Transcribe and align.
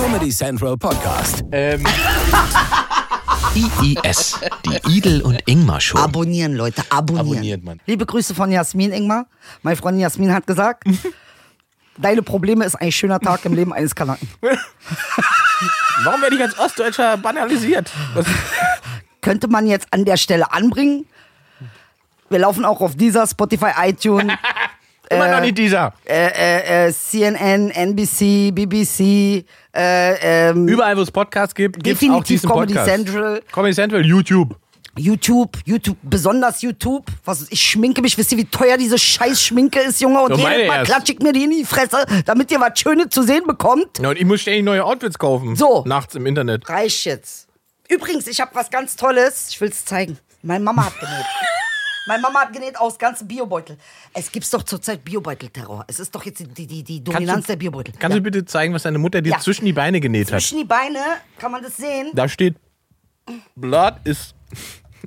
Comedy 0.00 0.30
Central 0.30 0.78
Podcast. 0.78 1.44
Ähm, 1.52 1.84
IIS, 3.54 4.40
die 4.64 4.96
Idel 4.96 5.20
und 5.20 5.38
Ingmar 5.44 5.78
Show. 5.78 5.98
Abonnieren, 5.98 6.54
Leute, 6.54 6.82
abonnieren. 6.88 7.28
Abonniert, 7.28 7.64
Mann. 7.64 7.80
Liebe 7.84 8.06
Grüße 8.06 8.34
von 8.34 8.50
Jasmin 8.50 8.92
Ingmar. 8.92 9.26
Meine 9.60 9.76
Freundin 9.76 10.00
Jasmin 10.00 10.32
hat 10.32 10.46
gesagt, 10.46 10.84
deine 11.98 12.22
Probleme 12.22 12.64
ist 12.64 12.76
ein 12.76 12.90
schöner 12.90 13.20
Tag 13.20 13.44
im 13.44 13.52
Leben 13.52 13.74
eines 13.74 13.94
Kanaken. 13.94 14.26
warum 16.02 16.22
werde 16.22 16.34
ich 16.34 16.42
als 16.42 16.58
Ostdeutscher 16.58 17.18
banalisiert? 17.18 17.90
Was, 18.14 18.24
Könnte 19.20 19.48
man 19.48 19.66
jetzt 19.66 19.86
an 19.90 20.06
der 20.06 20.16
Stelle 20.16 20.50
anbringen. 20.50 21.04
Wir 22.30 22.38
laufen 22.38 22.64
auch 22.64 22.80
auf 22.80 22.96
dieser 22.96 23.26
Spotify, 23.26 23.72
iTunes, 23.82 24.32
immer 25.10 25.28
noch 25.28 25.40
nicht 25.40 25.58
dieser. 25.58 25.92
äh, 26.04 26.28
äh, 26.28 26.88
äh, 26.88 26.92
CNN, 26.92 27.70
NBC, 27.70 28.52
BBC, 28.54 29.44
äh, 29.74 30.48
ähm, 30.50 30.68
Überall, 30.68 30.96
wo 30.96 31.02
es 31.02 31.10
Podcasts 31.10 31.54
gibt, 31.54 31.82
gibt 31.82 31.86
es 31.86 31.92
auch 31.96 32.00
definitiv 32.00 32.26
diesen 32.26 32.50
Comedy 32.50 32.74
Podcast. 32.74 32.94
Central, 33.04 33.42
Comedy 33.52 33.74
Central, 33.74 34.06
YouTube. 34.06 34.56
YouTube, 34.96 35.56
YouTube, 35.64 35.96
besonders 36.02 36.62
YouTube. 36.62 37.06
Was, 37.24 37.46
ich 37.50 37.60
schminke 37.60 38.02
mich, 38.02 38.18
wisst 38.18 38.32
ihr, 38.32 38.38
wie 38.38 38.44
teuer 38.44 38.76
diese 38.76 38.98
scheiß 38.98 39.40
Schminke 39.42 39.80
ist, 39.80 40.00
Junge? 40.00 40.20
Und 40.22 40.36
jedes 40.36 40.66
Mal 40.66 40.82
klatsche 40.82 41.12
ich 41.12 41.20
mir 41.20 41.32
die 41.32 41.44
in 41.44 41.50
die 41.50 41.64
Fresse, 41.64 42.04
damit 42.26 42.50
ihr 42.50 42.60
was 42.60 42.78
Schönes 42.78 43.08
zu 43.10 43.22
sehen 43.22 43.46
bekommt. 43.46 43.98
Ja, 44.00 44.10
und 44.10 44.18
ich 44.18 44.24
muss 44.24 44.40
ständig 44.40 44.64
neue 44.64 44.84
Outfits 44.84 45.18
kaufen. 45.18 45.54
So. 45.56 45.84
Nachts 45.86 46.16
im 46.16 46.26
Internet. 46.26 46.68
Reicht 46.68 47.04
jetzt. 47.04 47.46
Übrigens, 47.88 48.26
ich 48.26 48.40
habe 48.40 48.50
was 48.54 48.70
ganz 48.70 48.96
Tolles. 48.96 49.48
Ich 49.50 49.60
will 49.60 49.68
es 49.68 49.84
zeigen. 49.84 50.18
Meine 50.42 50.64
Mama 50.64 50.86
hat 50.86 50.98
genäht. 50.98 51.26
Meine 52.10 52.22
Mama 52.22 52.40
hat 52.40 52.52
genäht 52.52 52.76
aus 52.76 52.98
ganzen 52.98 53.28
Biobeutel. 53.28 53.78
Es 54.12 54.32
gibt 54.32 54.52
doch 54.52 54.64
zurzeit 54.64 55.04
Biobeutelterror. 55.04 55.84
Es 55.86 56.00
ist 56.00 56.12
doch 56.12 56.24
jetzt 56.24 56.40
die, 56.58 56.66
die, 56.66 56.82
die 56.82 57.04
Dominanz 57.04 57.46
der 57.46 57.54
Biobeutel. 57.54 57.94
Kannst 57.96 58.16
Ja. 58.16 58.18
du 58.18 58.24
bitte 58.24 58.44
zeigen, 58.44 58.74
was 58.74 58.82
deine 58.82 58.98
Mutter 58.98 59.22
dir 59.22 59.30
Ja. 59.34 59.38
zwischen 59.38 59.64
die 59.64 59.72
Beine 59.72 60.00
genäht 60.00 60.32
hat? 60.32 60.40
Zwischen 60.40 60.58
die 60.58 60.64
Beine, 60.64 60.98
kann 61.38 61.52
man 61.52 61.62
das 61.62 61.76
sehen? 61.76 62.10
Da 62.12 62.28
steht, 62.28 62.56
Blood 63.54 63.94
is 64.02 64.34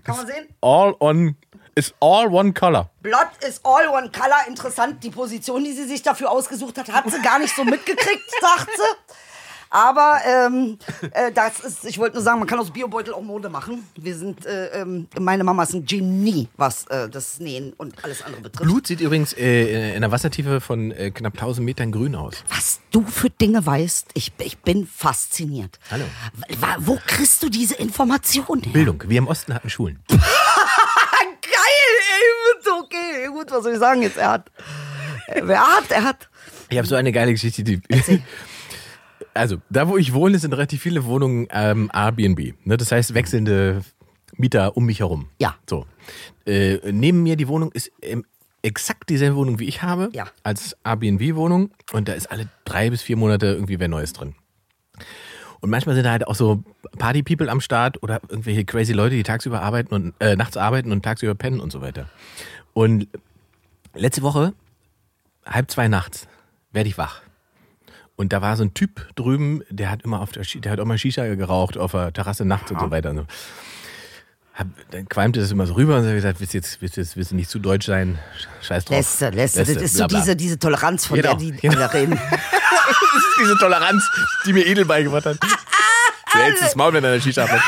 Kann 0.05 0.15
man 0.15 0.27
sehen? 0.27 0.47
all 0.61 0.95
on, 1.01 1.35
is 1.75 1.93
all 1.99 2.27
one 2.33 2.53
color. 2.53 2.89
Blood 3.01 3.27
is 3.45 3.59
all 3.65 3.85
one 3.89 4.09
color. 4.09 4.47
Interessant, 4.47 5.03
die 5.03 5.09
Position, 5.09 5.61
die 5.61 5.73
sie 5.73 5.83
sich 5.85 6.01
dafür 6.03 6.31
ausgesucht 6.31 6.77
hat, 6.77 6.89
hat 6.89 7.11
sie 7.11 7.21
gar 7.21 7.38
nicht 7.38 7.53
so 7.53 7.65
mitgekriegt, 7.65 8.31
sagt 8.41 8.69
sie. 8.77 9.13
Aber 9.73 10.19
ähm, 10.23 10.77
äh, 11.13 11.31
das 11.31 11.59
ist, 11.61 11.83
ich 11.83 11.97
wollte 11.97 12.17
nur 12.17 12.23
sagen, 12.23 12.38
man 12.38 12.47
kann 12.47 12.59
aus 12.59 12.69
Biobeutel 12.69 13.11
auch 13.11 13.23
Mode 13.23 13.49
machen. 13.49 13.83
Wir 13.95 14.16
sind, 14.16 14.45
äh, 14.45 14.67
ähm, 14.67 15.07
meine 15.19 15.43
Mama 15.43 15.63
ist 15.63 15.73
ein 15.73 15.83
Genie, 15.83 16.47
was 16.57 16.85
äh, 16.88 17.09
das 17.09 17.39
Nähen 17.39 17.73
und 17.73 17.95
alles 18.03 18.21
andere 18.21 18.41
betrifft. 18.44 18.69
Blut 18.69 18.85
sieht 18.85 19.01
übrigens 19.01 19.33
äh, 19.33 19.89
in 19.89 19.95
einer 19.95 20.11
Wassertiefe 20.11 20.61
von 20.61 20.91
äh, 20.91 21.09
knapp 21.09 21.33
1000 21.33 21.66
Metern 21.66 21.91
grün 21.91 22.16
aus. 22.16 22.44
Was 22.49 22.81
du 22.91 23.03
für 23.03 23.31
Dinge 23.31 23.66
weißt, 23.66 24.09
ich, 24.13 24.31
ich 24.38 24.59
bin 24.59 24.85
fasziniert. 24.85 25.79
Hallo. 25.89 26.05
Wo 26.77 26.99
kriegst 27.07 27.41
du 27.41 27.49
diese 27.49 27.73
Informationen 27.73 28.61
her? 28.61 28.73
Bildung. 28.73 29.03
Wir 29.07 29.17
im 29.17 29.27
Osten 29.27 29.55
hatten 29.55 29.71
Schulen. 29.71 30.03
Geil, 30.07 30.19
ey, 32.13 32.71
okay, 32.79 33.27
gut, 33.31 33.49
was 33.49 33.63
soll 33.63 33.73
ich 33.73 33.79
sagen 33.79 34.03
jetzt? 34.03 34.17
Er 34.17 34.29
hat, 34.29 34.51
äh, 35.25 35.41
wer 35.44 35.61
hat, 35.61 35.89
er 35.89 36.03
hat. 36.03 36.29
Ich 36.69 36.77
habe 36.77 36.88
so 36.88 36.94
eine 36.94 37.11
geile 37.11 37.31
Geschichte. 37.31 37.63
Die 37.63 37.81
also, 39.33 39.57
da 39.69 39.87
wo 39.87 39.97
ich 39.97 40.13
wohne, 40.13 40.37
sind 40.39 40.53
relativ 40.53 40.81
viele 40.81 41.05
Wohnungen 41.05 41.47
ähm, 41.51 41.89
Airbnb. 41.93 42.53
Ne? 42.65 42.77
Das 42.77 42.91
heißt, 42.91 43.13
wechselnde 43.13 43.81
Mieter 44.37 44.77
um 44.77 44.85
mich 44.85 44.99
herum. 44.99 45.27
Ja. 45.39 45.55
So. 45.69 45.85
Äh, 46.45 46.79
neben 46.91 47.23
mir 47.23 47.35
die 47.35 47.47
Wohnung 47.47 47.71
ist 47.71 47.91
ähm, 48.01 48.25
exakt 48.61 49.09
dieselbe 49.09 49.35
Wohnung, 49.35 49.59
wie 49.59 49.65
ich 49.65 49.81
habe, 49.81 50.09
Ja. 50.13 50.27
als 50.43 50.75
Airbnb-Wohnung. 50.83 51.71
Und 51.91 52.07
da 52.07 52.13
ist 52.13 52.31
alle 52.31 52.47
drei 52.65 52.89
bis 52.89 53.01
vier 53.01 53.17
Monate 53.17 53.47
irgendwie 53.47 53.79
wer 53.79 53.87
Neues 53.87 54.13
drin. 54.13 54.35
Und 55.59 55.69
manchmal 55.69 55.95
sind 55.95 56.03
da 56.03 56.11
halt 56.11 56.27
auch 56.27 56.35
so 56.35 56.63
Party-People 56.97 57.49
am 57.49 57.61
Start 57.61 58.03
oder 58.03 58.21
irgendwelche 58.27 58.65
crazy 58.65 58.93
Leute, 58.93 59.15
die 59.15 59.23
tagsüber 59.23 59.61
arbeiten 59.61 59.93
und 59.93 60.13
äh, 60.19 60.35
nachts 60.35 60.57
arbeiten 60.57 60.91
und 60.91 61.03
tagsüber 61.03 61.35
pennen 61.35 61.59
und 61.59 61.71
so 61.71 61.79
weiter. 61.81 62.09
Und 62.73 63.07
letzte 63.95 64.22
Woche, 64.23 64.53
halb 65.45 65.72
zwei 65.72 65.88
nachts, 65.88 66.27
werde 66.72 66.89
ich 66.89 66.97
wach. 66.97 67.22
Und 68.16 68.31
da 68.31 68.41
war 68.41 68.56
so 68.57 68.63
ein 68.63 68.74
Typ 68.74 69.07
drüben, 69.16 69.63
der 69.69 69.90
hat 69.90 70.03
immer 70.03 70.22
auf 70.22 70.31
der, 70.31 70.44
der 70.44 70.72
hat 70.72 70.79
auch 70.79 70.85
mal 70.85 70.97
Shisha 70.97 71.25
geraucht 71.35 71.78
auf 71.78 71.91
der 71.94 72.13
Terrasse 72.13 72.46
nachts 72.46 72.72
und 72.72 72.79
so 72.79 72.91
weiter. 72.91 73.09
Und 73.09 73.18
so. 73.18 73.25
Hab, 74.53 74.68
dann 74.91 75.09
qualmte 75.09 75.40
das 75.40 75.50
immer 75.51 75.66
so 75.66 75.74
rüber 75.74 75.97
und 75.97 76.03
so 76.03 76.09
hab 76.09 76.16
gesagt, 76.16 76.40
willst 76.40 76.53
du 76.53 76.59
jetzt, 76.59 76.79
willst 76.79 76.97
jetzt 76.97 77.18
willst 77.18 77.31
du 77.31 77.35
nicht 77.35 77.50
zu 77.50 77.57
deutsch 77.57 77.88
sein? 77.88 78.19
Scheiß 78.62 78.85
drauf. 78.85 78.97
Lässt, 78.97 79.22
lässt. 79.22 79.57
Das 79.57 79.68
ist 79.68 79.96
so 79.96 80.06
diese, 80.06 80.35
diese 80.35 80.59
Toleranz, 80.59 81.07
von 81.07 81.18
Genau, 81.18 81.29
der 81.34 81.40
die 81.40 81.52
genau. 81.53 81.75
alle 81.75 81.94
reden. 81.94 82.19
Das 82.85 83.23
ist 83.23 83.38
diese 83.41 83.57
Toleranz, 83.57 84.09
die 84.46 84.53
mir 84.53 84.66
Edel 84.66 84.85
beigebracht 84.85 85.25
hat. 85.25 85.38
Du 86.34 86.40
hältst 86.40 86.63
das 86.63 86.75
Maul, 86.75 86.94
wenn 86.94 87.03
er 87.03 87.12
eine 87.12 87.22
Shisha 87.22 87.47
hat. 87.47 87.62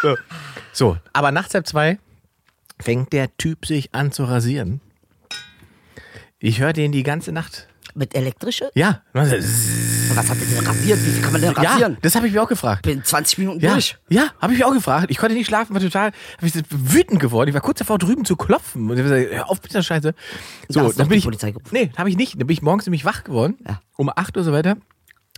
So. 0.00 0.16
so, 0.72 0.96
aber 1.12 1.32
nachts 1.32 1.54
halb 1.54 1.66
zwei 1.66 1.98
fängt 2.80 3.12
der 3.12 3.36
Typ 3.36 3.66
sich 3.66 3.92
an 3.94 4.12
zu 4.12 4.24
rasieren. 4.24 4.80
Ich 6.38 6.60
höre 6.60 6.72
den 6.72 6.92
die 6.92 7.02
ganze 7.02 7.32
Nacht. 7.32 7.66
Mit 7.96 8.14
elektrische? 8.14 8.70
Ja. 8.74 9.00
Was 9.14 9.30
hat 10.28 10.38
der 10.38 10.46
denn 10.46 10.66
rasiert? 10.66 10.98
Wie 11.04 11.10
viel 11.10 11.22
kann 11.22 11.32
man 11.32 11.40
denn 11.40 11.54
Ja, 11.54 11.62
rasieren? 11.72 11.96
das 12.02 12.14
habe 12.14 12.26
ich 12.26 12.34
mir 12.34 12.42
auch 12.42 12.48
gefragt. 12.48 12.82
Bin 12.82 13.02
20 13.02 13.38
Minuten 13.38 13.60
Ja, 13.60 13.72
durch. 13.72 13.96
ja 14.10 14.26
habe 14.40 14.52
ich 14.52 14.58
mich 14.58 14.64
auch 14.66 14.72
gefragt. 14.74 15.06
Ich 15.10 15.16
konnte 15.16 15.34
nicht 15.34 15.46
schlafen, 15.46 15.74
war 15.74 15.80
total 15.80 16.12
ich 16.42 16.52
wütend 16.70 17.20
geworden. 17.20 17.48
Ich 17.48 17.54
war 17.54 17.62
kurz 17.62 17.78
davor, 17.78 17.98
drüben 17.98 18.24
zu 18.26 18.36
klopfen. 18.36 18.90
Und 18.90 18.98
ich 18.98 19.02
gesagt, 19.02 19.28
hör 19.32 19.50
auf 19.50 19.62
mit 19.62 19.72
der 19.72 19.82
Scheiße. 19.82 20.14
So, 20.68 20.92
dann 20.92 21.08
bin 21.08 21.18
ich, 21.18 21.24
Polizei 21.24 21.52
gerufen. 21.52 21.70
Nee, 21.72 21.90
habe 21.96 22.10
ich 22.10 22.16
nicht. 22.16 22.34
Dann 22.38 22.46
bin 22.46 22.52
ich 22.52 22.60
morgens 22.62 22.84
nämlich 22.86 23.04
wach 23.06 23.24
geworden. 23.24 23.56
Ja. 23.66 23.80
Um 23.96 24.10
8 24.14 24.36
Uhr 24.36 24.44
so 24.44 24.52
weiter. 24.52 24.76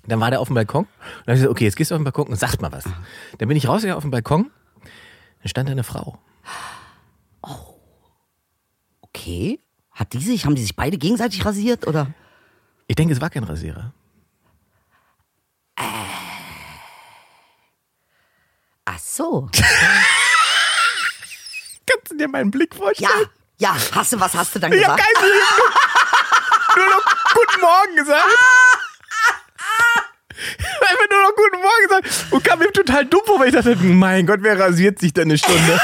Dann 0.09 0.19
war 0.21 0.31
der 0.31 0.41
auf 0.41 0.49
dem 0.49 0.55
Balkon. 0.55 0.83
Und 0.85 0.89
dann 0.99 1.23
habe 1.27 1.33
ich 1.35 1.35
gesagt, 1.37 1.51
okay, 1.53 1.65
jetzt 1.65 1.77
gehst 1.77 1.91
du 1.93 1.95
auf 1.95 2.01
den 2.01 2.05
Balkon 2.05 2.27
und 2.27 2.37
sag 2.39 2.61
mal 2.61 2.73
was. 2.73 2.85
Dann 3.39 3.47
bin 3.49 3.57
ich 3.57 3.69
rausgegangen 3.69 3.97
auf 3.97 4.03
den 4.05 4.11
Balkon. 4.11 4.51
Dann 5.43 5.49
stand 5.49 5.69
da 5.69 5.73
eine 5.73 5.85
Frau. 5.85 6.19
Okay. 9.01 9.61
Hat 9.93 10.13
die 10.13 10.19
sich, 10.19 10.45
haben 10.45 10.55
die 10.55 10.63
sich 10.63 10.77
beide 10.77 10.97
gegenseitig 10.99 11.45
rasiert 11.45 11.87
oder? 11.87 12.09
Ich 12.89 12.97
denke, 12.97 13.15
es 13.15 13.21
war 13.21 13.31
kein 13.31 13.45
Rasierer. 13.45 13.93
Ach 18.85 18.99
so. 18.99 19.49
Kannst 21.87 22.11
du 22.11 22.17
dir 22.17 22.29
meinen 22.29 22.51
Blick 22.51 22.73
Ja, 22.75 22.79
vorstellen? 22.81 23.29
ja. 23.59 23.77
Hast 23.93 24.13
du, 24.13 24.21
was 24.21 24.35
hast 24.35 24.55
du 24.55 24.59
dann 24.59 24.73
Ich 24.73 24.85
habe 24.87 24.97
gesagt? 24.97 25.15
keinen 25.21 25.31
Blick. 25.31 25.43
Nur 26.77 26.87
noch 26.87 27.05
Guten 27.35 27.61
Morgen 27.61 27.97
gesagt. 27.97 28.25
Einfach 30.81 31.09
nur 31.11 31.21
noch 31.23 31.35
Guten 31.35 31.61
Morgen 31.61 31.83
gesagt. 31.89 32.33
Und 32.33 32.45
kam 32.45 32.59
mir 32.61 32.73
total 32.73 33.05
dumm 33.07 33.21
vor, 33.27 33.39
weil 33.41 33.49
ich 33.49 33.55
dachte, 33.55 33.75
mein 33.77 34.27
Gott, 34.27 34.39
wer 34.43 34.59
rasiert 34.59 34.99
sich 35.01 35.13
denn 35.13 35.25
eine 35.29 35.37
Stunde? 35.39 35.81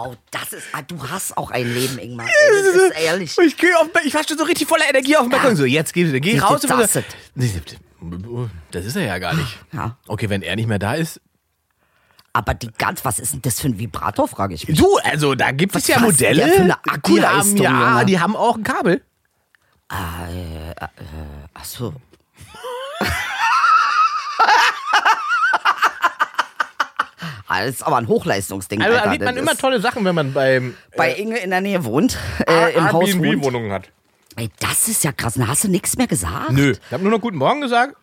Oh, 0.00 0.14
das 0.30 0.52
ist, 0.52 0.66
ah, 0.72 0.82
du 0.82 0.96
hast 1.08 1.36
auch 1.36 1.50
ein 1.50 1.74
Leben, 1.74 1.98
Ingmar. 1.98 2.26
Ey, 2.50 2.62
das 2.64 2.82
ist 2.82 3.00
ehrlich. 3.04 3.36
Ich, 3.38 3.56
geh 3.56 3.74
auf, 3.74 3.88
ich 4.04 4.14
war 4.14 4.22
schon 4.26 4.38
so 4.38 4.44
richtig 4.44 4.68
voller 4.68 4.88
Energie 4.88 5.16
auf 5.16 5.24
dem 5.24 5.30
Balkon. 5.30 5.56
So, 5.56 5.64
jetzt 5.64 5.92
geh, 5.92 6.20
geh 6.20 6.34
Jetzt 6.34 6.42
raus. 6.44 6.60
das 6.60 6.70
Das 8.70 8.84
ist 8.84 8.94
er 8.96 9.02
ja 9.04 9.18
gar 9.18 9.34
nicht. 9.34 9.58
Ja. 9.72 9.96
Okay, 10.06 10.30
wenn 10.30 10.42
er 10.42 10.54
nicht 10.54 10.68
mehr 10.68 10.78
da 10.78 10.94
ist. 10.94 11.20
Aber 12.32 12.54
die 12.54 12.70
ganz, 12.78 13.04
was 13.04 13.18
ist 13.18 13.32
denn 13.32 13.42
das 13.42 13.60
für 13.60 13.66
ein 13.68 13.78
Vibrator, 13.80 14.28
frage 14.28 14.54
ich 14.54 14.68
mich. 14.68 14.78
Du, 14.78 14.98
also 14.98 15.34
da 15.34 15.50
gibt 15.50 15.74
Was 15.74 15.82
es 15.82 15.88
ja 15.88 15.98
Modelle. 15.98 16.42
denn 16.44 16.52
für 16.52 16.60
eine 16.62 16.76
die 17.04 17.24
haben, 17.24 17.56
ja, 17.56 17.92
Junge? 17.94 18.06
die 18.06 18.20
haben 18.20 18.36
auch 18.36 18.56
ein 18.56 18.62
Kabel. 18.62 19.02
Ach 19.88 21.64
so. 21.64 21.92
Ah, 24.40 24.62
Das 27.20 27.37
ist 27.56 27.82
aber 27.82 27.96
ein 27.96 28.08
Hochleistungsding. 28.08 28.82
Also 28.82 28.98
da 28.98 29.10
sieht 29.10 29.22
man 29.22 29.36
immer 29.36 29.56
tolle 29.56 29.80
Sachen, 29.80 30.04
wenn 30.04 30.14
man 30.14 30.32
beim 30.32 30.76
Bei 30.96 31.12
Inge 31.14 31.38
in 31.38 31.50
der 31.50 31.60
Nähe 31.60 31.84
wohnt, 31.84 32.18
äh, 32.46 32.74
im 32.74 32.92
Haus 32.92 33.14
wohnt. 33.14 33.24
Airbnb-Wohnungen 33.24 33.72
hat. 33.72 33.88
Ey, 34.36 34.50
das 34.60 34.86
ist 34.88 35.02
ja 35.02 35.12
krass. 35.12 35.34
Na, 35.36 35.48
hast 35.48 35.64
du 35.64 35.68
nichts 35.68 35.96
mehr 35.96 36.06
gesagt? 36.06 36.52
Nö. 36.52 36.72
Ich 36.72 36.92
habe 36.92 37.02
nur 37.02 37.10
noch 37.12 37.20
Guten 37.20 37.38
Morgen 37.38 37.60
gesagt. 37.60 37.96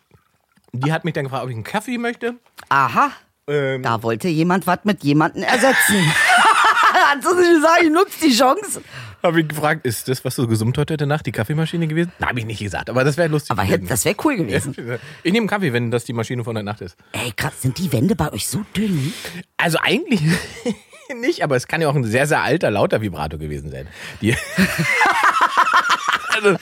Die 0.72 0.92
hat 0.92 1.04
mich 1.04 1.14
dann 1.14 1.24
gefragt, 1.24 1.44
ob 1.44 1.48
ich 1.50 1.54
einen 1.54 1.64
Kaffee 1.64 1.96
möchte. 1.96 2.34
Aha. 2.68 3.10
Ähm, 3.48 3.82
Da 3.82 4.02
wollte 4.02 4.28
jemand 4.28 4.66
was 4.66 4.80
mit 4.84 5.02
jemandem 5.04 5.44
ersetzen. 5.44 5.94
Nicht 7.16 7.22
gesagt, 7.22 7.82
ich 7.82 7.90
nutze 7.90 8.20
die 8.22 8.36
Chance. 8.36 8.82
Habe 9.26 9.40
ich 9.40 9.48
gefragt, 9.48 9.86
ist 9.86 10.08
das, 10.08 10.24
was 10.24 10.36
du 10.36 10.46
gesummt 10.46 10.76
hast 10.78 10.90
heute 10.90 11.06
Nacht, 11.06 11.26
die 11.26 11.32
Kaffeemaschine 11.32 11.86
gewesen? 11.86 12.12
Na, 12.18 12.28
habe 12.28 12.40
ich 12.40 12.46
nicht 12.46 12.60
gesagt, 12.60 12.90
aber 12.90 13.04
das 13.04 13.16
wäre 13.16 13.28
lustig. 13.28 13.50
Aber 13.50 13.64
gewesen. 13.64 13.88
das 13.88 14.04
wäre 14.04 14.16
cool 14.24 14.36
gewesen. 14.36 14.74
Ich 15.22 15.32
nehme 15.32 15.42
einen 15.42 15.48
Kaffee, 15.48 15.72
wenn 15.72 15.90
das 15.90 16.04
die 16.04 16.12
Maschine 16.12 16.44
von 16.44 16.54
der 16.54 16.64
Nacht 16.64 16.80
ist. 16.80 16.96
Ey, 17.12 17.32
krass, 17.32 17.62
sind 17.62 17.78
die 17.78 17.92
Wände 17.92 18.16
bei 18.16 18.32
euch 18.32 18.46
so 18.46 18.64
dünn? 18.76 19.12
Also 19.56 19.78
eigentlich 19.82 20.22
nicht, 21.20 21.42
aber 21.42 21.56
es 21.56 21.66
kann 21.66 21.80
ja 21.80 21.88
auch 21.88 21.94
ein 21.94 22.04
sehr, 22.04 22.26
sehr 22.26 22.42
alter, 22.42 22.70
lauter 22.70 23.00
Vibrator 23.00 23.38
gewesen 23.38 23.70
sein. 23.70 23.86
Die 24.20 24.34
also, 26.34 26.56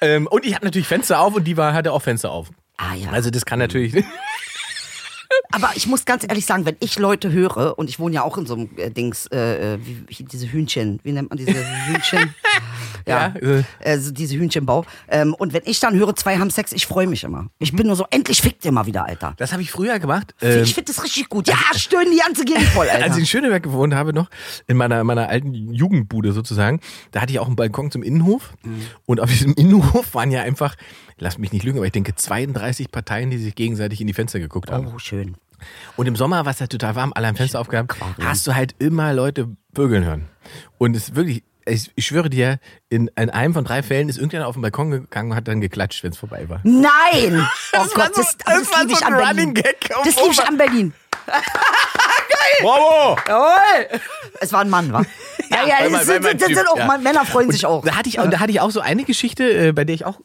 ähm, 0.00 0.26
und 0.26 0.44
ich 0.44 0.54
habe 0.54 0.64
natürlich 0.64 0.88
Fenster 0.88 1.20
auf 1.20 1.34
und 1.34 1.44
die 1.44 1.56
war, 1.56 1.72
hatte 1.72 1.92
auch 1.92 2.02
Fenster 2.02 2.30
auf. 2.30 2.50
Ah 2.76 2.94
ja. 2.94 3.10
Also 3.10 3.30
das 3.30 3.44
kann 3.44 3.58
natürlich. 3.58 4.04
Aber 5.52 5.70
ich 5.74 5.86
muss 5.86 6.04
ganz 6.04 6.24
ehrlich 6.28 6.46
sagen, 6.46 6.64
wenn 6.66 6.76
ich 6.80 6.98
Leute 6.98 7.32
höre, 7.32 7.78
und 7.78 7.88
ich 7.88 7.98
wohne 7.98 8.14
ja 8.14 8.22
auch 8.22 8.38
in 8.38 8.46
so 8.46 8.54
einem 8.54 8.70
äh, 8.76 8.90
Dings, 8.90 9.26
äh, 9.28 9.78
wie, 9.82 10.04
wie, 10.06 10.24
diese 10.24 10.50
Hühnchen, 10.50 11.00
wie 11.02 11.12
nennt 11.12 11.30
man 11.30 11.38
diese 11.38 11.54
Hühnchen? 11.86 12.34
Ja, 13.06 13.34
äh. 13.40 13.62
also 13.82 14.10
diese 14.10 14.36
Hühnchenbau. 14.36 14.84
Ähm, 15.08 15.34
und 15.34 15.52
wenn 15.52 15.62
ich 15.64 15.80
dann 15.80 15.94
höre, 15.94 16.14
zwei 16.16 16.38
haben 16.38 16.50
Sex, 16.50 16.72
ich 16.72 16.86
freue 16.86 17.06
mich 17.06 17.24
immer. 17.24 17.46
Ich 17.58 17.72
bin 17.72 17.86
nur 17.86 17.96
so, 17.96 18.04
endlich 18.10 18.42
fickt 18.42 18.64
ihr 18.64 18.72
mal 18.72 18.86
wieder, 18.86 19.06
Alter. 19.06 19.34
Das 19.38 19.52
habe 19.52 19.62
ich 19.62 19.70
früher 19.70 19.98
gemacht. 19.98 20.34
Ähm, 20.42 20.62
ich 20.62 20.74
finde 20.74 20.92
das 20.92 21.02
richtig 21.02 21.28
gut. 21.28 21.48
Ja, 21.48 21.56
stöhnen 21.74 22.12
die 22.12 22.18
ganze 22.18 22.44
Gegend 22.44 22.64
voll, 22.64 22.88
Alter. 22.88 23.04
als 23.04 23.14
ich 23.14 23.20
in 23.20 23.26
Schöneberg 23.26 23.62
gewohnt 23.62 23.94
habe 23.94 24.12
noch, 24.12 24.28
in 24.66 24.76
meiner, 24.76 25.02
meiner 25.02 25.28
alten 25.28 25.72
Jugendbude 25.72 26.32
sozusagen, 26.32 26.80
da 27.10 27.22
hatte 27.22 27.32
ich 27.32 27.38
auch 27.38 27.46
einen 27.46 27.56
Balkon 27.56 27.90
zum 27.90 28.02
Innenhof. 28.02 28.52
Mhm. 28.62 28.82
Und 29.06 29.20
auf 29.20 29.30
diesem 29.30 29.54
Innenhof 29.54 30.14
waren 30.14 30.30
ja 30.30 30.42
einfach, 30.42 30.76
lass 31.20 31.38
mich 31.38 31.52
nicht 31.52 31.64
lügen, 31.64 31.78
aber 31.78 31.86
ich 31.86 31.92
denke 31.92 32.14
32 32.14 32.90
Parteien, 32.90 33.30
die 33.30 33.38
sich 33.38 33.54
gegenseitig 33.54 34.00
in 34.00 34.06
die 34.08 34.12
Fenster 34.14 34.40
geguckt 34.40 34.70
haben. 34.70 34.88
oh, 34.94 34.98
schön. 34.98 35.36
Und 35.96 36.06
im 36.06 36.16
Sommer 36.16 36.44
war 36.46 36.52
es 36.52 36.58
ja 36.58 36.66
total 36.66 36.94
warm, 36.96 37.12
alle 37.14 37.28
am 37.28 37.36
Fenster 37.36 37.60
aufgehabt, 37.60 37.94
hast 38.22 38.46
du 38.46 38.54
halt 38.54 38.74
immer 38.78 39.12
Leute 39.12 39.48
vögeln 39.74 40.04
hören. 40.04 40.28
Und 40.78 40.96
es 40.96 41.10
ist 41.10 41.14
wirklich, 41.16 41.42
ich, 41.66 41.90
ich 41.94 42.06
schwöre 42.06 42.30
dir, 42.30 42.58
in, 42.88 43.08
in 43.16 43.28
einem 43.28 43.52
von 43.52 43.64
drei 43.64 43.82
Fällen 43.82 44.08
ist 44.08 44.16
irgendjemand 44.16 44.48
auf 44.48 44.54
den 44.56 44.62
Balkon 44.62 44.90
gegangen 44.90 45.32
und 45.32 45.36
hat 45.36 45.46
dann 45.48 45.60
geklatscht, 45.60 46.02
wenn 46.02 46.12
es 46.12 46.18
vorbei 46.18 46.48
war. 46.48 46.60
Nein! 46.64 47.46
Oh 47.76 47.86
Gott, 47.94 48.14
so- 48.14 48.22
das, 48.22 48.36
das 48.38 48.38
das 48.38 48.72
war 48.72 48.80
liebe 48.84 48.94
so 48.94 49.00
ich 49.00 49.06
ein 49.06 49.12
an 49.14 49.20
Running 49.20 49.54
Berlin. 49.54 49.74
Gag 49.80 49.96
auf 49.96 50.04
Das 50.04 50.16
liebe 50.16 50.30
ich 50.32 50.42
an 50.48 50.56
Berlin. 50.56 50.92
Bravo! 52.62 53.16
Jawohl! 53.28 54.00
Es 54.40 54.52
war 54.52 54.60
ein 54.60 54.70
Mann, 54.70 54.92
wa? 54.92 55.02
Ja, 55.50 55.66
ja, 55.66 55.74
weil 55.80 55.90
das, 55.90 55.90
man- 55.90 55.98
weil 55.98 56.04
sind, 56.06 56.22
man 56.22 56.38
das 56.38 56.48
sind 56.48 56.68
auch, 56.68 56.76
ja. 56.78 56.98
Männer 56.98 57.24
freuen 57.26 57.50
sich 57.50 57.66
auch. 57.66 57.84
Da 57.84 57.96
hatte 57.96 58.08
ich, 58.08 58.18
und 58.18 58.32
da 58.32 58.40
hatte 58.40 58.50
ich 58.52 58.60
auch 58.60 58.70
so 58.70 58.80
eine 58.80 59.04
Geschichte, 59.04 59.68
äh, 59.68 59.72
bei 59.72 59.84
der 59.84 59.94
ich 59.94 60.04
auch, 60.04 60.20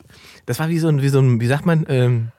das 0.46 0.60
war 0.60 0.70
wie 0.70 0.80
so 0.80 0.88
ein, 0.88 1.02
wie 1.02 1.10
so 1.10 1.20
ein, 1.20 1.40
wie 1.42 1.48
sagt 1.48 1.66
man, 1.66 1.86
ähm, 1.90 2.32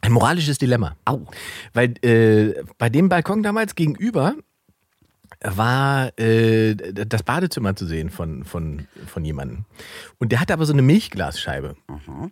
ein 0.00 0.12
moralisches 0.12 0.58
Dilemma. 0.58 0.94
Au. 1.04 1.26
Weil 1.74 1.94
äh, 2.04 2.62
bei 2.78 2.88
dem 2.88 3.08
Balkon 3.08 3.42
damals 3.42 3.74
gegenüber 3.74 4.34
war 5.42 6.16
äh, 6.18 6.74
das 6.74 7.22
Badezimmer 7.22 7.76
zu 7.76 7.86
sehen 7.86 8.10
von, 8.10 8.44
von, 8.44 8.86
von 9.06 9.24
jemandem. 9.24 9.64
Und 10.18 10.32
der 10.32 10.40
hatte 10.40 10.52
aber 10.52 10.66
so 10.66 10.72
eine 10.72 10.82
Milchglasscheibe. 10.82 11.76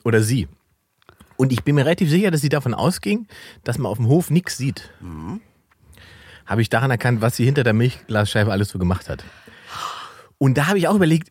Oder 0.05 0.23
sie. 0.23 0.49
Und 1.37 1.53
ich 1.53 1.63
bin 1.65 1.75
mir 1.75 1.85
relativ 1.85 2.09
sicher, 2.11 2.31
dass 2.31 2.41
sie 2.41 2.49
davon 2.49 2.73
ausging, 2.75 3.27
dass 3.65 3.79
man 3.79 3.91
auf 3.91 3.99
dem 3.99 4.07
Hof 4.09 4.31
nichts 4.31 4.57
sieht. 4.57 4.91
Habe 6.47 6.63
ich 6.63 6.71
daran 6.71 6.91
erkannt, 6.91 7.21
was 7.21 7.37
sie 7.37 7.45
hinter 7.45 7.63
der 7.65 7.75
Milchglasscheibe 7.75 8.51
alles 8.51 8.71
so 8.71 8.79
gemacht 8.79 9.09
hat. 9.09 9.25
Und 10.39 10.57
da 10.59 10.67
habe 10.67 10.79
ich 10.79 10.89
auch 10.89 10.95
überlegt, 10.95 11.31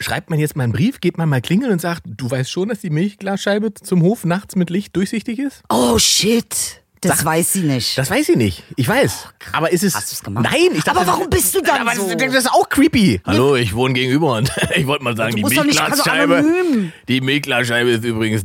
schreibt 0.00 0.30
man 0.30 0.38
jetzt 0.38 0.56
mal 0.56 0.64
einen 0.64 0.72
Brief, 0.72 1.00
geht 1.00 1.18
man 1.18 1.28
mal 1.28 1.40
klingeln 1.40 1.72
und 1.72 1.80
sagt, 1.80 2.02
du 2.06 2.30
weißt 2.30 2.50
schon, 2.50 2.68
dass 2.68 2.80
die 2.80 2.90
Milchglasscheibe 2.90 3.74
zum 3.74 4.02
Hof 4.02 4.24
nachts 4.24 4.56
mit 4.56 4.70
Licht 4.70 4.96
durchsichtig 4.96 5.38
ist? 5.38 5.62
Oh, 5.68 5.98
shit. 5.98 6.82
Das 7.02 7.18
Sag- 7.18 7.24
weiß 7.26 7.52
sie 7.54 7.62
nicht. 7.62 7.96
Das 7.96 8.10
weiß 8.10 8.28
ich 8.30 8.36
nicht. 8.36 8.62
Ich 8.76 8.86
weiß. 8.86 9.28
Aber 9.52 9.72
ist 9.72 9.82
es. 9.84 9.94
Hast 9.94 10.12
du's 10.12 10.22
gemacht? 10.22 10.44
Nein, 10.50 10.68
ich 10.74 10.84
dachte, 10.84 11.00
Aber 11.00 11.06
warum 11.06 11.30
bist 11.30 11.54
du 11.54 11.62
dann 11.62 11.80
aber 11.86 11.94
so? 11.96 12.14
Das, 12.14 12.34
ist 12.34 12.50
auch 12.50 12.68
creepy. 12.68 13.22
Hallo, 13.24 13.56
ich 13.56 13.74
wohne 13.74 13.94
gegenüber 13.94 14.34
und 14.36 14.50
ich 14.76 14.86
wollte 14.86 15.04
mal 15.04 15.16
sagen, 15.16 15.40
Du 15.40 15.48
die 15.48 15.54
doch 15.56 15.64
Milchglasscheibe. 15.64 16.36
anonym. 16.38 16.92
Die 17.08 17.20
Milchglasscheibe 17.22 17.90
ist 17.90 18.04
übrigens 18.04 18.44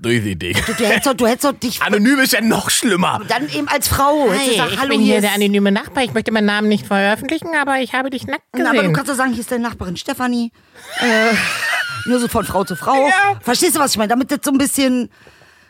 nachts 0.00 0.02
durchsichtig. 0.02 0.56
Du 0.76 0.84
hättest 0.86 1.06
doch, 1.06 1.14
du 1.14 1.26
hättest 1.26 1.44
doch 1.44 1.52
dich 1.52 1.82
Anonym 1.82 2.18
ist 2.20 2.32
ja 2.32 2.40
noch 2.40 2.70
schlimmer. 2.70 3.20
dann 3.28 3.48
eben 3.50 3.68
als 3.68 3.88
Frau. 3.88 4.30
hättest 4.30 4.46
du 4.46 4.50
gesagt, 4.52 4.72
ich 4.72 4.78
hallo, 4.78 4.88
bin 4.90 5.00
hier 5.00 5.16
ist- 5.16 5.22
der 5.22 5.32
anonyme 5.34 5.72
Nachbar. 5.72 6.04
Ich 6.04 6.12
möchte 6.14 6.32
meinen 6.32 6.46
Namen 6.46 6.68
nicht 6.68 6.86
veröffentlichen, 6.86 7.48
aber 7.60 7.78
ich 7.80 7.92
habe 7.94 8.10
dich 8.10 8.26
nackt 8.26 8.42
Na, 8.52 8.64
aber 8.66 8.74
du 8.74 8.78
gesehen. 8.78 8.92
kannst 8.94 9.10
doch 9.10 9.16
sagen, 9.16 9.32
hier 9.32 9.40
ist 9.40 9.52
deine 9.52 9.62
Nachbarin 9.64 9.96
Stefanie. 9.96 10.52
Äh, 11.00 11.34
nur 12.08 12.18
so 12.18 12.28
von 12.28 12.44
Frau 12.44 12.64
zu 12.64 12.76
Frau. 12.76 13.08
Verstehst 13.42 13.76
du, 13.76 13.80
was 13.80 13.92
ich 13.92 13.98
meine? 13.98 14.08
Damit 14.08 14.30
das 14.30 14.40
so 14.42 14.50
ein 14.50 14.58
bisschen. 14.58 15.10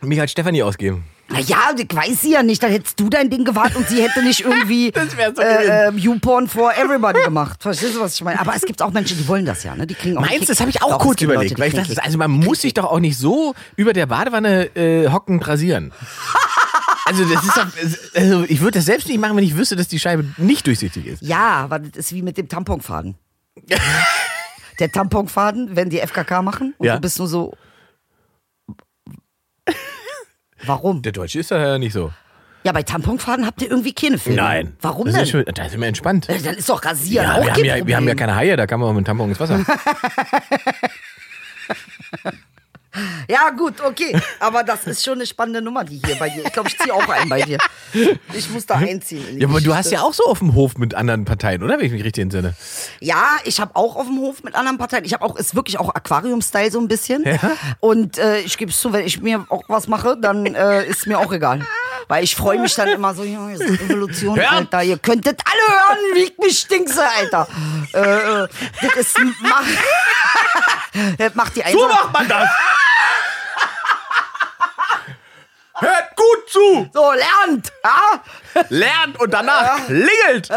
Mich 0.00 0.20
als 0.20 0.30
Stefanie 0.32 0.62
ausgeben. 0.62 1.04
Naja, 1.30 1.58
ich 1.76 1.94
weiß 1.94 2.22
sie 2.22 2.32
ja 2.32 2.42
nicht. 2.42 2.62
Dann 2.62 2.70
hättest 2.72 2.98
du 2.98 3.08
dein 3.08 3.30
Ding 3.30 3.44
gewahrt 3.44 3.76
und 3.76 3.88
sie 3.88 4.02
hätte 4.02 4.22
nicht 4.22 4.40
irgendwie 4.40 4.90
Das 4.94 5.12
so 5.12 5.42
äh, 5.42 5.88
äh, 5.88 5.92
YouPorn 5.94 6.48
for 6.48 6.72
everybody 6.76 7.22
gemacht. 7.22 7.62
Verstehst 7.62 7.94
du, 7.94 8.00
was 8.00 8.14
ich 8.14 8.22
meine? 8.22 8.40
Aber 8.40 8.54
es 8.54 8.62
gibt 8.62 8.82
auch 8.82 8.90
Menschen, 8.92 9.16
die 9.16 9.26
wollen 9.28 9.44
das 9.46 9.62
ja. 9.62 9.74
Ne? 9.76 9.86
Die 9.86 9.94
kriegen 9.94 10.16
auch 10.16 10.22
Meinst 10.22 10.42
du, 10.42 10.46
das 10.46 10.60
habe 10.60 10.70
ich 10.70 10.82
auch 10.82 10.90
Doch, 10.90 10.98
kurz 10.98 11.22
überlegt. 11.22 11.50
Leute, 11.50 11.60
weil 11.60 11.68
ich 11.68 11.74
dachte, 11.74 11.94
Kick. 11.94 12.04
also 12.04 12.18
man 12.18 12.30
muss 12.30 12.62
sich 12.62 12.74
doch 12.74 12.84
auch 12.84 12.98
nicht 13.00 13.16
so 13.16 13.54
über 13.76 13.92
der 13.92 14.06
Badewanne 14.06 14.74
äh, 14.76 15.08
hockend 15.10 15.46
rasieren. 15.46 15.92
Also 17.06 17.24
das 17.24 17.42
ist 17.42 17.56
doch, 17.56 17.66
also 18.14 18.44
ich 18.46 18.60
würde 18.60 18.78
das 18.78 18.84
selbst 18.84 19.08
nicht 19.08 19.18
machen, 19.18 19.36
wenn 19.36 19.42
ich 19.42 19.56
wüsste, 19.56 19.74
dass 19.74 19.88
die 19.88 19.98
Scheibe 19.98 20.26
nicht 20.36 20.64
durchsichtig 20.66 21.06
ist. 21.06 21.22
Ja, 21.22 21.54
aber 21.64 21.80
das 21.80 21.96
ist 21.96 22.12
wie 22.14 22.22
mit 22.22 22.36
dem 22.36 22.48
Tamponfaden. 22.48 23.16
Der 24.78 24.92
Tamponfaden, 24.92 25.74
wenn 25.74 25.90
die 25.90 25.98
FKK 25.98 26.42
machen 26.42 26.74
und 26.78 26.86
Ja. 26.86 26.94
du 26.94 27.00
bist 27.00 27.18
nur 27.18 27.26
so. 27.26 27.54
Warum? 30.66 31.02
Der 31.02 31.12
Deutsche 31.12 31.40
ist 31.40 31.50
ja 31.50 31.78
nicht 31.78 31.92
so. 31.92 32.12
Ja, 32.62 32.72
bei 32.72 32.82
Tamponfaden 32.82 33.46
habt 33.46 33.62
ihr 33.62 33.70
irgendwie 33.70 33.94
keine 33.94 34.18
Filme. 34.18 34.42
Nein. 34.42 34.76
Warum 34.82 35.06
das 35.06 35.14
denn? 35.14 35.22
Ist 35.24 35.30
schon, 35.30 35.44
da 35.46 35.64
ist 35.64 35.74
immer 35.74 35.86
entspannt. 35.86 36.28
Äh, 36.28 36.38
Dann 36.42 36.56
ist 36.56 36.68
doch 36.68 36.84
Rasieren 36.84 37.24
Ja, 37.26 37.36
auch 37.36 37.40
wir, 37.40 37.46
kein 37.46 37.54
haben 37.56 37.64
ja, 37.64 37.72
Problem. 37.72 37.86
wir 37.88 37.96
haben 37.96 38.08
ja 38.08 38.14
keine 38.14 38.36
Haie, 38.36 38.56
da 38.56 38.66
kann 38.66 38.80
man 38.80 38.90
auch 38.90 38.92
mit 38.92 39.02
dem 39.02 39.06
Tampon 39.06 39.30
ins 39.30 39.40
Wasser. 39.40 39.60
Ja, 43.28 43.50
gut, 43.50 43.80
okay. 43.80 44.20
Aber 44.40 44.64
das 44.64 44.84
ist 44.86 45.04
schon 45.04 45.14
eine 45.14 45.26
spannende 45.26 45.62
Nummer, 45.62 45.84
die 45.84 46.00
hier 46.04 46.16
bei 46.16 46.28
dir. 46.28 46.44
Ich 46.44 46.52
glaube, 46.52 46.68
ich 46.68 46.78
ziehe 46.78 46.92
auch 46.92 47.08
ein 47.08 47.28
bei 47.28 47.42
dir. 47.42 47.58
Ich 48.34 48.50
muss 48.50 48.66
da 48.66 48.74
einziehen. 48.76 49.38
Ja, 49.40 49.46
aber 49.48 49.60
du 49.60 49.74
hast 49.74 49.90
ja 49.92 50.00
auch 50.02 50.12
so 50.12 50.24
auf 50.24 50.40
dem 50.40 50.54
Hof 50.54 50.76
mit 50.76 50.94
anderen 50.94 51.24
Parteien, 51.24 51.62
oder? 51.62 51.78
Wenn 51.78 51.86
ich 51.86 51.92
mich 51.92 52.02
richtig 52.04 52.22
entsinne. 52.22 52.54
Ja, 52.98 53.36
ich 53.44 53.60
habe 53.60 53.76
auch 53.76 53.96
auf 53.96 54.06
dem 54.06 54.18
Hof 54.18 54.42
mit 54.42 54.54
anderen 54.54 54.78
Parteien. 54.78 55.04
Ich 55.04 55.12
habe 55.14 55.24
auch, 55.24 55.36
ist 55.36 55.54
wirklich 55.54 55.78
auch 55.78 55.94
Aquarium-Style 55.94 56.70
so 56.72 56.80
ein 56.80 56.88
bisschen. 56.88 57.24
Ja? 57.24 57.38
Und 57.78 58.18
äh, 58.18 58.40
ich 58.40 58.58
gebe 58.58 58.70
es 58.72 58.80
zu, 58.80 58.92
wenn 58.92 59.06
ich 59.06 59.20
mir 59.20 59.46
auch 59.48 59.62
was 59.68 59.86
mache, 59.86 60.16
dann 60.20 60.46
äh, 60.46 60.84
ist 60.86 61.06
mir 61.06 61.18
auch 61.18 61.32
egal. 61.32 61.60
Weil 62.08 62.24
ich 62.24 62.34
freue 62.34 62.58
mich 62.58 62.74
dann 62.74 62.88
immer 62.88 63.14
so, 63.14 63.22
ja, 63.22 63.50
ist 63.50 63.60
Revolution, 63.62 64.36
Ja. 64.36 64.50
Alter. 64.50 64.82
Ihr 64.82 64.98
könntet 64.98 65.40
alle 65.44 65.78
hören, 65.78 65.98
wie 66.14 66.22
ich 66.24 66.38
mich 66.38 66.58
stinkse, 66.58 67.02
Alter. 67.18 67.46
Äh, 67.94 67.98
äh, 68.44 68.48
das 68.82 68.96
ist, 68.96 69.18
mach, 69.40 69.62
das 71.18 71.34
macht 71.36 71.54
die 71.56 71.62
einfach. 71.62 72.12
man 72.12 72.28
das! 72.28 72.48
Hört 75.80 76.16
gut 76.16 76.50
zu! 76.50 76.88
So, 76.92 77.12
lernt! 77.12 77.72
Ja? 77.84 78.62
Lernt 78.68 79.18
und 79.20 79.32
danach 79.32 79.86
klingelt! 79.86 80.48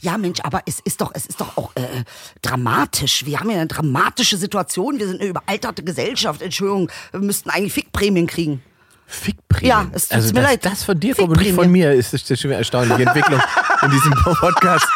Ja, 0.00 0.18
Mensch, 0.18 0.40
aber 0.42 0.60
es 0.66 0.80
ist 0.80 1.00
doch, 1.00 1.10
es 1.14 1.24
ist 1.24 1.40
doch 1.40 1.56
auch 1.56 1.72
äh, 1.74 2.04
dramatisch. 2.42 3.24
Wir 3.24 3.40
haben 3.40 3.48
ja 3.48 3.56
eine 3.56 3.66
dramatische 3.66 4.36
Situation. 4.36 4.98
Wir 4.98 5.08
sind 5.08 5.20
eine 5.22 5.30
überalterte 5.30 5.82
Gesellschaft. 5.82 6.42
Entschuldigung, 6.42 6.90
wir 7.12 7.20
müssten 7.20 7.48
eigentlich 7.48 7.72
Fickprämien 7.72 8.26
kriegen. 8.26 8.62
Fickprämie. 9.06 9.68
Ja, 9.68 9.86
es 9.92 10.08
tut 10.08 10.16
also 10.16 10.34
mir 10.34 10.40
das, 10.42 10.50
leid. 10.50 10.64
das 10.66 10.84
von 10.84 11.00
dir 11.00 11.14
kommt 11.14 11.36
nicht 11.38 11.54
von 11.54 11.70
mir, 11.70 11.92
ist 11.92 12.12
das 12.12 12.26
schon 12.38 12.50
eine 12.50 12.58
erstaunliche 12.58 13.02
Entwicklung 13.04 13.40
in 13.82 13.90
diesem 13.90 14.12
Podcast. 14.12 14.86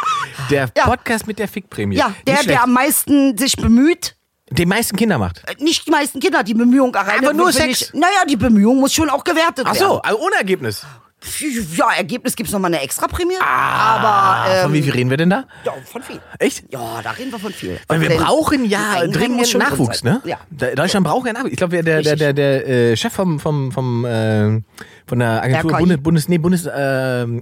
Der 0.51 0.71
Ja. 0.77 0.85
Podcast 0.85 1.27
mit 1.27 1.39
der 1.39 1.49
Fickprämie. 1.49 1.97
Ja, 1.97 2.13
der, 2.27 2.43
der 2.43 2.63
am 2.65 2.73
meisten 2.73 3.37
sich 3.39 3.57
bemüht. 3.57 4.17
Die 4.51 4.67
meisten 4.67 4.97
Kinder 4.97 5.19
macht. 5.19 5.43
Äh, 5.47 5.63
Nicht 5.63 5.87
die 5.87 5.91
meisten 5.91 6.21
Kinder, 6.21 6.43
die 6.43 6.55
Bemühung 6.55 6.95
alleine. 6.95 7.19
Aber 7.29 7.33
nur 7.35 7.53
Sex? 7.53 7.83
Ich, 7.83 7.95
naja, 7.95 8.25
die 8.29 8.37
Bemühung 8.37 8.79
muss 8.81 8.93
schon 8.93 9.11
auch 9.11 9.25
gewertet 9.25 9.67
Ach 9.69 9.75
werden. 9.75 9.89
so, 9.89 10.01
also 10.03 10.19
ohne 10.21 10.37
Ergebnis. 10.37 10.85
Ja, 11.77 11.91
Ergebnis 11.97 12.37
gibt's 12.37 12.53
noch 12.53 12.61
mal 12.61 12.69
eine 12.69 12.81
Extraprämie. 12.81 13.35
Ah, 13.41 13.97
aber 13.97 14.51
ähm, 14.51 14.63
von 14.63 14.73
wie 14.73 14.83
viel 14.83 14.93
reden 14.93 15.11
wir 15.11 15.17
denn 15.17 15.31
da? 15.31 15.45
Ja, 15.65 15.73
von 15.85 16.03
viel. 16.03 16.21
Echt? 16.39 16.65
Ja, 16.73 17.01
da 17.03 17.11
reden 17.11 17.33
wir 17.33 17.39
von 17.39 17.53
viel. 17.53 17.79
Weil 17.89 18.01
wir 18.01 18.11
brauchen 18.11 18.65
ja 18.65 19.07
dringend 19.07 19.53
Nachwuchs, 19.55 20.05
ne? 20.05 20.23
Ja. 20.25 20.39
Deutschland 20.51 21.07
braucht 21.07 21.27
ja 21.27 21.33
Nachwuchs. 21.33 21.53
Ich 21.53 21.59
glaube, 21.59 21.83
der, 21.83 22.03
der, 22.03 22.17
der, 22.17 22.33
der, 22.33 22.33
der 22.33 22.69
äh, 22.69 22.97
Chef 22.97 23.13
vom, 23.13 23.41
vom, 23.41 23.73
vom 23.73 24.05
äh, 24.05 24.61
von 25.09 25.19
der 25.19 25.43
Agentur 25.43 25.73
RKI. 25.73 25.79
Bundes, 25.81 26.03
Bundes, 26.03 26.29
nee, 26.29 26.39
Bundes 26.39 26.67
äh, 26.67 26.71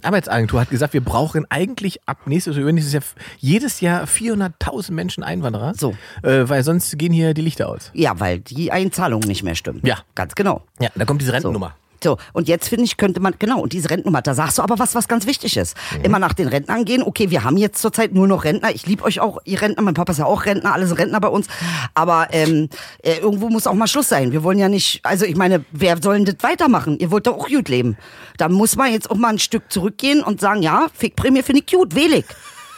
Arbeitsagentur 0.03 0.61
hat 0.61 0.71
gesagt, 0.71 0.95
wir 0.95 1.03
brauchen 1.03 1.45
eigentlich 1.51 2.01
ab 2.07 2.27
nächstes 2.27 2.55
oder 2.55 2.63
übernächstes 2.63 2.93
Jahr 2.95 3.03
jedes 3.39 3.81
Jahr 3.81 4.05
400.000 4.05 4.93
Menschen 4.93 5.23
Einwanderer. 5.23 5.75
So. 5.77 5.97
Äh, 6.23 6.49
weil 6.49 6.63
sonst 6.63 6.97
gehen 6.99 7.13
hier 7.13 7.35
die 7.35 7.43
Lichter 7.43 7.69
aus. 7.69 7.91
Ja, 7.93 8.19
weil 8.21 8.39
die 8.39 8.73
Einzahlung 8.73 9.21
nicht 9.21 9.43
mehr 9.43 9.55
stimmt. 9.55 9.87
Ja. 9.87 9.99
Ganz 10.15 10.35
genau. 10.35 10.63
Ja, 10.81 10.91
da 10.95 11.05
kommt 11.05 11.21
diese. 11.21 11.33
Rentennummer. 11.33 11.75
So, 11.77 11.86
und 12.33 12.49
jetzt 12.49 12.69
finde 12.69 12.85
ich, 12.85 12.97
könnte 12.97 13.21
man, 13.21 13.35
genau, 13.39 13.61
und 13.61 13.73
diese 13.73 13.91
Rentennummer, 13.91 14.23
da 14.23 14.35
sagst 14.35 14.59
du 14.59 14.63
aber 14.63 14.79
was, 14.79 14.95
was 14.95 15.09
ganz 15.09 15.27
wichtig 15.27 15.57
ist. 15.57 15.77
Mhm. 15.99 16.05
Immer 16.05 16.19
nach 16.19 16.33
den 16.33 16.49
Rentnern 16.49 16.85
gehen, 16.85 17.03
okay, 17.03 17.31
wir 17.31 17.45
haben 17.45 17.57
jetzt 17.57 17.81
zurzeit 17.81 18.13
nur 18.15 18.27
noch 18.27 18.45
Rentner, 18.45 18.75
ich 18.75 18.87
liebe 18.87 19.05
euch 19.05 19.21
auch, 19.21 19.39
ihr 19.45 19.61
Rentner, 19.61 19.83
mein 19.83 19.95
Papa 19.95 20.13
ist 20.13 20.19
ja 20.19 20.27
auch 20.27 20.45
Rentner, 20.45 20.73
alle 20.73 20.87
sind 20.87 20.99
Rentner 20.99 21.21
bei 21.21 21.29
uns, 21.29 21.47
aber 21.95 22.29
ähm, 22.33 22.69
äh, 23.03 23.19
irgendwo 23.19 23.49
muss 23.49 23.67
auch 23.67 23.75
mal 23.75 23.87
Schluss 23.87 24.09
sein. 24.09 24.33
Wir 24.33 24.43
wollen 24.43 24.59
ja 24.59 24.69
nicht, 24.69 25.01
also 25.05 25.25
ich 25.25 25.37
meine, 25.37 25.65
wer 25.73 25.97
soll 26.03 26.17
denn 26.17 26.25
das 26.25 26.37
weitermachen? 26.43 26.99
Ihr 26.99 27.11
wollt 27.11 27.27
doch 27.27 27.39
auch 27.39 27.49
gut 27.49 27.69
leben. 27.69 27.97
Da 28.37 28.49
muss 28.49 28.77
man 28.77 28.93
jetzt 28.93 29.11
auch 29.11 29.17
mal 29.17 29.29
ein 29.29 29.39
Stück 29.39 29.73
zurückgehen 29.73 30.23
und 30.23 30.41
sagen, 30.41 30.63
ja, 30.63 30.87
Fickprämie 30.95 31.43
finde 31.43 31.63
ich 31.65 31.73
gut, 31.73 31.95
wählig. 31.95 32.25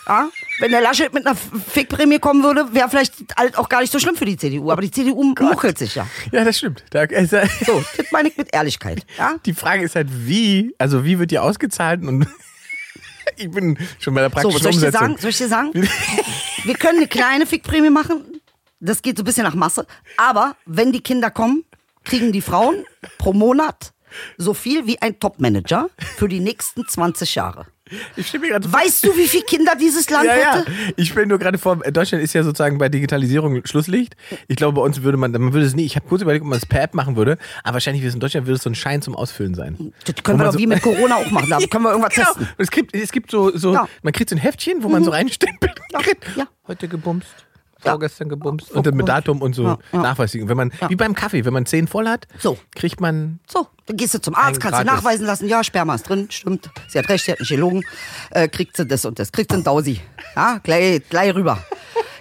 Ja? 0.08 0.30
Wenn 0.58 0.70
der 0.70 0.80
Laschet 0.80 1.12
mit 1.12 1.26
einer 1.26 1.36
Fickprämie 1.36 2.18
kommen 2.18 2.42
würde, 2.42 2.72
wäre 2.72 2.88
vielleicht 2.88 3.14
halt 3.36 3.56
auch 3.58 3.68
gar 3.68 3.80
nicht 3.82 3.92
so 3.92 3.98
schlimm 3.98 4.16
für 4.16 4.24
die 4.24 4.36
CDU, 4.36 4.70
aber 4.72 4.80
die 4.82 4.90
CDU 4.90 5.22
muckelt 5.22 5.78
sich 5.78 5.94
ja. 5.94 6.06
Ja, 6.32 6.44
das 6.44 6.56
stimmt. 6.58 6.82
Da, 6.90 7.00
also, 7.14 7.38
So, 7.64 7.84
das 7.96 8.10
meine 8.10 8.28
ich 8.30 8.36
mit 8.36 8.54
Ehrlichkeit. 8.54 9.04
Ja? 9.18 9.36
Die 9.44 9.52
Frage 9.54 9.84
ist 9.84 9.94
halt, 9.94 10.08
wie, 10.10 10.74
also 10.78 11.04
wie 11.04 11.18
wird 11.18 11.30
die 11.30 11.38
ausgezahlt 11.38 12.02
und 12.02 12.26
ich 13.36 13.50
bin 13.50 13.78
schon 13.98 14.14
bei 14.14 14.22
der 14.22 14.30
So, 14.30 14.34
praktischen 14.34 14.62
soll 14.62 14.70
ich 14.70 14.78
dir 14.78 14.86
Umsetzung. 14.86 15.00
sagen? 15.08 15.16
Soll 15.20 15.30
ich 15.30 15.38
dir 15.38 15.48
sagen? 15.48 15.72
Wir 16.64 16.74
können 16.74 16.98
eine 16.98 17.08
kleine 17.08 17.46
Fickprämie 17.46 17.90
machen. 17.90 18.24
Das 18.80 19.02
geht 19.02 19.16
so 19.16 19.22
ein 19.22 19.26
bisschen 19.26 19.44
nach 19.44 19.54
Masse. 19.54 19.86
Aber 20.16 20.56
wenn 20.64 20.92
die 20.92 21.00
Kinder 21.00 21.30
kommen, 21.30 21.64
kriegen 22.04 22.32
die 22.32 22.40
Frauen 22.40 22.84
pro 23.18 23.32
Monat 23.32 23.92
so 24.38 24.54
viel 24.54 24.86
wie 24.86 25.00
ein 25.02 25.20
Topmanager 25.20 25.90
für 26.16 26.28
die 26.28 26.40
nächsten 26.40 26.86
20 26.88 27.34
Jahre. 27.34 27.66
Ich 28.16 28.26
stelle 28.28 28.42
mir 28.42 28.50
gerade 28.50 28.68
vor- 28.68 28.80
Weißt 28.80 29.04
du, 29.04 29.16
wie 29.16 29.26
viele 29.28 29.44
Kinder 29.44 29.72
dieses 29.80 30.08
Land 30.10 30.26
ja, 30.26 30.36
ja. 30.36 30.56
hätte? 30.58 30.72
Ich 30.96 31.10
stelle 31.10 31.26
nur 31.26 31.38
gerade 31.38 31.58
vor, 31.58 31.76
Deutschland 31.76 32.22
ist 32.22 32.32
ja 32.34 32.42
sozusagen 32.42 32.78
bei 32.78 32.88
Digitalisierung 32.88 33.64
Schlusslicht. 33.64 34.16
Ich 34.48 34.56
glaube, 34.56 34.76
bei 34.76 34.82
uns 34.82 35.02
würde 35.02 35.18
man, 35.18 35.32
man 35.32 35.52
würde 35.52 35.66
es 35.66 35.74
nie, 35.74 35.84
ich 35.84 35.96
habe 35.96 36.06
kurz 36.08 36.22
überlegt, 36.22 36.42
ob 36.44 36.48
man 36.50 36.58
es 36.58 36.66
per 36.66 36.82
App 36.82 36.94
machen 36.94 37.16
würde, 37.16 37.38
aber 37.64 37.74
wahrscheinlich 37.74 38.02
wie 38.02 38.06
es 38.08 38.14
in 38.14 38.20
Deutschland 38.20 38.46
würde 38.46 38.56
es 38.56 38.62
so 38.62 38.70
ein 38.70 38.74
Schein 38.74 39.02
zum 39.02 39.14
Ausfüllen 39.16 39.54
sein. 39.54 39.92
Das 40.04 40.14
können 40.22 40.38
wir 40.38 40.44
doch 40.44 40.52
so- 40.52 40.58
wie 40.58 40.66
mit 40.66 40.82
Corona 40.82 41.16
auch 41.16 41.30
machen. 41.30 41.48
Da 41.50 41.58
können 41.66 41.84
wir 41.84 41.90
irgendwas 41.90 42.14
Genau. 42.14 42.26
testen. 42.28 42.48
Es 42.58 42.70
gibt, 42.70 42.94
es 42.94 43.10
gibt 43.12 43.30
so, 43.30 43.56
so 43.56 43.72
Ja. 43.74 43.82
Mhm. 43.82 43.88
man 44.02 44.12
kriegt 44.12 44.30
so 44.30 44.36
ein 44.36 44.38
Heftchen, 44.40 44.82
wo 44.82 44.88
man 44.88 45.04
so 45.04 45.10
reinstempelt. 45.10 45.80
Ja, 45.92 46.00
kriegt, 46.00 46.24
ja. 46.36 46.46
Heute 46.66 46.88
gebumst. 46.88 47.28
Ja. 47.84 47.92
Vorgestern 47.92 48.28
gebumst 48.28 48.72
und 48.72 48.86
dann 48.86 48.94
mit 48.96 49.08
Datum 49.08 49.40
und 49.40 49.54
so 49.54 49.62
Ja, 49.62 49.78
ja. 49.92 50.00
nachweisen. 50.02 50.48
Wenn 50.48 50.56
man, 50.56 50.72
wie 50.88 50.96
beim 50.96 51.14
Kaffee, 51.14 51.44
wenn 51.44 51.52
man 51.52 51.64
zehn 51.64 51.86
voll 51.86 52.08
hat, 52.08 52.26
So. 52.38 52.58
kriegt 52.74 53.00
man 53.00 53.38
So, 53.48 53.68
dann 53.88 53.96
gehst 53.96 54.14
du 54.14 54.20
zum 54.20 54.34
Arzt, 54.34 54.60
kannst 54.60 54.80
du 54.80 54.84
nachweisen 54.84 55.26
lassen, 55.26 55.48
ja, 55.48 55.64
Sperma 55.64 55.94
ist 55.96 56.08
drin, 56.08 56.28
stimmt. 56.30 56.70
Sie 56.88 56.98
hat 56.98 57.08
recht, 57.08 57.24
sie 57.24 57.32
hat 57.32 57.40
nicht 57.40 57.48
gelogen. 57.48 57.82
Äh, 58.30 58.48
kriegt 58.48 58.76
sie 58.76 58.86
das 58.86 59.04
und 59.04 59.18
das, 59.18 59.32
kriegt 59.32 59.50
sie 59.50 59.58
ein 59.58 59.64
Dausi. 59.64 60.00
Ja, 60.36 60.58
gleich, 60.62 61.02
gleich 61.08 61.34
rüber. 61.34 61.58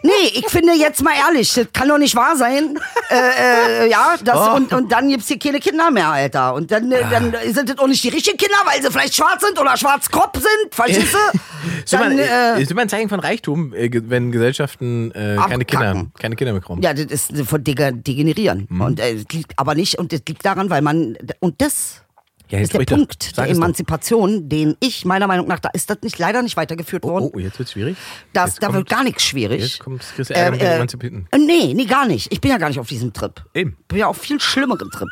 Nee, 0.04 0.12
ich 0.36 0.48
finde 0.48 0.74
jetzt 0.74 1.02
mal 1.04 1.14
ehrlich, 1.28 1.52
das 1.56 1.68
kann 1.74 1.88
doch 1.90 1.98
nicht 1.98 2.16
wahr 2.16 2.36
sein. 2.38 2.78
Äh, 3.10 3.86
äh, 3.86 3.90
ja, 3.90 4.16
das, 4.24 4.38
Oh. 4.38 4.56
und, 4.56 4.72
und 4.72 4.92
dann 4.92 5.10
gibt's 5.10 5.28
hier 5.28 5.40
keine 5.40 5.60
Kinder 5.60 5.90
mehr, 5.90 6.10
Alter. 6.10 6.54
Und 6.54 6.72
dann, 6.72 6.92
äh, 6.92 7.02
dann 7.10 7.34
sind 7.52 7.68
das 7.70 7.80
auch 7.80 7.88
nicht 7.88 8.04
die 8.04 8.10
richtigen 8.10 8.38
Kinder, 8.38 8.56
weil 8.66 8.82
sie 8.82 8.92
vielleicht 8.92 9.16
schwarz 9.16 9.42
sind 9.44 9.60
oder 9.60 9.76
schwarzkopf 9.76 10.36
sind, 10.40 10.74
verstehst 10.76 11.14
du? 11.14 11.40
ist 11.84 11.94
immer, 11.94 12.04
Dann, 12.10 12.20
äh, 12.20 12.58
äh, 12.58 12.62
ist 12.62 12.70
immer 12.72 12.82
ein 12.84 12.90
Zeichen 12.90 13.10
von 13.10 13.20
Reichtum, 13.20 13.74
äh, 13.74 13.90
wenn 13.92 14.32
Gesellschaften 14.32 15.12
äh, 15.12 15.36
keine 15.50 15.66
Kinder, 15.66 16.06
keine 16.20 16.36
Kinder 16.36 16.54
bekommen. 16.54 16.84
Ja, 16.84 16.94
das 16.94 17.06
ist 17.06 17.36
von 17.48 17.64
Dege- 17.64 17.92
Degenerieren. 17.92 18.68
Mhm. 18.70 18.82
Und 18.82 19.00
äh, 19.00 19.18
aber 19.56 19.74
nicht, 19.74 19.98
und 19.98 20.14
das 20.14 20.22
liegt 20.28 20.46
daran, 20.46 20.70
weil 20.70 20.84
man, 20.84 21.18
und 21.40 21.57
das 21.58 22.02
Ja, 22.50 22.60
ist 22.60 22.74
der 22.74 22.86
doch. 22.86 22.96
Punkt 22.96 23.24
Sag 23.24 23.36
der 23.36 23.44
es 23.46 23.50
doch. 23.52 23.56
Emanzipation, 23.58 24.48
den 24.50 24.76
ich 24.80 25.04
meiner 25.06 25.28
Meinung 25.28 25.48
nach, 25.48 25.60
da 25.60 25.70
ist 25.74 25.90
das 25.90 25.98
nicht 26.02 26.18
leider 26.20 26.42
nicht 26.42 26.56
weitergeführt 26.58 27.04
worden. 27.04 27.26
Oh, 27.26 27.32
oh, 27.36 27.40
jetzt 27.40 27.60
wird's 27.60 27.74
schwierig. 27.74 27.98
Das, 28.34 28.52
Jetzt 28.52 28.64
da 28.64 28.68
wird 28.68 28.88
kommt- 28.88 28.90
gar 28.90 29.04
nichts 29.04 29.24
schwierig. 29.24 29.62
Jetzt 29.62 29.80
kommt 29.80 30.02
Chris 30.16 30.30
Ärger 30.30 30.52
mit 30.52 30.62
den 30.62 30.72
Emanzipierten. 30.72 31.28
äh, 31.32 31.38
nee, 31.38 31.74
nee, 31.74 31.86
gar 31.86 32.08
nicht. 32.08 32.32
Ich 32.32 32.40
bin 32.42 32.52
ja 32.52 32.58
gar 32.58 32.70
nicht 32.70 32.80
auf 32.80 32.88
diesem 32.88 33.12
Trip. 33.14 33.44
Eben. 33.54 33.76
Ich 33.82 33.88
bin 33.88 33.98
ja 34.00 34.08
auf 34.08 34.18
viel 34.18 34.40
schlimmeren 34.40 34.90
Trip. 34.92 35.10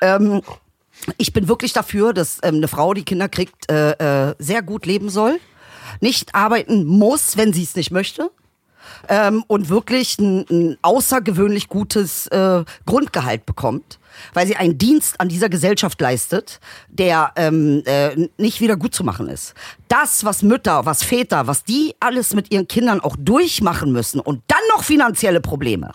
Ähm, 0.00 0.42
ich 1.18 1.32
bin 1.32 1.48
wirklich 1.48 1.72
dafür, 1.72 2.12
dass 2.14 2.38
ähm, 2.42 2.56
eine 2.56 2.68
Frau, 2.68 2.94
die 2.94 3.04
Kinder 3.04 3.28
kriegt, 3.28 3.70
äh, 3.70 4.30
äh, 4.30 4.34
sehr 4.38 4.62
gut 4.62 4.86
leben 4.86 5.10
soll. 5.10 5.38
Nicht 6.00 6.34
arbeiten 6.34 6.84
muss, 6.84 7.36
wenn 7.36 7.52
sie 7.52 7.62
es 7.62 7.76
nicht 7.76 7.90
möchte. 7.90 8.30
Ähm, 9.08 9.44
und 9.46 9.68
wirklich 9.68 10.18
ein, 10.18 10.44
ein 10.50 10.76
außergewöhnlich 10.82 11.68
gutes 11.68 12.26
äh, 12.28 12.64
Grundgehalt 12.86 13.46
bekommt, 13.46 13.98
weil 14.34 14.46
sie 14.46 14.56
einen 14.56 14.78
Dienst 14.78 15.20
an 15.20 15.28
dieser 15.28 15.48
Gesellschaft 15.48 16.00
leistet, 16.00 16.60
der 16.88 17.32
ähm, 17.36 17.82
äh, 17.86 18.28
nicht 18.38 18.60
wieder 18.60 18.76
gut 18.76 18.94
zu 18.94 19.04
machen 19.04 19.28
ist. 19.28 19.54
Das, 19.88 20.24
was 20.24 20.42
Mütter, 20.42 20.86
was 20.86 21.02
Väter, 21.02 21.46
was 21.46 21.64
die 21.64 21.94
alles 22.00 22.34
mit 22.34 22.50
ihren 22.52 22.66
Kindern 22.68 23.00
auch 23.00 23.16
durchmachen 23.18 23.92
müssen 23.92 24.20
und 24.20 24.42
dann 24.48 24.58
noch 24.74 24.82
finanzielle 24.82 25.40
Probleme. 25.40 25.92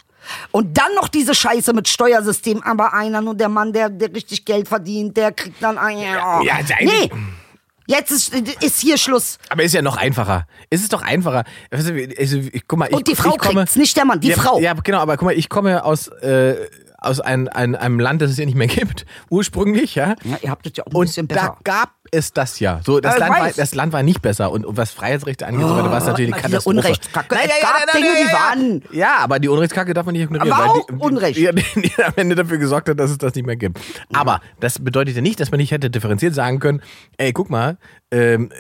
Und 0.52 0.78
dann 0.78 0.94
noch 0.96 1.08
diese 1.08 1.34
Scheiße 1.34 1.74
mit 1.74 1.88
Steuersystem, 1.88 2.62
aber 2.62 2.94
einer 2.94 3.22
nur 3.22 3.34
der 3.34 3.50
Mann, 3.50 3.74
der, 3.74 3.90
der 3.90 4.14
richtig 4.14 4.46
Geld 4.46 4.68
verdient, 4.68 5.18
der 5.18 5.32
kriegt 5.32 5.62
dann 5.64 5.80
ein. 5.80 5.98
ja, 6.44 6.60
nee, 6.60 6.74
eigentlich- 6.74 7.12
jetzt 7.92 8.12
ist, 8.12 8.34
ist 8.34 8.80
hier 8.80 8.98
Schluss. 8.98 9.38
Aber 9.50 9.64
ist 9.64 9.74
ja 9.74 9.82
noch 9.82 9.98
einfacher. 9.98 10.46
Ist 10.70 10.84
es 10.84 10.90
doch 10.90 11.02
einfacher. 11.02 11.44
Also, 11.70 11.94
ich, 11.94 12.64
guck 12.68 12.80
mal, 12.80 12.88
ich, 12.90 12.96
Und 12.96 13.08
die 13.08 13.16
Frau 13.16 13.32
ich 13.32 13.38
komme, 13.38 13.62
kriegt's, 13.62 13.76
nicht 13.76 13.96
der 13.98 14.06
Mann, 14.06 14.20
die 14.20 14.30
ja, 14.30 14.38
Frau. 14.38 14.60
Ja, 14.60 14.74
genau, 14.74 15.00
aber 15.00 15.18
guck 15.18 15.26
mal, 15.26 15.38
ich 15.38 15.50
komme 15.50 15.84
aus, 15.84 16.08
äh, 16.08 16.56
aus 17.02 17.20
ein, 17.20 17.48
ein, 17.50 17.76
einem 17.76 18.00
Land, 18.00 18.22
das 18.22 18.32
es 18.32 18.38
ja 18.38 18.46
nicht 18.46 18.56
mehr 18.56 18.68
gibt, 18.68 19.06
ursprünglich, 19.30 19.96
ja. 19.96 20.16
Ja, 20.24 20.38
ihr 20.42 20.50
habt 20.52 20.66
das 20.66 20.74
ja 20.78 20.84
auch 20.86 20.92
ein 20.92 20.96
Und 20.96 21.06
bisschen 21.08 21.28
da 21.28 21.36
besser. 21.36 21.58
gab 21.64 21.90
es 22.12 22.32
das 22.34 22.60
ja. 22.60 22.80
So, 22.86 23.00
das, 23.00 23.14
Ja, 23.16 23.20
Land 23.28 23.40
war, 23.40 23.50
das 23.52 23.74
Land 23.76 23.94
war 23.94 24.04
nicht 24.04 24.22
besser. 24.22 24.52
Und, 24.52 24.66
und 24.66 24.78
was 24.78 24.92
Freiheitsrechte 24.92 25.48
angeht, 25.48 25.66
so 25.68 25.76
weiter, 25.76 25.90
war 25.90 25.98
es 25.98 26.06
natürlich 26.06 26.32
eine 26.34 26.42
Katastrophe. 26.42 26.78
Unrechtskacke. 26.78 27.36
Es 27.36 27.62
gab 27.62 27.92
Dinge, 27.94 28.08
die 28.22 28.34
waren- 28.34 28.82
Ja, 28.92 29.18
aber 29.20 29.40
die 29.40 29.48
Unrechtskacke 29.50 29.94
darf 29.94 30.06
man 30.06 30.14
nicht 30.14 30.24
ignorieren. 30.24 30.52
Aber 30.54 30.64
weil 30.64 30.70
auch 30.70 30.86
die, 30.88 30.94
Unrecht. 30.94 31.38
Die, 31.38 31.50
die, 31.82 31.82
die 31.90 32.04
am 32.04 32.14
Ende 32.18 32.36
dafür 32.36 32.58
gesorgt 32.60 32.88
hat, 32.90 33.00
dass 33.00 33.10
es 33.12 33.18
das 33.18 33.34
nicht 33.34 33.46
mehr 33.46 33.56
gibt. 33.56 33.80
Aber 34.14 34.40
das 34.60 34.78
bedeutet 34.80 35.16
ja 35.16 35.22
nicht, 35.22 35.40
dass 35.40 35.50
man 35.52 35.60
nicht 35.60 35.72
hätte 35.72 35.90
differenziert 35.90 36.36
sagen 36.36 36.60
können, 36.60 36.82
ey, 37.18 37.34
guck 37.34 37.50
mal, 37.50 37.78
ähm, 38.12 38.52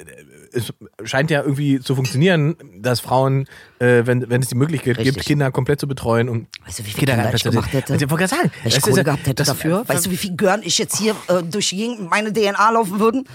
es 0.53 0.74
scheint 1.03 1.31
ja 1.31 1.41
irgendwie 1.41 1.79
zu 1.79 1.96
funktionieren, 1.96 2.55
dass 2.79 3.00
Frauen, 3.00 3.48
äh, 3.79 4.03
wenn, 4.05 4.29
wenn 4.29 4.41
es 4.41 4.48
die 4.50 4.55
Möglichkeit 4.55 4.98
gibt, 4.98 5.08
Richtig. 5.08 5.25
Kinder 5.25 5.51
komplett 5.51 5.79
zu 5.79 5.88
betreuen 5.88 6.29
und 6.29 6.48
Weißt 6.65 6.79
du, 6.79 6.86
wie 6.86 6.91
viel 6.91 7.05
Kinder 7.05 7.34
ich 7.34 7.43
gemacht 7.43 7.74
hätte? 7.74 7.93
Also, 7.93 8.05
Ich 8.05 8.12
wollte 8.12 8.27
sagen, 8.27 8.51
Wenn 8.63 8.72
ich 8.72 8.81
Kohle 8.81 8.98
ja- 8.98 9.03
gehabt 9.03 9.27
hätte 9.27 9.43
dafür. 9.43 9.84
Weißt 9.88 10.05
du, 10.05 10.12
wie 10.12 10.17
viel 10.17 10.36
Gören 10.36 10.62
ich 10.63 10.77
jetzt 10.77 10.98
hier 10.98 11.15
äh, 11.27 11.41
durch 11.43 11.75
meine 12.10 12.31
DNA 12.34 12.72
laufen 12.72 13.00
würden? 13.00 13.25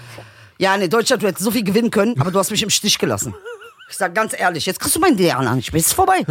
Ja, 0.58 0.74
in 0.74 0.88
Deutschland, 0.88 1.22
du 1.22 1.26
hättest 1.26 1.44
so 1.44 1.50
viel 1.50 1.64
gewinnen 1.64 1.90
können, 1.90 2.18
aber 2.20 2.30
du 2.30 2.38
hast 2.38 2.50
mich 2.50 2.62
im 2.62 2.70
Stich 2.70 2.98
gelassen. 2.98 3.34
Ich 3.90 3.96
sag 3.96 4.14
ganz 4.14 4.34
ehrlich, 4.38 4.66
jetzt 4.66 4.80
kriegst 4.80 4.96
du 4.96 5.00
mein 5.00 5.16
DNA 5.16 5.54
nicht 5.54 5.72
mehr. 5.72 5.80
Ist 5.80 5.92
vorbei. 5.92 6.24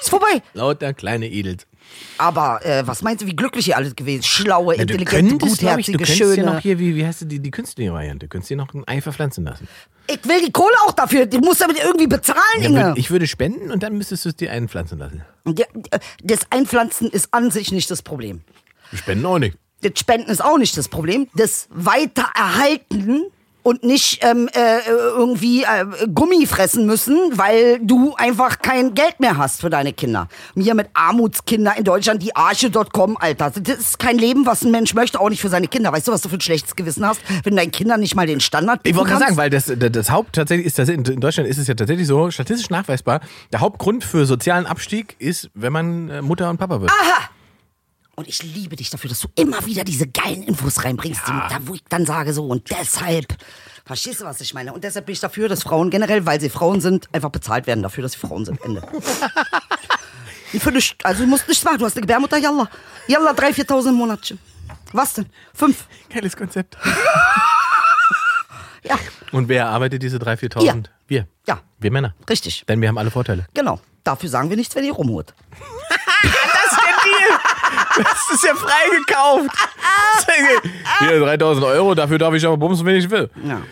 Ist 0.00 0.10
vorbei. 0.10 0.42
Lauter 0.54 0.92
kleine 0.94 1.28
Edels. 1.28 1.66
Aber 2.18 2.64
äh, 2.64 2.86
was 2.86 3.02
meinst 3.02 3.22
du, 3.22 3.26
wie 3.26 3.36
glücklich 3.36 3.68
ihr 3.68 3.76
alles 3.76 3.94
gewesen? 3.94 4.22
Schlaue, 4.22 4.74
Ja, 4.76 4.84
du 4.84 4.94
intelligente, 4.94 5.36
könntest, 5.38 5.60
glaub 5.60 5.78
ich, 5.78 5.86
du 5.86 5.92
gutherzige, 5.92 6.16
schöne. 6.24 6.34
dir 6.36 6.44
noch 6.44 6.58
hier, 6.60 6.78
wie, 6.78 6.96
wie 6.96 7.06
heißt 7.06 7.24
die, 7.30 7.40
die 7.40 7.50
künstliche 7.50 7.92
Variante? 7.92 8.26
Du 8.26 8.30
könntest 8.30 8.50
dir 8.50 8.56
noch 8.56 8.72
ein 8.72 8.84
Ei 8.88 9.00
verpflanzen 9.02 9.44
lassen. 9.44 9.68
ich 10.06 10.24
will 10.26 10.40
die 10.44 10.50
Kohle 10.52 10.74
auch 10.86 10.92
dafür. 10.92 11.26
Die 11.26 11.38
musst 11.38 11.60
du 11.60 11.64
damit 11.66 11.82
irgendwie 11.82 12.06
bezahlen, 12.06 12.38
Ja, 12.60 12.68
Inge. 12.68 12.94
ich 12.96 13.10
würde 13.10 13.26
spenden 13.26 13.70
und 13.70 13.82
dann 13.82 13.98
müsstest 13.98 14.24
du 14.24 14.30
es 14.30 14.36
dir 14.36 14.50
einpflanzen 14.50 14.98
lassen. 14.98 15.24
Äh, 15.46 15.98
Das 16.22 16.40
Einpflanzen 16.50 17.10
ist 17.10 17.28
an 17.32 17.50
sich 17.50 17.70
nicht 17.72 17.90
das 17.90 18.00
Problem. 18.02 18.40
Spenden 18.94 19.26
auch 19.26 19.38
nicht. 19.38 19.58
Das 19.82 19.92
Spenden 19.98 20.30
ist 20.30 20.42
auch 20.42 20.56
nicht 20.56 20.76
das 20.78 20.88
Problem. 20.88 21.28
Das 21.34 21.68
Weitererhalten 21.70 23.24
und 23.66 23.82
nicht 23.82 24.20
ähm, 24.22 24.48
äh, 24.52 24.78
irgendwie 24.86 25.64
äh, 25.64 26.06
Gummi 26.14 26.46
fressen 26.46 26.86
müssen, 26.86 27.18
weil 27.32 27.80
du 27.80 28.14
einfach 28.14 28.60
kein 28.60 28.94
Geld 28.94 29.18
mehr 29.18 29.38
hast 29.38 29.60
für 29.60 29.70
deine 29.70 29.92
Kinder. 29.92 30.28
Hier 30.54 30.76
mit 30.76 30.86
Armutskinder 30.94 31.76
in 31.76 31.82
Deutschland, 31.82 32.22
die 32.22 32.36
Arche.com, 32.36 33.16
Alter. 33.16 33.50
Das 33.50 33.76
ist 33.76 33.98
kein 33.98 34.18
Leben, 34.18 34.46
was 34.46 34.62
ein 34.62 34.70
Mensch 34.70 34.94
möchte, 34.94 35.18
auch 35.18 35.30
nicht 35.30 35.40
für 35.40 35.48
seine 35.48 35.66
Kinder. 35.66 35.90
Weißt 35.90 36.06
du, 36.06 36.12
was 36.12 36.20
du 36.20 36.28
für 36.28 36.36
ein 36.36 36.40
schlechtes 36.40 36.76
Gewissen 36.76 37.04
hast, 37.04 37.20
wenn 37.42 37.56
deinen 37.56 37.72
Kindern 37.72 37.98
nicht 37.98 38.14
mal 38.14 38.28
den 38.28 38.38
Standard 38.38 38.82
Ich 38.84 38.94
wollte 38.94 39.10
gerade 39.10 39.24
sagen, 39.24 39.36
weil 39.36 39.50
das, 39.50 39.64
das, 39.64 39.90
das 39.90 40.10
Haupt 40.12 40.36
tatsächlich 40.36 40.68
ist, 40.68 40.78
das, 40.78 40.88
in 40.88 41.02
Deutschland 41.02 41.48
ist 41.48 41.58
es 41.58 41.66
ja 41.66 41.74
tatsächlich 41.74 42.06
so, 42.06 42.30
statistisch 42.30 42.70
nachweisbar, 42.70 43.20
der 43.52 43.58
Hauptgrund 43.58 44.04
für 44.04 44.26
sozialen 44.26 44.66
Abstieg 44.66 45.16
ist, 45.18 45.50
wenn 45.54 45.72
man 45.72 46.08
äh, 46.08 46.22
Mutter 46.22 46.50
und 46.50 46.58
Papa 46.58 46.80
wird. 46.80 46.92
Aha! 46.92 47.30
Und 48.16 48.26
ich 48.28 48.42
liebe 48.42 48.76
dich 48.76 48.88
dafür, 48.90 49.10
dass 49.10 49.20
du 49.20 49.28
immer 49.34 49.64
wieder 49.66 49.84
diese 49.84 50.06
geilen 50.06 50.42
Infos 50.42 50.82
reinbringst, 50.84 51.20
die, 51.28 51.32
da, 51.32 51.58
wo 51.60 51.74
ich 51.74 51.84
dann 51.88 52.06
sage 52.06 52.32
so, 52.32 52.46
und 52.46 52.70
deshalb, 52.70 53.36
verstehst 53.84 54.20
du, 54.22 54.24
was 54.24 54.40
ich 54.40 54.54
meine? 54.54 54.72
Und 54.72 54.84
deshalb 54.84 55.04
bin 55.04 55.12
ich 55.12 55.20
dafür, 55.20 55.48
dass 55.50 55.62
Frauen 55.64 55.90
generell, 55.90 56.24
weil 56.24 56.40
sie 56.40 56.48
Frauen 56.48 56.80
sind, 56.80 57.08
einfach 57.12 57.28
bezahlt 57.30 57.66
werden 57.66 57.82
dafür, 57.82 58.02
dass 58.02 58.12
sie 58.12 58.18
Frauen 58.18 58.44
sind. 58.44 58.60
Ende. 58.64 58.82
Ich 60.52 60.62
finde, 60.62 60.80
also 61.02 61.24
du 61.24 61.28
musst 61.28 61.46
nichts 61.48 61.64
machen, 61.64 61.78
du 61.78 61.84
hast 61.84 61.96
eine 61.96 62.02
Gebärmutter, 62.02 62.38
yalla. 62.38 62.70
Yalla, 63.08 63.32
3.000, 63.32 63.66
4.000 63.66 63.88
im 63.88 63.94
Monat. 63.96 64.34
Was 64.92 65.14
denn? 65.14 65.26
Fünf. 65.52 65.86
Geiles 66.08 66.36
Konzept. 66.36 66.76
Ja, 68.84 68.96
Und 69.32 69.48
wer 69.48 69.64
erarbeitet 69.64 70.00
diese 70.02 70.18
3.000, 70.18 70.52
4.000? 70.54 70.64
Ihr. 70.64 70.82
Wir. 71.08 71.28
Ja. 71.48 71.60
Wir 71.80 71.90
Männer. 71.90 72.14
richtig. 72.30 72.64
Denn 72.68 72.80
wir 72.80 72.88
haben 72.88 72.96
alle 72.98 73.10
Vorteile. 73.10 73.46
Genau. 73.52 73.80
Dafür 74.04 74.28
sagen 74.28 74.48
wir 74.48 74.56
nichts, 74.56 74.76
wenn 74.76 74.84
ihr 74.84 74.92
rumholt. 74.92 75.34
Das 76.22 76.72
ist 76.72 76.80
der 76.80 76.94
Deal. 77.04 77.40
Das 77.96 78.30
ist 78.34 78.44
ja 78.44 78.54
frei 78.54 78.96
gekauft. 79.06 79.50
Hier, 81.00 81.20
3000 81.20 81.64
Euro, 81.66 81.94
dafür 81.94 82.18
darf 82.18 82.34
ich 82.34 82.44
aber 82.46 82.56
bumsen, 82.56 82.84
wenn 82.86 82.96
ich 82.96 83.08
will. 83.10 83.30
Ja. 83.44 83.62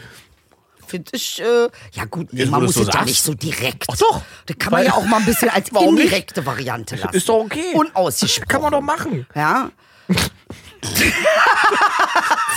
Finde 0.87 1.11
ich, 1.15 1.41
äh, 1.41 1.69
ja 1.93 2.05
gut, 2.05 2.29
Jetzt, 2.33 2.49
wo 2.49 2.53
man 2.53 2.63
muss 2.65 2.75
so 2.75 2.81
es 2.83 2.87
ja 2.89 2.93
sagst. 2.93 3.07
nicht 3.09 3.23
so 3.23 3.35
direkt. 3.35 3.85
Ach 3.91 3.97
doch. 3.97 4.23
Da 4.47 4.55
kann 4.55 4.71
man 4.71 4.81
Weil- 4.81 4.87
ja 4.87 4.93
auch 4.95 5.05
mal 5.07 5.17
ein 5.19 5.25
bisschen 5.25 5.49
als 5.55 5.73
Warum 5.73 5.95
nicht? 5.95 6.05
indirekte 6.05 6.45
Variante 6.47 6.97
lassen. 6.97 7.15
Ist 7.17 7.29
doch 7.29 7.37
okay. 7.41 7.73
Unausgesprochen. 7.75 8.49
Kann 8.49 8.63
man 8.63 8.73
doch 8.73 8.81
machen. 8.81 9.27
Ja. 9.35 9.71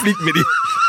Fliegt 0.01 0.21
mir 0.21 0.33
die, 0.33 0.43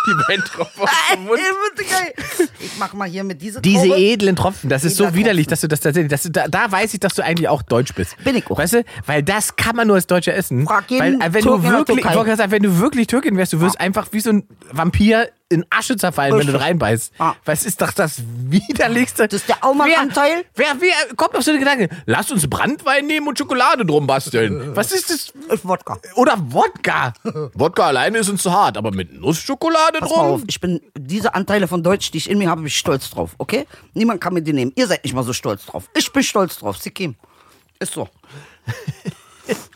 die 0.09 0.33
Weintropfen 0.33 0.83
aus 0.83 0.91
dem 1.15 1.25
Mund. 1.25 1.39
Ich 2.61 2.73
mach 2.79 2.93
mal 2.93 3.09
hier 3.09 3.23
mit 3.25 3.41
dieser 3.41 3.61
Diese 3.61 3.87
Traube. 3.89 3.97
edlen 4.01 4.37
Tropfen, 4.37 4.69
das 4.69 4.85
ist 4.85 4.97
so 4.97 5.05
Edler 5.05 5.17
widerlich, 5.17 5.47
Tropfen. 5.47 5.51
dass 5.51 5.61
du 5.61 5.69
das 5.69 5.81
tatsächlich, 5.81 6.11
dass 6.11 6.23
du, 6.25 6.31
da, 6.31 6.49
da 6.49 6.71
weiß 6.71 6.93
ich, 6.95 7.01
dass 7.01 7.15
du 7.15 7.23
eigentlich 7.23 7.49
auch 7.49 7.63
deutsch 7.63 7.95
bist. 7.95 8.17
Bin 8.25 8.37
ich 8.37 8.47
auch. 8.51 8.59
Weißt 8.59 8.73
du, 8.75 8.85
weil 9.07 9.23
das 9.23 9.57
kann 9.57 9.77
man 9.77 9.87
nur 9.87 9.97
als 9.97 10.07
Deutscher 10.07 10.35
essen. 10.35 10.67
Frag 10.67 10.91
Weil 10.91 11.13
jeden 11.13 11.21
äh, 11.21 11.33
wenn 11.33 11.43
Türken 11.43 11.63
du 11.63 11.69
wirklich, 11.71 11.97
ich 11.99 12.03
Türkei. 12.03 12.15
wollte 12.17 12.27
gerade 12.31 12.39
sagen, 12.39 12.53
wenn 12.53 12.63
du 12.63 12.79
wirklich 12.79 13.07
Türkin 13.07 13.37
wärst, 13.37 13.53
du 13.53 13.61
wirst 13.61 13.81
einfach 13.81 14.09
wie 14.13 14.21
so 14.21 14.31
ein 14.31 14.45
Vampir 14.73 15.29
in 15.51 15.65
Asche 15.71 15.97
zerfallen, 15.97 16.39
wenn 16.39 16.47
du 16.47 16.61
reinbeißt. 16.61 17.13
Ja. 17.19 17.37
Was 17.45 17.65
ist 17.65 17.81
doch 17.81 17.93
das 17.93 18.23
widerlichste? 18.27 19.29
Das 19.29 19.41
ist 19.41 19.49
der 19.49 19.65
Aumann-Anteil. 19.65 20.45
Wer, 20.55 20.67
wer, 20.79 20.81
wer 20.81 21.17
kommt 21.17 21.35
auf 21.37 21.43
so 21.43 21.53
den 21.53 21.61
Gedanken? 21.61 21.89
Lass 22.07 22.31
uns 22.31 22.49
Brandwein 22.49 23.07
nehmen 23.07 23.27
und 23.29 23.39
Schokolade 23.39 23.87
drum 23.87 24.07
basteln. 24.07 24.77
Was 24.77 24.93
ist 24.93 25.09
das? 25.11 25.33
Ist 25.51 25.67
Wodka. 25.67 25.99
Oder 26.17 26.35
Wodka. 26.39 27.15
Wodka 27.55 27.87
alleine 27.87 28.19
ist 28.19 28.29
uns 28.29 28.43
zu 28.43 28.53
hart, 28.53 28.77
aber 28.77 28.91
mit 28.91 29.19
Nussschokolade 29.19 30.01
Pass 30.01 30.11
mal 30.11 30.17
auf, 30.17 30.41
drum? 30.41 30.49
ich 30.49 30.61
bin 30.61 30.81
diese 30.97 31.35
Anteile 31.35 31.67
von 31.67 31.83
Deutsch, 31.83 32.11
die 32.11 32.19
ich 32.19 32.29
in 32.29 32.39
mir 32.39 32.51
habe, 32.51 32.61
bin 32.61 32.69
ich 32.69 32.79
stolz 32.79 33.09
drauf, 33.11 33.35
okay? 33.39 33.67
Niemand 33.95 34.21
kann 34.21 34.35
mir 34.35 34.43
die 34.43 34.53
nehmen. 34.53 34.73
Ihr 34.77 34.87
seid 34.87 35.03
nicht 35.05 35.15
mal 35.15 35.25
so 35.25 35.33
stolz 35.33 35.65
drauf. 35.65 35.89
Ich 35.97 36.13
bin 36.13 36.23
stolz 36.23 36.59
drauf, 36.59 36.77
Sikim. 36.77 37.17
Ist 37.79 37.93
so. 37.95 38.09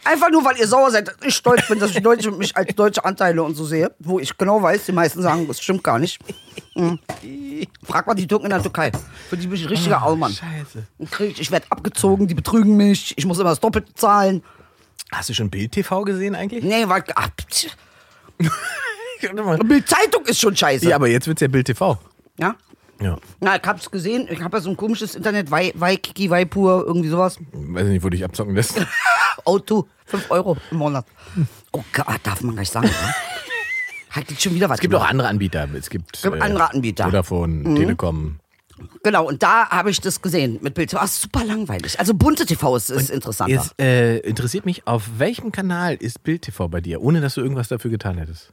Einfach 0.04 0.30
nur, 0.30 0.44
weil 0.44 0.56
ihr 0.56 0.66
sauer 0.66 0.90
seid, 0.90 1.08
dass 1.08 1.16
ich 1.24 1.34
stolz 1.34 1.66
bin, 1.68 1.78
dass 1.78 1.90
ich 1.92 2.02
Deutsche, 2.02 2.30
mich 2.30 2.56
als 2.56 2.74
deutsche 2.74 3.04
Anteile 3.04 3.42
und 3.42 3.54
so 3.54 3.64
sehe. 3.64 3.92
Wo 3.98 4.18
ich 4.18 4.36
genau 4.36 4.62
weiß, 4.62 4.86
die 4.86 4.92
meisten 4.92 5.22
sagen, 5.22 5.46
das 5.46 5.60
stimmt 5.60 5.84
gar 5.84 5.98
nicht. 5.98 6.18
Mhm. 6.74 6.98
Frag 7.84 8.06
mal 8.06 8.14
die 8.14 8.26
Türken 8.26 8.46
in 8.46 8.50
der 8.50 8.62
Türkei. 8.62 8.90
Für 9.28 9.36
die 9.36 9.46
bin 9.46 9.56
ich 9.56 9.64
ein 9.64 9.68
richtiger 9.68 10.02
Allmann. 10.02 10.32
Scheiße. 10.32 10.86
Und 10.98 11.10
krieg 11.10 11.32
Ich 11.32 11.40
ich 11.40 11.50
werde 11.50 11.66
abgezogen, 11.70 12.26
die 12.26 12.34
betrügen 12.34 12.76
mich, 12.76 13.14
ich 13.16 13.26
muss 13.26 13.38
immer 13.38 13.50
das 13.50 13.60
Doppelte 13.60 13.94
zahlen. 13.94 14.42
Hast 15.10 15.28
du 15.28 15.34
schon 15.34 15.50
Bild 15.50 15.72
TV 15.72 16.02
gesehen 16.04 16.34
eigentlich? 16.34 16.64
Nee, 16.64 16.88
weil. 16.88 17.04
Bild 19.64 19.88
Zeitung 19.88 20.24
ist 20.24 20.40
schon 20.40 20.56
scheiße. 20.56 20.88
Ja, 20.88 20.96
aber 20.96 21.08
jetzt 21.08 21.26
wird's 21.26 21.42
ja 21.42 21.48
Bild 21.48 21.66
TV. 21.66 21.98
ja? 22.38 22.56
Ja. 23.00 23.16
Na, 23.40 23.56
ich 23.56 23.62
hab's 23.62 23.90
gesehen. 23.90 24.28
Ich 24.30 24.40
hab 24.42 24.52
ja 24.52 24.60
so 24.60 24.70
ein 24.70 24.76
komisches 24.76 25.14
Internet, 25.14 25.50
Wai- 25.50 25.72
Waipur, 25.74 26.84
irgendwie 26.86 27.08
sowas. 27.08 27.38
Weiß 27.52 27.86
nicht, 27.86 28.04
wo 28.04 28.08
dich 28.08 28.24
abzocken 28.24 28.54
lässt. 28.54 28.74
Auto, 29.44 29.88
5 30.06 30.30
Euro 30.30 30.56
im 30.70 30.76
Monat. 30.78 31.06
Oh 31.72 31.82
Gott, 31.92 32.20
darf 32.22 32.42
man 32.42 32.54
gar 32.54 32.60
nicht 32.60 32.72
sagen, 32.72 32.86
ne? 32.86 32.92
Hat 34.10 34.30
jetzt 34.30 34.42
schon 34.42 34.54
wieder 34.54 34.68
was 34.68 34.76
Es 34.76 34.82
gibt 34.82 34.94
auch 34.94 35.06
andere 35.08 35.28
Anbieter. 35.28 35.66
Es 35.74 35.88
gibt, 35.88 36.22
gibt 36.22 36.40
andere 36.42 36.70
Anbieter. 36.70 37.04
Vodafone, 37.04 37.74
Telekom. 37.74 38.38
Genau, 39.02 39.26
und 39.26 39.42
da 39.42 39.68
habe 39.70 39.90
ich 39.90 40.00
das 40.00 40.20
gesehen 40.20 40.58
mit 40.60 40.74
Bild. 40.74 40.94
Ah, 40.94 41.06
super 41.06 41.44
langweilig. 41.44 41.98
Also 41.98 42.14
bunte 42.14 42.44
TV 42.46 42.76
ist, 42.76 42.90
ist 42.90 43.10
interessanter. 43.10 43.54
Jetzt 43.54 43.80
äh, 43.80 44.18
interessiert 44.18 44.66
mich, 44.66 44.86
auf 44.86 45.08
welchem 45.18 45.50
Kanal 45.50 45.94
ist 45.94 46.22
Bild 46.24 46.42
TV 46.42 46.68
bei 46.68 46.80
dir, 46.80 47.00
ohne 47.00 47.20
dass 47.20 47.34
du 47.34 47.40
irgendwas 47.40 47.68
dafür 47.68 47.90
getan 47.90 48.18
hättest? 48.18 48.52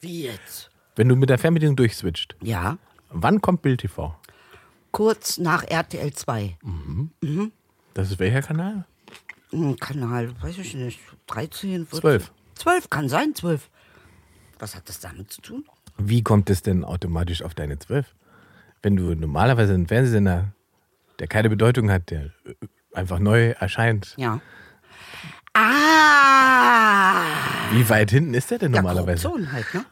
Wie 0.00 0.24
jetzt? 0.24 0.69
Wenn 0.96 1.08
du 1.08 1.16
mit 1.16 1.30
der 1.30 1.38
Fernbedienung 1.38 1.76
durchswitcht, 1.76 2.36
Ja, 2.42 2.78
wann 3.10 3.40
kommt 3.40 3.62
Bild 3.62 3.80
TV? 3.80 4.14
kurz 4.92 5.38
nach 5.38 5.62
RTL 5.64 6.12
2. 6.12 6.56
Das 7.94 8.10
ist 8.10 8.18
welcher 8.18 8.42
Kanal? 8.42 8.84
Hm, 9.50 9.76
Kanal, 9.78 10.32
weiß 10.42 10.58
ich 10.58 10.74
nicht, 10.74 10.98
13, 11.28 11.86
14? 11.86 12.00
Zwölf. 12.00 12.32
12, 12.56 12.90
kann 12.90 13.08
sein, 13.08 13.34
12. 13.34 13.68
Was 14.58 14.74
hat 14.76 14.88
das 14.88 15.00
damit 15.00 15.30
zu 15.32 15.40
tun? 15.40 15.64
Wie 15.96 16.22
kommt 16.22 16.50
es 16.50 16.62
denn 16.62 16.84
automatisch 16.84 17.42
auf 17.42 17.54
deine 17.54 17.78
12? 17.78 18.14
Wenn 18.82 18.96
du 18.96 19.14
normalerweise 19.14 19.74
einen 19.74 19.86
Fernsehsender, 19.86 20.52
der 21.18 21.28
keine 21.28 21.48
Bedeutung 21.50 21.90
hat, 21.90 22.10
der 22.10 22.26
äh, 22.44 22.54
einfach 22.92 23.18
neu 23.18 23.50
erscheint, 23.50 24.14
Ja. 24.16 24.40
Ah! 25.62 27.40
wie 27.72 27.88
weit 27.88 28.10
hinten 28.10 28.34
ist 28.34 28.50
der 28.50 28.58
denn 28.58 28.74
Ja, 28.74 28.82
normalerweise? 28.82 29.28
Korruption 29.28 29.52
halt, 29.52 29.74
ne? 29.74 29.84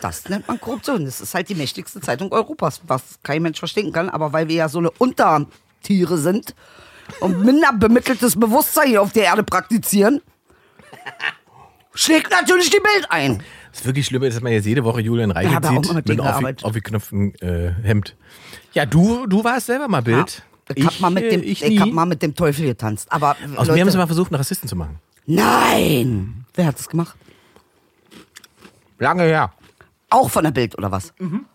Das 0.00 0.28
nennt 0.28 0.48
man 0.48 0.60
Korruption. 0.60 1.04
Das 1.04 1.20
ist 1.20 1.34
halt 1.34 1.48
die 1.48 1.54
mächtigste 1.54 2.00
Zeitung 2.00 2.32
Europas, 2.32 2.80
was 2.86 3.02
kein 3.22 3.42
Mensch 3.42 3.58
verstehen 3.58 3.92
kann. 3.92 4.08
Aber 4.08 4.32
weil 4.32 4.48
wir 4.48 4.56
ja 4.56 4.68
so 4.68 4.78
eine 4.78 4.90
Untertiere 4.90 6.18
sind 6.18 6.54
und 7.20 7.44
minder 7.44 7.72
bemitteltes 7.72 8.38
Bewusstsein 8.38 8.88
hier 8.88 9.02
auf 9.02 9.12
der 9.12 9.24
Erde 9.24 9.42
praktizieren, 9.42 10.20
schlägt 11.94 12.30
natürlich 12.30 12.70
die 12.70 12.80
Bild 12.80 13.06
ein. 13.10 13.42
Das 13.72 13.84
wirklich 13.84 14.06
Schlimme 14.06 14.26
ist, 14.26 14.34
dass 14.34 14.42
man 14.42 14.52
jetzt 14.52 14.64
jede 14.64 14.84
Woche 14.84 15.02
Julian 15.02 15.30
Reichelt 15.30 15.62
Ja, 15.62 15.70
sieht 15.70 15.92
mit 15.92 16.08
mit 16.08 16.20
einem 16.20 16.56
aufgeknöpften 16.62 17.34
äh, 17.40 17.72
Hemd. 17.82 18.16
Ja, 18.72 18.86
du, 18.86 19.26
du 19.26 19.44
warst 19.44 19.66
selber 19.66 19.88
mal 19.88 20.00
Bild. 20.02 20.42
Ich, 20.74 20.84
hab 20.84 20.98
mal 20.98 21.10
mit 21.10 21.30
dem, 21.30 21.42
äh, 21.42 21.44
ich, 21.44 21.62
ich, 21.62 21.80
hab 21.80 21.92
mal 21.92 22.06
mit 22.06 22.22
dem 22.22 22.34
Teufel 22.34 22.66
getanzt. 22.66 23.12
Aber 23.12 23.36
Aus 23.56 23.68
Leute, 23.68 23.72
mir 23.72 23.80
haben 23.82 23.90
sie 23.90 23.98
mal 23.98 24.06
versucht, 24.06 24.32
einen 24.32 24.38
Rassisten 24.38 24.68
zu 24.68 24.74
machen. 24.74 24.98
Nein! 25.26 26.46
Wer 26.54 26.66
hat 26.66 26.78
das 26.78 26.88
gemacht? 26.88 27.16
Lange 28.98 29.24
her. 29.24 29.52
Auch 30.08 30.30
von 30.30 30.44
der 30.44 30.52
Bild 30.52 30.78
oder 30.78 30.90
was? 30.90 31.12
Mhm. 31.18 31.46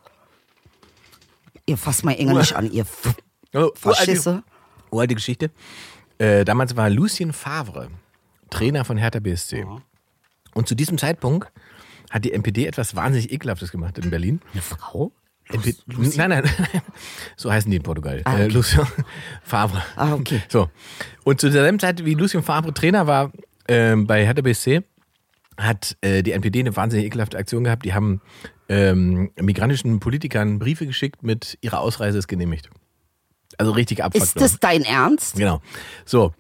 Ihr 1.66 1.78
fasst 1.78 2.04
mal 2.04 2.12
Inge 2.12 2.34
nicht 2.34 2.54
an, 2.56 2.72
ihr 2.72 2.82
F 2.84 3.16
Also, 3.54 3.74
Faschisse. 3.76 4.44
Uralte 4.92 5.16
Geschichte. 5.16 5.52
Äh, 6.18 6.46
damals 6.46 6.76
war 6.76 6.90
Lucien 6.90 7.34
Favre 7.34 7.90
Trainer 8.50 8.86
von 8.86 8.98
Hertha 8.98 9.20
BSC. 9.20 9.66
Und 10.54 10.68
zu 10.68 10.76
diesem 10.76 10.98
Zeitpunkt 10.98 11.52
hat 12.10 12.26
die 12.26 12.34
NPD 12.34 12.66
etwas 12.66 12.96
wahnsinnig 12.96 13.32
Ekelhaftes 13.32 13.72
gemacht 13.72 13.98
in 13.98 14.10
Berlin. 14.10 14.42
Eine 14.54 14.62
Frau? 14.62 15.12
NP 15.50 15.76
nein, 15.88 16.30
nein, 16.30 16.44
nein, 16.44 16.82
so 17.36 17.52
heißen 17.52 17.70
die 17.70 17.78
in 17.78 17.84
Portugal. 17.84 18.22
Ah, 18.24 18.38
äh, 18.38 18.44
okay. 18.46 18.54
Lucien 18.54 18.88
Favre. 19.44 19.84
Ah, 19.96 20.14
okay. 20.14 20.42
So. 20.48 20.70
Und 21.24 21.42
zu 21.42 21.50
derselben 21.50 21.80
Zeit, 21.80 22.06
wie 22.06 22.14
Lucien 22.14 22.44
Favre 22.44 22.74
Trainer 22.74 23.08
war 23.08 23.32
ähm, 23.72 24.06
bei 24.06 24.26
Hertha 24.26 24.42
BSC, 24.42 24.84
hat 25.58 25.96
äh, 26.02 26.24
die 26.24 26.34
NPD 26.34 26.60
eine 26.60 26.76
wahnsinnig 26.76 27.06
ekelhafte 27.06 27.38
Aktion 27.38 27.64
gehabt. 27.64 27.86
Die 27.86 27.94
haben 27.94 28.22
ähm, 28.68 29.32
migrantischen 29.40 30.00
Politikern 30.00 30.60
Briefe 30.60 30.86
geschickt 30.86 31.24
mit 31.24 31.58
ihrer 31.62 31.80
Ausreise 31.80 32.18
ist 32.18 32.28
genehmigt. 32.28 32.70
Also 33.58 33.72
richtig 33.72 34.04
Abfuck. 34.04 34.24
Ist 34.24 34.40
das 34.40 34.60
dein 34.60 34.84
Ernst? 34.84 35.36
Genau. 35.36 35.62
So. 36.06 36.34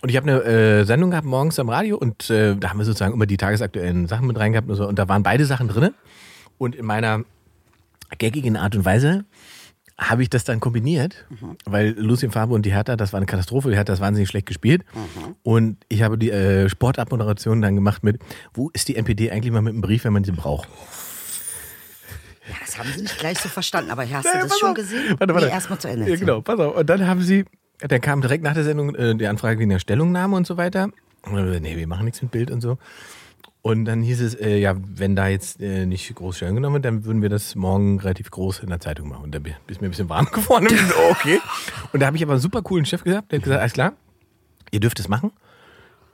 Und 0.00 0.08
ich 0.08 0.16
habe 0.16 0.28
eine 0.28 0.42
äh, 0.42 0.84
Sendung 0.84 1.10
gehabt 1.10 1.26
morgens 1.26 1.60
am 1.60 1.68
Radio 1.68 1.96
und 1.96 2.28
äh, 2.30 2.56
da 2.56 2.70
haben 2.70 2.78
wir 2.78 2.84
sozusagen 2.84 3.14
immer 3.14 3.26
die 3.26 3.36
tagesaktuellen 3.36 4.08
Sachen 4.08 4.26
mit 4.26 4.36
reingehabt 4.36 4.68
und 4.68 4.74
so. 4.74 4.88
Und 4.88 4.98
da 4.98 5.08
waren 5.08 5.22
beide 5.22 5.44
Sachen 5.44 5.68
drin. 5.68 5.94
Und 6.58 6.74
in 6.74 6.84
meiner 6.84 7.24
gaggigen 8.18 8.56
Art 8.56 8.74
und 8.74 8.84
Weise 8.84 9.24
habe 10.10 10.22
ich 10.22 10.30
das 10.30 10.44
dann 10.44 10.60
kombiniert, 10.60 11.26
weil 11.64 11.90
Lucien 11.98 12.30
Fabre 12.30 12.54
und 12.54 12.64
die 12.66 12.72
Hertha, 12.72 12.96
das 12.96 13.12
war 13.12 13.18
eine 13.18 13.26
Katastrophe, 13.26 13.68
die 13.68 13.74
Hertha 13.76 13.80
hat 13.80 13.88
das 13.90 14.00
wahnsinnig 14.00 14.28
schlecht 14.28 14.46
gespielt. 14.46 14.84
Und 15.42 15.76
ich 15.88 16.02
habe 16.02 16.18
die 16.18 16.30
äh, 16.30 16.68
Sportabmoderation 16.68 17.60
dann 17.62 17.74
gemacht 17.74 18.02
mit, 18.04 18.20
wo 18.54 18.70
ist 18.70 18.88
die 18.88 18.96
NPD 18.96 19.30
eigentlich 19.30 19.52
mal 19.52 19.62
mit 19.62 19.72
einem 19.72 19.80
Brief, 19.82 20.04
wenn 20.04 20.12
man 20.12 20.24
sie 20.24 20.32
braucht? 20.32 20.68
Ja, 22.48 22.54
das 22.64 22.78
haben 22.78 22.88
sie 22.94 23.02
nicht 23.02 23.18
gleich 23.18 23.38
so 23.38 23.48
verstanden, 23.48 23.90
aber 23.90 24.02
hast 24.02 24.24
Ja, 24.24 24.40
du 24.42 24.48
das 24.48 24.58
schon 24.58 24.70
auf. 24.70 24.74
gesehen? 24.74 25.14
Warte, 25.18 25.32
warte. 25.34 25.46
Nee, 25.46 25.52
erstmal 25.52 25.78
zu 25.78 25.88
Ende. 25.88 26.08
Ja, 26.10 26.16
genau, 26.16 26.40
pass 26.40 26.58
auf. 26.58 26.76
Und 26.76 26.90
dann 26.90 27.06
haben 27.06 27.22
sie, 27.22 27.44
dann 27.78 28.00
kam 28.00 28.20
direkt 28.20 28.42
nach 28.42 28.54
der 28.54 28.64
Sendung 28.64 28.94
äh, 28.96 29.14
die 29.14 29.26
Anfrage 29.28 29.58
wegen 29.60 29.70
der 29.70 29.78
Stellungnahme 29.78 30.36
und 30.36 30.46
so 30.46 30.56
weiter. 30.56 30.88
Und 31.24 31.36
dann 31.36 31.62
nee, 31.62 31.76
wir 31.76 31.86
machen 31.86 32.04
nichts 32.04 32.20
mit 32.20 32.32
Bild 32.32 32.50
und 32.50 32.60
so. 32.60 32.78
Und 33.62 33.84
dann 33.84 34.02
hieß 34.02 34.20
es, 34.20 34.34
äh, 34.34 34.56
ja, 34.56 34.74
wenn 34.76 35.14
da 35.14 35.28
jetzt 35.28 35.60
äh, 35.60 35.86
nicht 35.86 36.12
groß 36.12 36.36
Stellung 36.36 36.56
genommen 36.56 36.74
wird, 36.74 36.84
dann 36.84 37.04
würden 37.04 37.22
wir 37.22 37.28
das 37.28 37.54
morgen 37.54 38.00
relativ 38.00 38.30
groß 38.32 38.58
in 38.60 38.68
der 38.68 38.80
Zeitung 38.80 39.08
machen. 39.08 39.22
Und 39.22 39.34
da 39.34 39.38
ist 39.68 39.80
mir 39.80 39.86
ein 39.86 39.90
bisschen 39.90 40.08
warm 40.08 40.26
geworden. 40.32 40.66
Und 40.66 40.78
so, 40.78 40.94
okay. 41.10 41.40
Und 41.92 42.00
da 42.00 42.06
habe 42.06 42.16
ich 42.16 42.24
aber 42.24 42.32
einen 42.32 42.40
super 42.40 42.62
coolen 42.62 42.84
Chef 42.84 43.04
gehabt, 43.04 43.30
der 43.30 43.38
hat 43.38 43.44
gesagt, 43.44 43.60
alles 43.60 43.72
klar, 43.72 43.92
ihr 44.72 44.80
dürft 44.80 44.98
es 44.98 45.08
machen. 45.08 45.30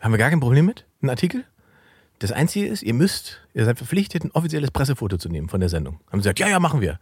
Haben 0.00 0.12
wir 0.12 0.18
gar 0.18 0.28
kein 0.28 0.40
Problem 0.40 0.66
mit, 0.66 0.84
einen 1.00 1.08
Artikel. 1.08 1.44
Das 2.18 2.32
Einzige 2.32 2.66
ist, 2.66 2.82
ihr 2.82 2.94
müsst, 2.94 3.40
ihr 3.54 3.64
seid 3.64 3.78
verpflichtet, 3.78 4.24
ein 4.24 4.30
offizielles 4.32 4.70
Pressefoto 4.70 5.16
zu 5.16 5.28
nehmen 5.30 5.48
von 5.48 5.60
der 5.60 5.70
Sendung. 5.70 6.00
Haben 6.08 6.20
sie 6.20 6.24
gesagt, 6.24 6.40
ja, 6.40 6.48
ja, 6.48 6.60
machen 6.60 6.82
wir. 6.82 7.00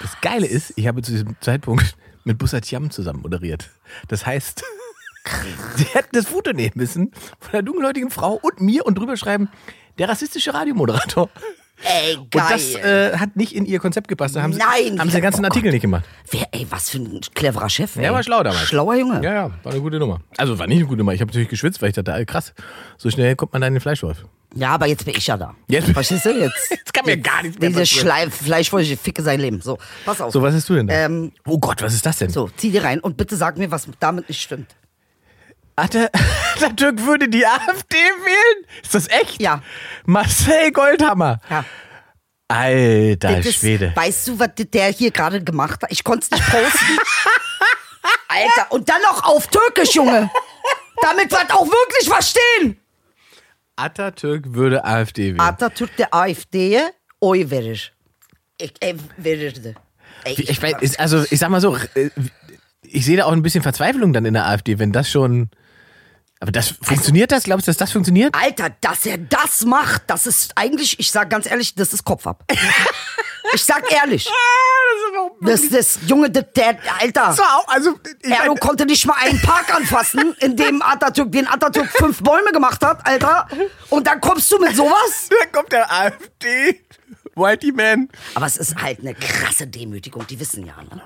Das 0.00 0.20
Geile 0.22 0.46
ist, 0.46 0.72
ich 0.76 0.86
habe 0.86 1.02
zu 1.02 1.12
diesem 1.12 1.36
Zeitpunkt 1.40 1.96
mit 2.24 2.38
Bussard 2.38 2.70
Yam 2.70 2.90
zusammen 2.90 3.20
moderiert. 3.20 3.68
Das 4.08 4.24
heißt, 4.24 4.64
sie 5.76 5.84
hätten 5.84 6.10
das 6.16 6.26
Foto 6.26 6.52
nehmen 6.52 6.72
müssen 6.74 7.12
von 7.40 7.52
der 7.52 7.62
dunkelhäutigen 7.62 8.10
Frau 8.10 8.34
und 8.34 8.60
mir 8.60 8.86
und 8.86 8.96
drüber 8.98 9.16
schreiben, 9.16 9.48
der 9.98 10.08
rassistische 10.08 10.54
Radiomoderator. 10.54 11.28
Ey, 11.80 12.16
Und 12.16 12.32
geil. 12.32 12.44
das 12.50 12.74
äh, 12.74 13.16
hat 13.18 13.36
nicht 13.36 13.52
in 13.54 13.64
ihr 13.64 13.78
Konzept 13.78 14.08
gepasst. 14.08 14.34
Da 14.34 14.42
haben 14.42 14.52
sie, 14.52 14.58
Nein, 14.58 14.98
haben 14.98 15.10
sie 15.10 15.16
den 15.18 15.22
ganzen 15.22 15.44
oh 15.44 15.46
Artikel 15.48 15.70
nicht 15.70 15.82
gemacht. 15.82 16.04
Wer, 16.28 16.48
ey, 16.50 16.66
was 16.70 16.90
für 16.90 16.98
ein 16.98 17.20
cleverer 17.34 17.68
Chef. 17.70 17.94
Ey. 17.94 18.02
Der 18.02 18.12
war 18.12 18.22
schlau 18.24 18.42
damals. 18.42 18.62
Schlauer 18.66 18.96
Junge. 18.96 19.22
Ja, 19.22 19.32
ja, 19.32 19.50
war 19.62 19.70
eine 19.72 19.80
gute 19.80 20.00
Nummer. 20.00 20.20
Also 20.38 20.58
war 20.58 20.66
nicht 20.66 20.78
eine 20.78 20.86
gute 20.86 20.98
Nummer. 20.98 21.12
Ich 21.14 21.20
habe 21.20 21.28
natürlich 21.30 21.48
geschwitzt, 21.48 21.80
weil 21.80 21.90
ich 21.90 21.94
dachte, 21.94 22.26
krass, 22.26 22.52
so 22.96 23.08
schnell 23.10 23.36
kommt 23.36 23.52
man 23.52 23.62
da 23.62 23.68
in 23.68 23.74
den 23.74 23.80
Fleischwolf. 23.80 24.24
Ja, 24.56 24.70
aber 24.70 24.86
jetzt 24.86 25.04
bin 25.04 25.14
ich 25.16 25.26
ja 25.28 25.36
da. 25.36 25.54
Jetzt- 25.68 25.90
Verstehst 25.92 26.24
du? 26.24 26.30
Jetzt, 26.30 26.56
Jetzt 26.70 26.92
kann 26.92 27.04
mir 27.06 27.16
gar 27.16 27.42
nichts 27.44 27.60
mehr 27.60 27.68
Diese 27.68 27.80
passieren. 27.82 28.06
Schleif, 28.06 28.34
Fleischwolche 28.34 28.96
ficke 28.96 29.22
sein 29.22 29.38
Leben. 29.38 29.60
So, 29.60 29.78
pass 30.04 30.20
auf. 30.20 30.32
So, 30.32 30.42
was 30.42 30.54
hast 30.56 30.68
du 30.68 30.74
denn 30.74 30.88
da? 30.88 30.94
Ähm, 30.94 31.30
oh 31.46 31.58
Gott, 31.60 31.80
was 31.80 31.94
ist 31.94 32.04
das 32.04 32.18
denn? 32.18 32.30
So, 32.30 32.48
zieh 32.56 32.72
dir 32.72 32.82
rein 32.82 32.98
und 32.98 33.16
bitte 33.16 33.36
sag 33.36 33.56
mir, 33.56 33.70
was 33.70 33.86
damit 34.00 34.28
nicht 34.28 34.42
stimmt. 34.42 34.74
Atatürk 35.78 37.00
würde 37.06 37.28
die 37.28 37.46
AfD 37.46 37.96
wählen? 37.96 38.66
Ist 38.82 38.94
das 38.94 39.08
echt? 39.08 39.40
Ja. 39.40 39.62
Marcel 40.04 40.72
Goldhammer. 40.72 41.40
Ja. 41.48 41.64
Alter 42.48 43.40
Das 43.40 43.54
Schwede. 43.54 43.92
Weißt 43.94 44.28
du, 44.28 44.38
was 44.38 44.50
der 44.56 44.86
hier 44.90 45.10
gerade 45.10 45.42
gemacht 45.44 45.82
hat? 45.82 45.92
Ich 45.92 46.02
konnte 46.02 46.24
es 46.24 46.30
nicht 46.30 46.44
posten. 46.50 46.98
Alter, 48.28 48.72
und 48.72 48.88
dann 48.88 49.02
noch 49.02 49.24
auf 49.24 49.46
Türkisch, 49.48 49.94
Junge. 49.94 50.30
Damit 51.02 51.30
wir 51.30 51.38
auch 51.54 51.66
wirklich 51.66 52.08
verstehen. 52.08 52.78
Atatürk 53.76 54.54
würde 54.54 54.84
AfD 54.84 55.28
wählen. 55.28 55.40
Atatürk 55.40 55.94
der 55.96 56.12
AfD, 56.12 56.80
oi 57.20 57.46
veriş. 57.46 57.92
Ich, 58.58 58.74
ey, 58.80 58.96
verirdi. 59.22 59.74
Ey, 60.24 60.34
ich, 60.34 60.98
also 60.98 61.24
ich 61.30 61.38
sag 61.38 61.50
mal 61.50 61.60
so, 61.60 61.76
äh, 61.94 62.10
ich 62.82 63.04
sehe 63.04 63.16
da 63.16 63.26
auch 63.26 63.32
ein 63.32 63.42
bisschen 63.42 63.62
Verzweiflung 63.62 64.12
dann 64.12 64.24
in 64.24 64.34
der 64.34 64.46
AfD, 64.46 64.78
wenn 64.78 64.92
das 64.92 65.10
schon. 65.10 65.50
Aber 66.40 66.52
das 66.52 66.74
funktioniert 66.80 67.32
das? 67.32 67.44
Glaubst 67.44 67.66
du, 67.66 67.70
dass 67.70 67.78
das 67.78 67.92
funktioniert? 67.92 68.34
Alter, 68.34 68.70
dass 68.80 69.06
er 69.06 69.18
das 69.18 69.64
macht, 69.64 70.02
das 70.06 70.26
ist 70.26 70.52
eigentlich, 70.56 70.98
ich 71.00 71.10
sag 71.10 71.30
ganz 71.30 71.50
ehrlich, 71.50 71.74
das 71.74 71.92
ist 71.92 72.04
Kopf 72.04 72.26
ab. 72.26 72.44
ich 73.54 73.64
sag 73.64 73.90
ehrlich. 73.90 74.30
Das, 75.40 75.68
das 75.68 75.98
Junge, 76.06 76.30
der, 76.30 76.42
der 76.42 76.78
Alter. 77.00 77.32
So, 77.32 77.42
also 77.66 77.98
Erdo 78.22 78.52
mein, 78.52 78.56
konnte 78.60 78.86
nicht 78.86 79.04
mal 79.04 79.16
einen 79.20 79.40
Park 79.42 79.74
anfassen, 79.74 80.36
in 80.40 80.56
dem 80.56 80.80
Atatürk, 80.80 81.32
den 81.32 81.48
Atatürk 81.48 81.90
fünf 81.90 82.22
Bäume 82.22 82.52
gemacht 82.52 82.84
hat, 82.84 83.04
Alter. 83.04 83.48
Und 83.90 84.06
dann 84.06 84.20
kommst 84.20 84.50
du 84.52 84.58
mit 84.58 84.76
sowas? 84.76 85.28
da 85.30 85.46
kommt 85.46 85.72
der 85.72 85.90
AfD. 85.90 86.84
Whitey 87.34 87.72
Man. 87.72 88.08
Aber 88.34 88.46
es 88.46 88.56
ist 88.56 88.76
halt 88.76 89.00
eine 89.00 89.14
krasse 89.14 89.66
Demütigung, 89.66 90.26
die 90.26 90.38
wissen 90.38 90.66
ja, 90.66 90.74
ne? 90.82 91.02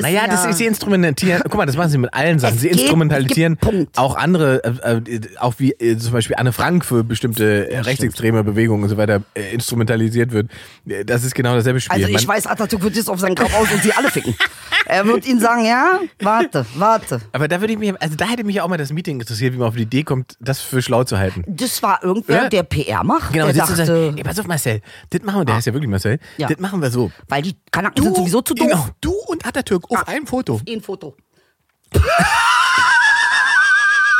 Naja, 0.00 0.22
ja, 0.22 0.26
das 0.28 0.46
ist 0.46 0.58
sie 0.58 0.66
instrumentalisieren. 0.66 1.42
Guck 1.44 1.54
mal, 1.56 1.66
das 1.66 1.76
machen 1.76 1.90
sie 1.90 1.98
mit 1.98 2.12
allen 2.14 2.38
Sachen. 2.38 2.54
Es 2.56 2.60
Sie 2.62 2.68
instrumentalisieren 2.68 3.54
gibt 3.54 3.62
Punkt. 3.62 3.98
auch 3.98 4.16
andere, 4.16 4.62
äh, 4.64 5.14
äh, 5.14 5.20
auch 5.38 5.54
wie 5.58 5.72
äh, 5.72 5.96
zum 5.96 6.12
Beispiel 6.12 6.36
Anne 6.36 6.52
Frank 6.52 6.84
für 6.84 7.04
bestimmte 7.04 7.70
äh, 7.70 7.78
rechtsextreme 7.80 8.44
Bewegungen 8.44 8.82
und 8.82 8.88
so 8.88 8.96
weiter 8.96 9.22
äh, 9.34 9.52
instrumentalisiert 9.54 10.32
wird. 10.32 10.50
Äh, 10.88 11.04
Das 11.04 11.24
ist 11.24 11.34
genau 11.34 11.54
dasselbe 11.54 11.80
Spiel. 11.80 11.94
Also 12.04 12.08
ich 12.08 12.26
Man- 12.26 12.36
weiß, 12.36 12.46
Atatürk 12.46 12.82
wird 12.82 12.96
jetzt 12.96 13.08
auf 13.10 13.20
seinen 13.20 13.34
Grab 13.34 13.52
aus 13.54 13.70
und 13.72 13.82
sie 13.82 13.92
alle 13.92 14.10
ficken. 14.10 14.34
er 14.86 15.06
wird 15.06 15.26
ihnen 15.26 15.40
sagen, 15.40 15.64
ja, 15.64 16.00
warte, 16.20 16.66
warte. 16.74 17.20
aber 17.32 17.48
da 17.48 17.60
würde 17.60 17.72
ich 17.72 17.78
mich, 17.78 17.92
also 18.00 18.16
da 18.16 18.26
hätte 18.26 18.44
mich 18.44 18.60
auch 18.60 18.68
mal 18.68 18.76
das 18.78 18.92
Meeting 18.92 19.20
interessiert, 19.20 19.54
wie 19.54 19.58
man 19.58 19.68
auf 19.68 19.76
die 19.76 19.82
Idee 19.82 20.02
kommt, 20.04 20.36
das 20.40 20.60
für 20.60 20.82
schlau 20.82 21.04
zu 21.04 21.18
halten. 21.18 21.44
Das 21.46 21.82
war 21.82 22.02
irgendwer, 22.02 22.44
Ja. 22.44 22.48
der 22.48 22.62
PR 22.64 23.04
macht. 23.04 23.32
Genau, 23.32 23.46
der 23.46 23.54
sagt, 23.54 23.78
dachte, 23.78 24.14
ey, 24.16 24.22
pass 24.22 24.38
auf 24.38 24.46
Marcel, 24.46 24.80
das 25.10 25.22
machen 25.22 25.40
wir, 25.40 25.44
der 25.44 25.56
heißt 25.56 25.66
ja 25.66 25.72
wirklich 25.74 25.90
Marcel, 25.90 26.18
Ja. 26.38 26.48
das 26.48 26.58
machen 26.58 26.80
wir 26.82 26.90
so. 26.90 27.10
weil 27.28 27.42
die 27.42 27.54
Kanaken 27.70 28.02
sind 28.02 28.16
sowieso 28.16 28.40
zu 28.42 28.54
doof. 28.54 28.66
Genau, 28.68 28.86
du 29.00 29.12
und 29.26 29.46
Atatürk 29.46 29.90
auf 29.90 30.06
einem 30.08 30.26
Foto. 30.26 30.60
Ein 30.68 30.80
Foto. 30.82 31.16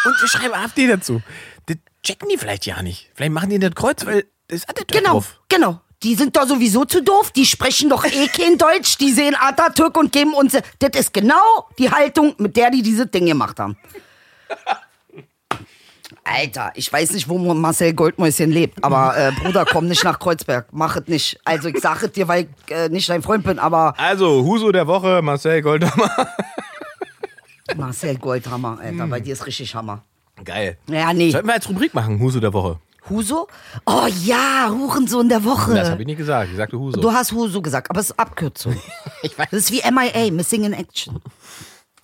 Und 0.04 0.20
wir 0.20 0.28
schreiben 0.28 0.54
AfD 0.54 0.86
dazu. 0.86 1.20
Das 1.66 1.76
checken 2.02 2.28
die 2.28 2.38
vielleicht 2.38 2.64
ja 2.66 2.82
nicht. 2.82 3.10
Vielleicht 3.14 3.32
machen 3.32 3.50
die 3.50 3.58
das 3.58 3.74
Kreuz, 3.74 4.06
weil 4.06 4.24
das 4.48 4.60
ist 4.60 4.68
Atatürk 4.68 4.98
Genau, 5.02 5.12
drauf. 5.12 5.40
genau. 5.48 5.80
Die 6.02 6.14
sind 6.14 6.34
doch 6.34 6.48
sowieso 6.48 6.86
zu 6.86 7.02
doof. 7.02 7.30
Die 7.32 7.44
sprechen 7.44 7.90
doch 7.90 8.04
eh 8.06 8.26
kein 8.34 8.56
Deutsch. 8.56 8.96
Die 8.96 9.12
sehen 9.12 9.36
Atatürk 9.38 9.98
und 9.98 10.10
geben 10.12 10.32
uns. 10.32 10.52
Das 10.78 10.90
ist 10.98 11.12
genau 11.12 11.68
die 11.78 11.90
Haltung, 11.90 12.34
mit 12.38 12.56
der 12.56 12.70
die 12.70 12.80
diese 12.82 13.06
Dinge 13.06 13.26
gemacht 13.32 13.58
haben. 13.60 13.76
Alter, 16.32 16.70
ich 16.74 16.92
weiß 16.92 17.10
nicht, 17.12 17.28
wo 17.28 17.38
Marcel 17.54 17.92
Goldmäuschen 17.92 18.50
lebt, 18.50 18.84
aber 18.84 19.16
äh, 19.16 19.32
Bruder, 19.32 19.64
komm 19.64 19.86
nicht 19.88 20.04
nach 20.04 20.18
Kreuzberg. 20.18 20.68
Mach 20.70 20.96
es 20.96 21.08
nicht. 21.08 21.40
Also 21.44 21.68
ich 21.68 21.80
sage 21.80 22.06
es 22.06 22.12
dir, 22.12 22.28
weil 22.28 22.46
ich 22.66 22.72
äh, 22.74 22.88
nicht 22.88 23.08
dein 23.08 23.22
Freund 23.22 23.42
bin, 23.44 23.58
aber 23.58 23.98
Also, 23.98 24.44
Huso 24.44 24.70
der 24.70 24.86
Woche, 24.86 25.20
Marcel 25.22 25.60
Goldhammer. 25.60 26.10
Marcel 27.76 28.16
Goldhammer, 28.18 28.78
Alter, 28.80 29.02
Hm. 29.04 29.10
bei 29.10 29.20
dir 29.20 29.32
ist 29.32 29.46
richtig 29.46 29.74
Hammer. 29.74 30.04
Geil. 30.44 30.78
Ja, 30.88 31.12
nee. 31.12 31.30
Sollten 31.30 31.48
wir 31.48 31.54
als 31.54 31.68
Rubrik 31.68 31.94
machen, 31.94 32.18
Huso 32.20 32.40
der 32.40 32.52
Woche. 32.52 32.78
Huso? 33.08 33.48
Oh 33.86 34.06
ja, 34.22 34.68
Hurensohn 34.70 35.28
der 35.28 35.42
Woche. 35.44 35.74
Das 35.74 35.90
habe 35.90 36.02
ich 36.02 36.06
nicht 36.06 36.18
gesagt. 36.18 36.50
Ich 36.50 36.56
sagte 36.56 36.78
Huso. 36.78 37.00
Du 37.00 37.12
hast 37.12 37.32
Huso 37.32 37.60
gesagt, 37.62 37.90
aber 37.90 38.00
es 38.00 38.10
ist 38.10 38.18
Abkürzung. 38.18 38.76
ich 39.22 39.36
weiß. 39.38 39.48
Das 39.50 39.60
ist 39.60 39.72
wie 39.72 39.82
MIA, 39.90 40.30
Missing 40.30 40.64
in 40.64 40.72
Action. 40.74 41.20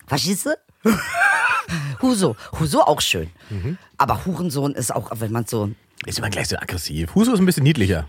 Verstehst 0.05 0.45
du? 0.47 0.49
Huso. 2.01 2.35
Huso 2.59 2.81
auch 2.81 3.01
schön. 3.01 3.29
Mhm. 3.49 3.77
Aber 3.97 4.25
Hurensohn 4.25 4.73
ist 4.73 4.93
auch, 4.95 5.11
wenn 5.19 5.31
man 5.31 5.45
so. 5.45 5.71
Ist 6.05 6.19
immer 6.19 6.29
gleich 6.29 6.47
so 6.47 6.57
aggressiv. 6.57 7.15
Huso 7.15 7.33
ist 7.33 7.39
ein 7.39 7.45
bisschen 7.45 7.63
niedlicher. 7.63 8.07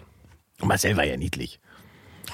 Und 0.61 0.69
Marcel 0.69 0.97
war 0.97 1.05
ja 1.05 1.17
niedlich. 1.17 1.59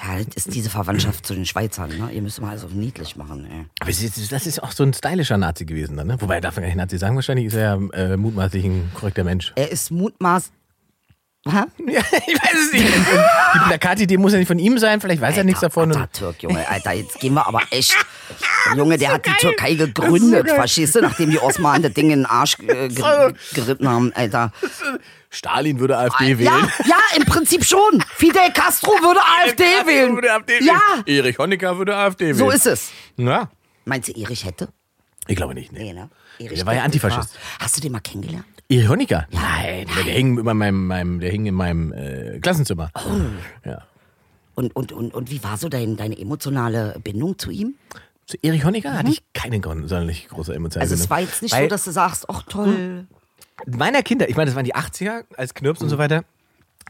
Ja, 0.03 0.17
das 0.17 0.45
ist 0.45 0.53
diese 0.53 0.69
Verwandtschaft 0.69 1.25
zu 1.25 1.33
den 1.33 1.45
Schweizern, 1.45 1.89
ne? 1.97 2.11
Ihr 2.11 2.21
müsst 2.21 2.41
mal 2.41 2.49
also 2.49 2.67
niedlich 2.67 3.15
machen, 3.15 3.45
ey. 3.45 3.65
Aber 3.79 3.91
das 3.91 4.45
ist 4.45 4.61
auch 4.61 4.71
so 4.73 4.83
ein 4.83 4.93
stylischer 4.93 5.37
Nazi 5.37 5.65
gewesen 5.65 5.95
dann, 5.95 6.07
ne? 6.07 6.19
Wobei, 6.19 6.41
darf 6.41 6.55
man 6.55 6.63
gar 6.63 6.67
nicht 6.67 6.77
Nazi 6.77 6.97
sagen, 6.97 7.15
wahrscheinlich 7.15 7.45
ist 7.45 7.53
er 7.53 7.61
ja 7.61 7.89
äh, 7.93 8.17
mutmaßlich 8.17 8.65
ein 8.65 8.91
korrekter 8.93 9.23
Mensch. 9.23 9.53
Er 9.55 9.71
ist 9.71 9.91
mutmaß. 9.91 10.51
Hä? 11.47 11.63
Ja, 11.87 12.01
ich 12.27 12.35
weiß 12.41 12.53
es 12.67 12.73
nicht. 12.73 12.87
Die 12.87 13.59
Plakatidee 13.67 14.17
muss 14.17 14.33
ja 14.33 14.39
nicht 14.39 14.47
von 14.47 14.57
ihm 14.59 14.77
sein, 14.79 14.99
vielleicht 14.99 15.21
weiß 15.21 15.37
er 15.37 15.43
nichts 15.43 15.61
davon. 15.61 15.91
Und, 15.91 15.97
Atatürk, 15.97 16.41
Junge, 16.41 16.67
Alter, 16.67 16.93
jetzt 16.93 17.19
gehen 17.19 17.35
wir 17.35 17.45
aber 17.47 17.61
echt. 17.69 17.95
Junge, 18.75 18.97
der 18.97 19.13
hat 19.13 19.25
die 19.25 19.31
Türkei 19.39 19.75
gegründet, 19.75 20.49
verstehst 20.49 20.95
du, 20.95 21.01
nachdem 21.01 21.29
die 21.29 21.39
Osmanen 21.39 21.83
das 21.83 21.93
Ding 21.93 22.09
in 22.09 22.19
den 22.21 22.25
Arsch 22.25 22.57
äh, 22.59 22.87
ge 22.89 23.33
geritten 23.53 23.87
haben, 23.87 24.11
Alter. 24.15 24.51
Stalin 25.29 25.79
würde 25.79 25.97
AfD 25.97 26.29
Ja, 26.31 26.37
wählen. 26.39 26.71
ja, 26.85 26.97
im 27.17 27.25
Prinzip 27.25 27.63
schon. 27.65 28.03
Fidel 28.15 28.51
Castro 28.53 28.91
würde 29.01 29.19
AfD 29.43 29.63
wählen. 29.85 30.15
Würde 30.15 30.33
AfD 30.33 30.59
Ja, 30.63 30.79
wählen. 31.05 31.17
Erich 31.25 31.37
Honecker 31.37 31.77
würde 31.77 31.95
AfD 31.95 32.25
wählen. 32.27 32.37
so 32.37 32.49
ist 32.49 32.65
es. 32.65 32.89
Ja, 33.17 33.49
Meinst 33.85 34.07
du, 34.09 34.13
Erich 34.19 34.45
hätte? 34.45 34.69
ich 35.27 35.35
glaube 35.35 35.53
nicht. 35.53 35.71
Nee. 35.71 35.83
Nee, 35.83 35.93
ne? 35.93 36.09
Erich 36.39 36.57
Der 36.57 36.65
war 36.65 36.73
ja 36.73 36.83
Antifaschist. 36.83 37.35
war- 37.35 37.41
Hast 37.65 37.77
du 37.77 37.81
den 37.81 37.91
mal 37.91 37.99
kennengelernt? 37.99 38.45
Erich 38.69 38.89
Honecker? 38.89 39.27
Nein, 39.31 39.87
der 39.95 40.03
hing 40.13 40.37
in 40.39 40.45
meinem, 40.45 40.87
meinem, 40.87 41.19
der 41.19 41.29
hing 41.29 41.45
in 41.45 41.53
meinem 41.53 41.93
äh, 41.93 42.39
Klassenzimmer. 42.39 42.91
Oh. 42.95 43.69
Ja. 43.69 43.83
Und, 44.55 44.75
und, 44.75 44.91
und, 44.91 45.13
und 45.13 45.29
wie 45.29 45.43
war 45.43 45.57
so 45.57 45.69
dein, 45.69 45.97
deine 45.97 46.17
emotionale 46.17 46.99
Bindung 47.03 47.37
zu 47.37 47.51
ihm? 47.51 47.75
Zu 48.25 48.37
Erich 48.41 48.65
Honecker 48.65 48.97
hatte 48.97 49.11
ich 49.11 49.21
keine 49.33 49.61
sonderlich 49.63 50.27
große 50.29 50.55
emotionale 50.55 50.89
Also 50.89 50.95
es 50.95 51.09
war 51.09 51.19
jetzt 51.19 51.43
nicht 51.43 51.53
Weil 51.53 51.65
so, 51.65 51.69
dass 51.69 51.83
du 51.83 51.91
sagst, 51.91 52.25
ach 52.27 52.43
toll. 52.43 53.05
meiner 53.67 54.01
Kinder, 54.01 54.27
ich 54.29 54.35
meine, 54.35 54.47
das 54.47 54.55
waren 54.55 54.65
die 54.65 54.73
80er, 54.73 55.25
als 55.37 55.53
Knirps 55.53 55.81
und 55.81 55.89
so 55.89 55.99
weiter, 55.99 56.23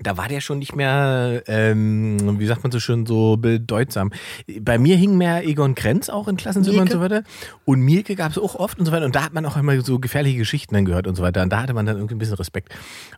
da 0.01 0.17
war 0.17 0.27
der 0.27 0.41
schon 0.41 0.59
nicht 0.59 0.75
mehr, 0.75 1.43
ähm, 1.47 2.37
wie 2.39 2.45
sagt 2.47 2.63
man 2.63 2.71
so 2.71 2.79
schön, 2.81 3.05
so 3.05 3.37
bedeutsam. 3.37 4.11
Bei 4.59 4.77
mir 4.77 4.97
hing 4.97 5.17
mehr 5.17 5.45
Egon 5.45 5.73
Krenz 5.73 6.09
auch 6.09 6.27
in 6.27 6.35
Klassenzimmern 6.35 6.81
und 6.81 6.91
so 6.91 6.99
weiter. 6.99 7.23
Und 7.63 7.79
Mielke 7.79 8.15
gab 8.15 8.31
es 8.31 8.37
auch 8.37 8.55
oft 8.55 8.77
und 8.77 8.85
so 8.85 8.91
weiter. 8.91 9.05
Und 9.05 9.15
da 9.15 9.23
hat 9.23 9.33
man 9.33 9.45
auch 9.45 9.55
immer 9.55 9.79
so 9.81 9.99
gefährliche 9.99 10.37
Geschichten 10.37 10.73
dann 10.75 10.83
gehört 10.85 11.07
und 11.07 11.15
so 11.15 11.23
weiter. 11.23 11.41
Und 11.43 11.49
da 11.49 11.61
hatte 11.61 11.73
man 11.73 11.85
dann 11.85 11.95
irgendwie 11.95 12.15
ein 12.15 12.19
bisschen 12.19 12.35
Respekt. 12.35 12.73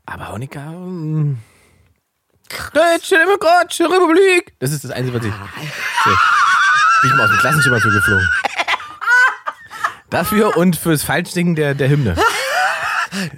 Aber 0.05 0.31
Honecker, 0.31 0.71
ähm, 0.71 1.39
Deutsche 2.73 3.15
Demokratische 3.15 3.85
Republik. 3.85 4.53
Das 4.59 4.71
ist 4.71 4.83
das 4.83 4.91
Einzige, 4.91 5.17
was 5.19 5.25
ich. 5.25 5.33
So. 5.33 6.09
Bin 7.01 7.09
ich 7.11 7.15
mal 7.17 7.23
aus 7.25 7.29
dem 7.31 7.39
Klassenzimmer 7.39 7.79
für 7.81 7.91
geflogen. 7.91 8.29
Dafür 10.09 10.55
und 10.55 10.75
fürs 10.77 11.03
Falschsingen 11.03 11.55
der, 11.55 11.75
der 11.75 11.89
Hymne. 11.89 12.15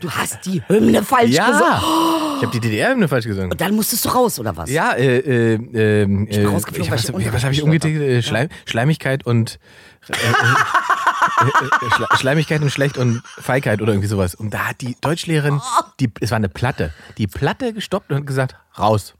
Du 0.02 0.12
hast 0.12 0.46
die 0.46 0.62
Hymne 0.68 1.04
falsch 1.04 1.32
Ja. 1.32 1.48
gesungen. 1.52 2.29
Ich 2.40 2.46
habe 2.46 2.58
die 2.58 2.62
DDR-Hymne 2.62 3.08
falsch 3.08 3.26
gesungen. 3.26 3.52
Und 3.52 3.60
dann 3.60 3.76
musstest 3.76 4.06
du 4.06 4.10
raus, 4.10 4.40
oder 4.40 4.56
was? 4.56 4.70
Ja, 4.70 4.94
äh, 4.94 5.18
äh, 5.18 5.56
äh, 5.56 6.04
äh, 6.04 6.46
rausgeflogen, 6.46 6.84
ich, 6.84 6.92
weil 6.92 6.98
was, 6.98 7.04
ich 7.04 7.10
was, 7.10 7.16
ungerecht 7.16 7.44
habe 7.44 7.54
ich 7.54 7.64
umgetitelt? 7.64 8.02
Äh, 8.02 8.22
Schleim, 8.22 8.50
Schleimigkeit 8.66 9.26
und 9.26 9.60
äh, 10.08 10.14
äh, 10.14 11.86
äh, 11.86 11.92
Schle 11.92 12.08
Schleimigkeit 12.18 12.62
und 12.62 12.70
Schlecht 12.70 12.98
und 12.98 13.22
Feigheit 13.26 13.82
oder 13.82 13.92
irgendwie 13.92 14.08
sowas. 14.08 14.36
Und 14.36 14.54
da 14.54 14.70
hat 14.70 14.82
die 14.82 14.96
Deutschlehrerin, 15.02 15.62
die, 16.00 16.10
es 16.22 16.32
war 16.32 16.38
eine 16.38 16.50
Platte, 16.50 16.94
die 17.18 17.28
Platte 17.28 17.74
gestoppt 17.74 18.12
und 18.12 18.18
hat 18.18 18.28
gesagt, 18.28 18.56
raus. 18.78 19.16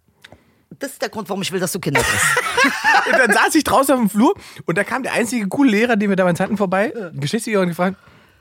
Das 0.80 0.92
ist 0.92 1.02
der 1.02 1.10
Grund, 1.10 1.28
warum 1.28 1.42
ich 1.42 1.52
will, 1.52 1.60
dass 1.60 1.74
du 1.74 1.80
Kinder 1.80 2.02
kriegst. 2.02 2.26
Und 3.12 3.18
dann 3.18 3.32
saß 3.32 3.56
ich 3.56 3.64
draußen 3.64 3.96
auf 3.96 4.00
dem 4.00 4.10
Flur 4.10 4.36
und 4.66 4.78
da 4.78 4.84
kam 4.84 5.02
der 5.02 5.14
einzige 5.14 5.48
coole 5.48 5.72
Lehrer, 5.72 5.96
den 5.96 6.10
wir 6.10 6.16
damals 6.16 6.40
hatten, 6.40 6.58
vorbei, 6.58 6.94
Geschichtslehrer, 7.14 7.62
und 7.62 7.70
gefragt, 7.70 7.96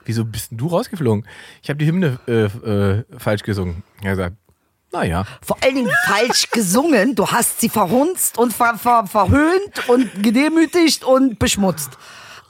wieso 0.04 0.24
bist 0.24 0.50
denn 0.50 0.58
du 0.58 0.66
rausgeflogen? 0.66 1.26
Ich 1.62 1.70
habe 1.70 1.78
die 1.78 1.86
Hymne 1.86 2.18
äh, 2.26 2.44
äh, 2.44 3.04
falsch 3.16 3.44
gesungen. 3.44 3.82
Er 4.02 4.10
hat 4.10 4.16
gesagt, 4.18 4.36
naja. 4.92 5.24
Vor 5.42 5.56
allen 5.62 5.74
Dingen 5.74 5.90
falsch 6.06 6.50
gesungen. 6.52 7.14
Du 7.14 7.26
hast 7.26 7.60
sie 7.60 7.68
verhunzt 7.68 8.38
und 8.38 8.52
ver 8.52 8.78
ver 8.78 9.06
verhöhnt 9.06 9.88
und 9.88 10.22
gedemütigt 10.22 11.04
und 11.04 11.38
beschmutzt. 11.38 11.90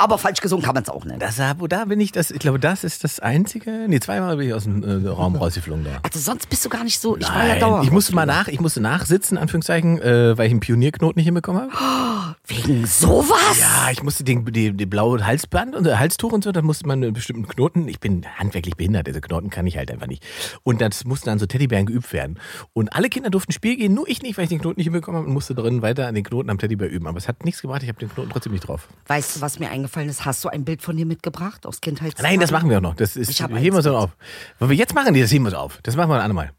Aber 0.01 0.17
falsch 0.17 0.41
gesungen 0.41 0.65
kann 0.65 0.75
man 0.75 0.85
es 0.85 0.91
auch 0.91 1.05
nennen. 1.05 1.19
Das, 1.19 1.41
wo 1.59 1.67
da 1.67 1.85
bin 1.87 2.01
ich, 2.01 2.13
das, 2.13 2.31
ich 2.31 2.39
glaube, 2.39 2.61
das 2.61 2.85
ist 2.85 3.03
das 3.03 3.19
einzige. 3.19 3.87
Nee, 3.89 3.99
zweimal 3.99 4.37
bin 4.37 4.47
ich 4.47 4.55
aus 4.55 4.63
dem 4.63 4.85
äh, 4.85 5.09
Raum 5.09 5.35
rausgeflogen 5.35 5.85
da. 5.85 5.99
Also 6.05 6.21
sonst 6.21 6.49
bist 6.49 6.65
du 6.65 6.69
gar 6.69 6.85
nicht 6.85 7.01
so. 7.01 7.17
Ich 7.17 7.29
war 7.29 7.43
ja 7.43 7.49
Nein, 7.49 7.61
dauernd. 7.61 7.85
ich 7.85 7.91
musste 7.91 8.15
mal 8.15 8.25
nach, 8.25 8.47
ich 8.47 8.61
musste 8.61 8.81
nachsitzen, 8.81 9.37
Anführungszeichen, 9.37 10.01
äh, 10.01 10.39
weil 10.39 10.47
ich 10.47 10.53
einen 10.53 10.61
Pionierknoten 10.61 11.19
nicht 11.19 11.27
hinbekommen 11.27 11.63
habe. 11.73 11.73
Wegen 12.49 12.87
sowas? 12.87 13.59
Ja, 13.61 13.91
ich 13.93 14.03
musste 14.03 14.25
den, 14.25 14.43
die, 14.47 14.73
die 14.73 14.87
blaue 14.87 15.25
Halsband 15.25 15.77
und 15.77 15.87
äh, 15.87 15.97
Halstuch 15.97 16.33
und 16.33 16.43
so, 16.43 16.51
da 16.51 16.63
musste 16.63 16.87
man 16.87 17.03
einen 17.03 17.13
bestimmten 17.13 17.47
Knoten, 17.47 17.87
ich 17.89 18.01
bin 18.01 18.25
handwerklich 18.37 18.75
behindert, 18.75 19.07
diese 19.07 19.21
Knoten 19.21 19.51
kann 19.51 19.67
ich 19.67 19.77
halt 19.77 19.91
einfach 19.91 20.07
nicht. 20.07 20.25
Und 20.63 20.81
das 20.81 21.05
mussten 21.05 21.27
dann 21.27 21.39
so 21.39 21.45
Teddybären 21.45 21.85
geübt 21.85 22.11
werden. 22.15 22.39
Und 22.73 22.95
alle 22.95 23.11
Kinder 23.11 23.29
durften 23.29 23.53
Spiel 23.53 23.77
gehen, 23.77 23.93
nur 23.93 24.09
ich 24.09 24.23
nicht, 24.23 24.39
weil 24.39 24.45
ich 24.45 24.49
den 24.49 24.61
Knoten 24.61 24.81
nicht 24.81 24.87
hinbekommen 24.87 25.19
habe 25.19 25.29
und 25.29 25.35
musste 25.35 25.55
drin 25.55 25.83
weiter 25.83 26.07
an 26.09 26.15
den 26.15 26.25
Knoten 26.25 26.49
am 26.49 26.59
Teddybär 26.59 26.89
üben. 26.89 27.07
Aber 27.07 27.19
es 27.19 27.29
hat 27.29 27.45
nichts 27.45 27.61
gebracht, 27.61 27.83
ich 27.83 27.89
habe 27.91 27.99
den 27.99 28.09
Knoten 28.09 28.31
trotzdem 28.31 28.53
nicht 28.53 28.67
drauf. 28.67 28.89
Weißt 29.07 29.37
du, 29.37 29.41
was 29.43 29.59
mir 29.59 29.69
eingefallen 29.71 30.09
ist? 30.09 30.25
Hast 30.25 30.43
du 30.43 30.49
ein 30.49 30.65
Bild 30.65 30.81
von 30.81 30.97
dir 30.97 31.05
mitgebracht 31.05 31.67
aus 31.67 31.83
Kindheitstagen? 31.83 32.31
Nein, 32.31 32.41
das 32.41 32.51
machen 32.51 32.71
wir 32.71 32.79
auch 32.79 32.83
noch. 32.83 32.95
Das 32.95 33.17
ist, 33.17 33.29
Ich 33.29 33.41
heben 33.43 33.55
wir 33.55 33.75
eins 33.75 33.85
so 33.85 33.95
auf. 33.95 34.17
Was 34.59 34.71
wir 34.71 34.77
jetzt 34.77 34.95
machen, 34.95 35.13
das 35.13 35.31
heben 35.31 35.45
wir 35.45 35.51
so 35.51 35.59
auf. 35.59 35.81
Das 35.83 35.97
machen 35.97 36.09
wir 36.09 36.15
ein 36.15 36.23
andermal. 36.23 36.53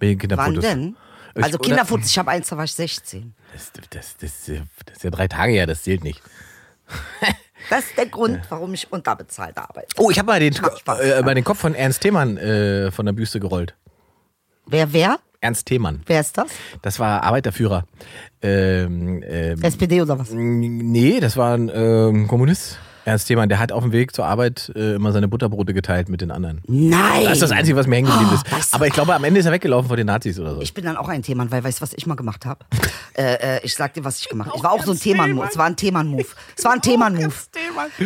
Wann 0.00 0.60
denn? 0.60 0.96
Ich- 1.34 1.44
Also 1.44 1.58
Kinderfotos, 1.58 2.06
ich 2.10 2.18
habe 2.18 2.30
eins, 2.30 2.48
da 2.48 2.56
war 2.56 2.64
ich 2.64 2.72
16. 2.72 3.34
Das, 3.52 3.72
das, 3.72 3.88
das, 3.90 4.16
das 4.18 4.48
ist 4.48 5.04
ja 5.04 5.10
drei 5.10 5.28
Tage 5.28 5.52
her, 5.52 5.66
das 5.66 5.82
zählt 5.82 6.04
nicht. 6.04 6.22
Das 7.70 7.80
ist 7.84 7.98
der 7.98 8.06
Grund, 8.06 8.40
warum 8.50 8.72
ich 8.72 8.90
unterbezahlt 8.92 9.58
arbeite. 9.58 9.88
Oh, 9.98 10.10
ich 10.10 10.18
habe 10.18 10.26
mal 10.28 10.38
den, 10.40 10.54
äh, 10.54 11.22
mal 11.22 11.34
den 11.34 11.42
Kopf 11.44 11.58
von 11.58 11.74
Ernst 11.74 12.00
Themann 12.00 12.36
äh, 12.38 12.90
von 12.92 13.04
der 13.04 13.12
Büste 13.12 13.40
gerollt. 13.40 13.74
Wer, 14.66 14.92
wer? 14.92 15.18
Ernst 15.40 15.66
Themann. 15.66 16.02
Wer 16.06 16.20
ist 16.20 16.38
das? 16.38 16.46
Das 16.82 16.98
war 17.00 17.24
Arbeiterführer. 17.24 17.84
Ähm, 18.40 19.22
ähm, 19.26 19.60
SPD 19.62 20.00
oder 20.00 20.18
was? 20.18 20.28
nee, 20.30 21.18
das 21.20 21.36
war 21.36 21.54
ein 21.56 21.68
ähm, 21.74 22.28
Kommunist. 22.28 22.78
Ernst 23.08 23.26
Themann, 23.28 23.48
der 23.48 23.58
hat 23.58 23.72
auf 23.72 23.82
dem 23.82 23.92
Weg 23.92 24.14
zur 24.14 24.26
Arbeit 24.26 24.70
äh, 24.76 24.94
immer 24.94 25.12
seine 25.12 25.28
Butterbrote 25.28 25.74
geteilt 25.74 26.08
mit 26.08 26.20
den 26.20 26.30
anderen. 26.30 26.60
Nein! 26.66 27.24
Das 27.24 27.32
ist 27.34 27.42
das 27.42 27.50
Einzige, 27.50 27.76
was 27.76 27.86
mir 27.86 27.96
hängen 27.96 28.08
geblieben 28.10 28.30
ist. 28.34 28.44
Oh, 28.52 28.56
weißt 28.56 28.72
du- 28.72 28.76
Aber 28.76 28.86
ich 28.86 28.92
glaube, 28.92 29.14
am 29.14 29.24
Ende 29.24 29.40
ist 29.40 29.46
er 29.46 29.52
weggelaufen 29.52 29.88
vor 29.88 29.96
den 29.96 30.06
Nazis 30.06 30.38
oder 30.38 30.54
so. 30.54 30.60
Ich 30.60 30.74
bin 30.74 30.84
dann 30.84 30.96
auch 30.96 31.08
ein 31.08 31.22
Themann, 31.22 31.50
weil 31.50 31.64
weißt 31.64 31.78
du, 31.78 31.82
was 31.82 31.92
ich 31.94 32.06
mal 32.06 32.14
gemacht 32.16 32.44
habe? 32.46 32.64
äh, 33.16 33.56
äh, 33.56 33.60
ich 33.64 33.74
sag 33.74 33.94
dir, 33.94 34.04
was 34.04 34.18
ich 34.20 34.28
gemacht 34.28 34.48
habe. 34.48 34.58
Ich 34.58 34.62
war 34.64 34.72
auch 34.72 34.82
so 34.84 34.92
ein 34.92 34.98
Themann-Move. 35.00 35.48
Es 35.50 35.56
war 35.58 35.66
ein 35.66 35.76
Themann-Move. 35.76 36.26
Es 36.56 36.64
war 36.64 36.72
ein 36.72 36.82
Themann-Move. 36.82 37.32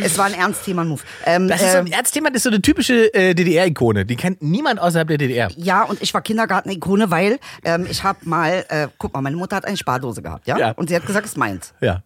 Es 0.03 0.19
war 0.19 0.25
ein 0.27 0.35
ernst 0.35 0.65
Themann-Move. 0.65 1.03
Ähm, 1.27 1.49
Das 1.49 1.61
ist 1.63 1.73
so, 1.73 1.79
ähm, 1.79 1.87
Ernst 1.87 2.15
Themann 2.15 2.35
ist 2.35 2.45
so 2.45 2.49
eine 2.51 2.63
typische 2.63 3.13
äh, 3.15 3.35
DDR-Ikone. 3.35 4.07
Die 4.07 4.17
kennt 4.17 4.41
niemand 4.43 4.81
außerhalb 4.81 5.09
der 5.09 5.19
DDR. 5.19 5.51
ja, 5.57 5.83
und 5.83 6.01
ich 6.01 6.15
war 6.15 6.23
Kindergarten-Ikone, 6.23 7.11
weil 7.11 7.39
ähm, 7.65 7.87
ich 7.91 8.05
habe 8.05 8.19
mal, 8.23 8.65
äh, 8.69 8.89
guck 8.99 9.13
mal, 9.15 9.21
meine 9.21 9.37
Mutter 9.37 9.57
hat 9.57 9.65
eine 9.65 9.77
Spardose 9.77 10.23
gehabt, 10.23 10.47
ja? 10.47 10.57
Ja. 10.59 10.71
Und 10.73 10.89
sie 10.89 10.97
hat 10.97 11.05
gesagt, 11.07 11.27
es 11.27 11.33
ist 11.33 11.39
meins. 11.39 11.75
Ja. 11.81 12.03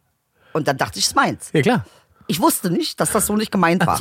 Und 0.53 0.67
dann 0.69 0.79
dachte 0.79 0.99
ich, 0.99 1.05
es 1.05 1.11
ist 1.11 1.15
meins. 1.17 1.51
Ja, 1.53 1.61
klar. 1.61 1.85
Ich 2.29 2.41
wusste 2.41 2.71
nicht, 2.71 2.99
dass 3.01 3.13
das 3.13 3.27
so 3.27 3.37
nicht 3.37 3.53
gemeint 3.53 3.87
war. 3.87 4.01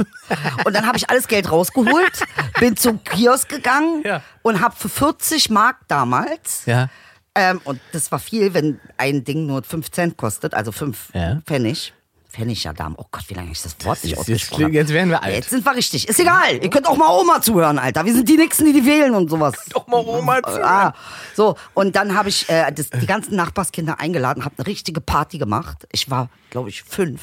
Und 0.65 0.73
dann 0.75 0.85
habe 0.87 0.97
ich 0.97 1.09
alles 1.09 1.27
Geld 1.27 1.51
rausgeholt, 1.51 2.23
bin 2.59 2.75
zum 2.75 3.03
Kiosk 3.03 3.49
gegangen 3.49 4.01
Ja. 4.03 4.21
und 4.41 4.61
habe 4.61 4.75
für 4.75 4.89
40 4.89 5.49
Mark 5.49 5.77
damals, 5.87 6.65
Ja. 6.65 6.89
ähm, 7.35 7.61
und 7.63 7.79
das 7.91 8.11
war 8.11 8.19
viel, 8.19 8.53
wenn 8.53 8.79
ein 8.97 9.23
Ding 9.23 9.45
nur 9.45 9.61
5 9.63 9.91
Cent 9.91 10.17
kostet, 10.17 10.53
also 10.53 10.71
5 10.71 11.09
Ja. 11.13 11.39
Pfennig. 11.45 11.93
Pfennig, 12.35 12.63
ja, 12.65 12.73
Dame. 12.73 12.95
Oh 12.97 13.05
Gott, 13.11 13.23
wie 13.29 13.33
lange 13.33 13.49
ich 13.51 13.61
das 13.61 13.75
Wort 13.85 14.03
nicht 14.03 14.11
Jetzt, 14.11 14.19
ausgesprochen 14.19 14.63
klingt- 14.63 14.75
jetzt 14.75 14.91
werden 14.91 15.09
wir 15.09 15.23
alt. 15.23 15.35
Jetzt 15.35 15.49
sind 15.51 15.63
wir 15.65 15.73
richtig. 15.73 16.07
Ist 16.09 16.19
egal. 16.19 16.61
Ihr 16.61 16.69
könnt 16.69 16.85
auch 16.85 16.97
mal 16.97 17.09
Oma 17.17 17.41
zuhören, 17.41 17.79
Alter. 17.79 18.03
Wir 18.05 18.13
sind 18.13 18.27
die 18.27 18.35
Nächsten, 18.35 18.65
die 18.65 18.73
die 18.73 18.85
wählen 18.85 19.15
und 19.15 19.29
sowas. 19.29 19.53
Doch 19.69 19.87
mal 19.87 20.03
Oma 20.05 20.39
Ah, 20.61 20.93
so, 21.33 21.55
und 21.73 21.95
dann 21.95 22.13
habe 22.17 22.27
ich 22.29 22.49
äh, 22.49 22.71
das, 22.73 22.89
die 22.89 23.05
ganzen 23.05 23.35
Nachbarskinder 23.37 23.99
eingeladen, 24.01 24.43
habe 24.43 24.55
eine 24.57 24.67
richtige 24.67 24.99
Party 24.99 25.37
gemacht. 25.37 25.87
Ich 25.93 26.09
war, 26.09 26.29
glaube 26.49 26.67
ich, 26.69 26.83
fünf 26.83 27.21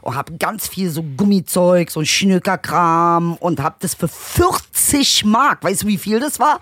und 0.00 0.14
habe 0.14 0.32
ganz 0.38 0.66
viel 0.66 0.88
so 0.90 1.02
Gummizeug, 1.02 1.90
so 1.90 2.02
Schnückerkram 2.02 3.34
und 3.36 3.60
habe 3.60 3.76
das 3.80 3.94
für 3.94 4.08
40 4.08 5.24
Mark. 5.26 5.62
Weißt 5.62 5.82
du, 5.82 5.86
wie 5.88 5.98
viel 5.98 6.20
das 6.20 6.38
war? 6.40 6.60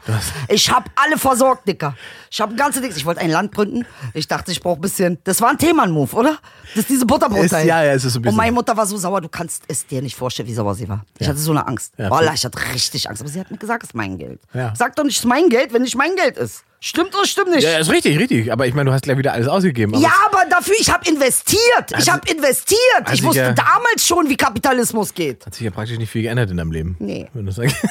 Ich 0.48 0.70
habe 0.70 0.90
alle 0.96 1.18
versorgt, 1.18 1.68
Dicker. 1.68 1.94
Ich 2.30 2.40
habe 2.40 2.54
ganze 2.56 2.80
Dings. 2.80 2.96
Ich 2.96 3.06
wollte 3.06 3.20
ein 3.20 3.30
Land 3.30 3.54
gründen. 3.54 3.86
Ich 4.12 4.26
dachte, 4.26 4.50
ich 4.50 4.60
brauche 4.60 4.78
ein 4.78 4.80
bisschen. 4.80 5.18
Das 5.24 5.40
war 5.40 5.50
ein 5.50 5.58
Themenmove, 5.58 6.14
oder? 6.14 6.38
Das 6.74 6.82
ist 6.82 6.90
diese 6.90 7.06
Butterbrot. 7.06 7.44
Ja, 7.82 7.84
ja, 7.88 7.92
es 7.94 8.04
ist 8.04 8.12
so 8.14 8.18
ein 8.18 8.22
bisschen 8.22 8.32
Und 8.34 8.36
meine. 8.36 8.52
Mutter 8.52 8.76
war 8.76 8.86
so 8.86 8.96
sauer, 8.96 9.20
du 9.20 9.28
kannst 9.28 9.62
es 9.68 9.86
dir 9.86 10.00
nicht 10.02 10.16
vorstellen, 10.16 10.48
wie 10.48 10.54
sauer 10.54 10.74
sie 10.74 10.88
war. 10.88 11.04
Ich 11.18 11.28
hatte 11.28 11.38
so 11.38 11.50
eine 11.50 11.66
Angst. 11.66 11.92
Ja, 11.98 12.10
Wallah, 12.10 12.32
ich 12.34 12.44
hatte 12.44 12.58
richtig 12.74 13.08
Angst. 13.08 13.22
Aber 13.22 13.30
sie 13.30 13.38
hat 13.40 13.50
mir 13.50 13.58
gesagt, 13.58 13.82
es 13.84 13.90
ist 13.90 13.94
mein 13.94 14.18
Geld. 14.18 14.40
Ja. 14.54 14.72
Sag 14.76 14.96
doch 14.96 15.04
nicht, 15.04 15.16
es 15.16 15.24
ist 15.24 15.28
mein 15.28 15.48
Geld, 15.48 15.72
wenn 15.72 15.82
nicht 15.82 15.96
mein 15.96 16.14
Geld 16.16 16.36
ist. 16.36 16.62
Stimmt 16.78 17.14
oder 17.14 17.26
stimmt 17.26 17.50
nicht? 17.50 17.64
Ja, 17.64 17.78
ist 17.78 17.90
richtig, 17.90 18.18
richtig. 18.18 18.52
Aber 18.52 18.66
ich 18.66 18.74
meine, 18.74 18.90
du 18.90 18.94
hast 18.94 19.02
gleich 19.02 19.16
wieder 19.18 19.32
alles 19.32 19.48
ausgegeben. 19.48 19.94
Aber 19.94 20.02
Ja, 20.02 20.12
aber 20.30 20.44
dafür, 20.48 20.74
ich 20.78 20.92
habe 20.92 21.08
investiert. 21.08 21.58
ich 21.88 21.94
Also- 21.96 22.12
habe 22.12 22.28
investiert. 22.30 22.78
also 23.02 23.14
ich 23.14 23.22
wusste 23.24 23.40
ja- 23.40 23.52
damals 23.52 24.06
schon, 24.06 24.28
wie 24.28 24.36
Kapitalismus 24.36 25.12
geht. 25.14 25.44
Hat 25.46 25.54
sich 25.54 25.64
ja 25.64 25.70
praktisch 25.70 25.98
nicht 25.98 26.10
viel 26.10 26.22
geändert 26.22 26.50
in 26.50 26.56
deinem 26.58 26.72
Leben. 26.72 26.96
Nee. 26.98 27.28
Wenn 27.32 27.46
du 27.46 27.52
sagst. 27.52 27.76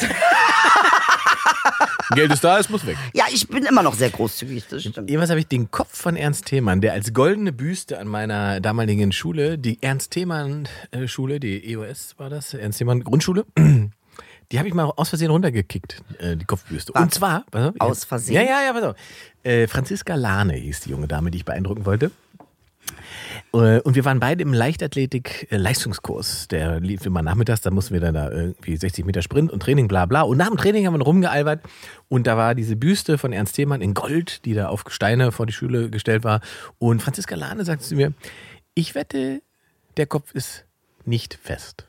Geld 2.14 2.32
ist 2.32 2.44
da, 2.44 2.60
es 2.60 2.70
muss 2.70 2.86
weg. 2.86 2.98
Ja, 3.14 3.26
ich 3.32 3.48
bin 3.48 3.66
immer 3.66 3.84
noch 3.84 3.94
sehr 3.94 4.10
großzügig, 4.10 4.66
das 4.70 4.82
stimmt. 4.82 5.10
Jedenfalls 5.10 5.30
habe 5.30 5.40
ich 5.40 5.48
den 5.48 5.72
Kopf 5.72 5.98
von 5.98 6.16
Ernst 6.16 6.46
Thiemann, 6.46 6.82
der 6.82 6.94
als 6.94 7.14
goldene 7.14 7.52
Büste 7.52 8.00
an 8.00 8.08
meiner 8.08 8.60
damaligen 8.62 9.12
Schule, 9.12 9.58
die 9.58 9.82
Ernst 9.82 10.12
Thiemann 10.12 10.68
äh, 10.92 11.08
Schule, 11.08 11.40
die 11.40 11.72
EOS 11.72 12.16
war 12.18 12.30
das, 12.30 12.54
Ernst 12.54 12.78
Thiemann 12.78 13.04
Grundschule, 13.04 13.46
die 14.52 14.60
habe 14.60 14.68
ich 14.68 14.74
mal 14.74 14.86
aus 14.86 15.10
Versehen 15.10 15.32
runtergekickt, 15.32 16.02
äh, 16.20 16.38
die 16.38 16.46
Kopfbüste. 16.46 16.94
Und 16.94 17.14
zwar, 17.14 17.46
pass 17.52 17.70
auf, 17.70 17.76
Aus 17.80 18.04
Versehen? 18.06 18.36
Ja, 18.36 18.42
ja, 18.42 18.64
ja, 18.64 18.74
pass 18.74 18.84
auf. 18.84 18.96
Äh, 19.44 19.68
Franziska 19.68 20.16
Lahne 20.16 20.54
hieß 20.54 20.82
die 20.82 20.92
junge 20.92 21.08
Dame, 21.08 21.32
die 21.32 21.40
ich 21.40 21.46
beeindrucken 21.46 21.86
wollte. 21.86 22.12
Äh, 23.56 23.80
Und 23.82 23.96
wir 23.96 24.04
waren 24.06 24.20
beide 24.20 24.42
im 24.44 24.54
Leichtathletik-Leistungskurs. 24.54 26.48
Der 26.50 26.80
lief 26.82 27.06
immer 27.06 27.22
nachmittags, 27.22 27.62
da 27.62 27.72
mussten 27.72 27.94
wir 27.94 28.02
dann 28.02 28.14
da 28.14 28.30
irgendwie 28.30 28.76
60 28.76 29.06
Meter 29.06 29.22
Sprint 29.22 29.52
und 29.52 29.62
Training, 29.62 29.88
bla 29.88 30.06
bla. 30.06 30.24
Und 30.24 30.38
nach 30.38 30.48
dem 30.50 30.58
Training 30.58 30.86
haben 30.86 30.98
wir 30.98 31.04
rumgealbert 31.04 31.62
und 32.10 32.28
da 32.28 32.36
war 32.38 32.54
diese 32.56 32.76
Büste 32.76 33.18
von 33.18 33.32
Ernst 33.32 33.56
Thiemann 33.56 33.82
in 33.82 33.94
Gold, 33.94 34.44
die 34.46 34.54
da 34.54 34.68
auf 34.68 34.84
Steine 34.90 35.32
vor 35.32 35.46
die 35.46 35.54
Schule 35.54 35.90
gestellt 35.90 36.24
war. 36.24 36.42
Und 36.80 37.02
Franziska 37.02 37.36
Lahne 37.36 37.64
sagte 37.64 37.86
zu 37.86 37.96
mir, 37.96 38.14
ich 38.74 38.94
wette, 38.94 39.42
der 39.98 40.06
Kopf 40.06 40.34
ist 40.34 40.66
nicht 41.06 41.40
fest. 41.42 41.86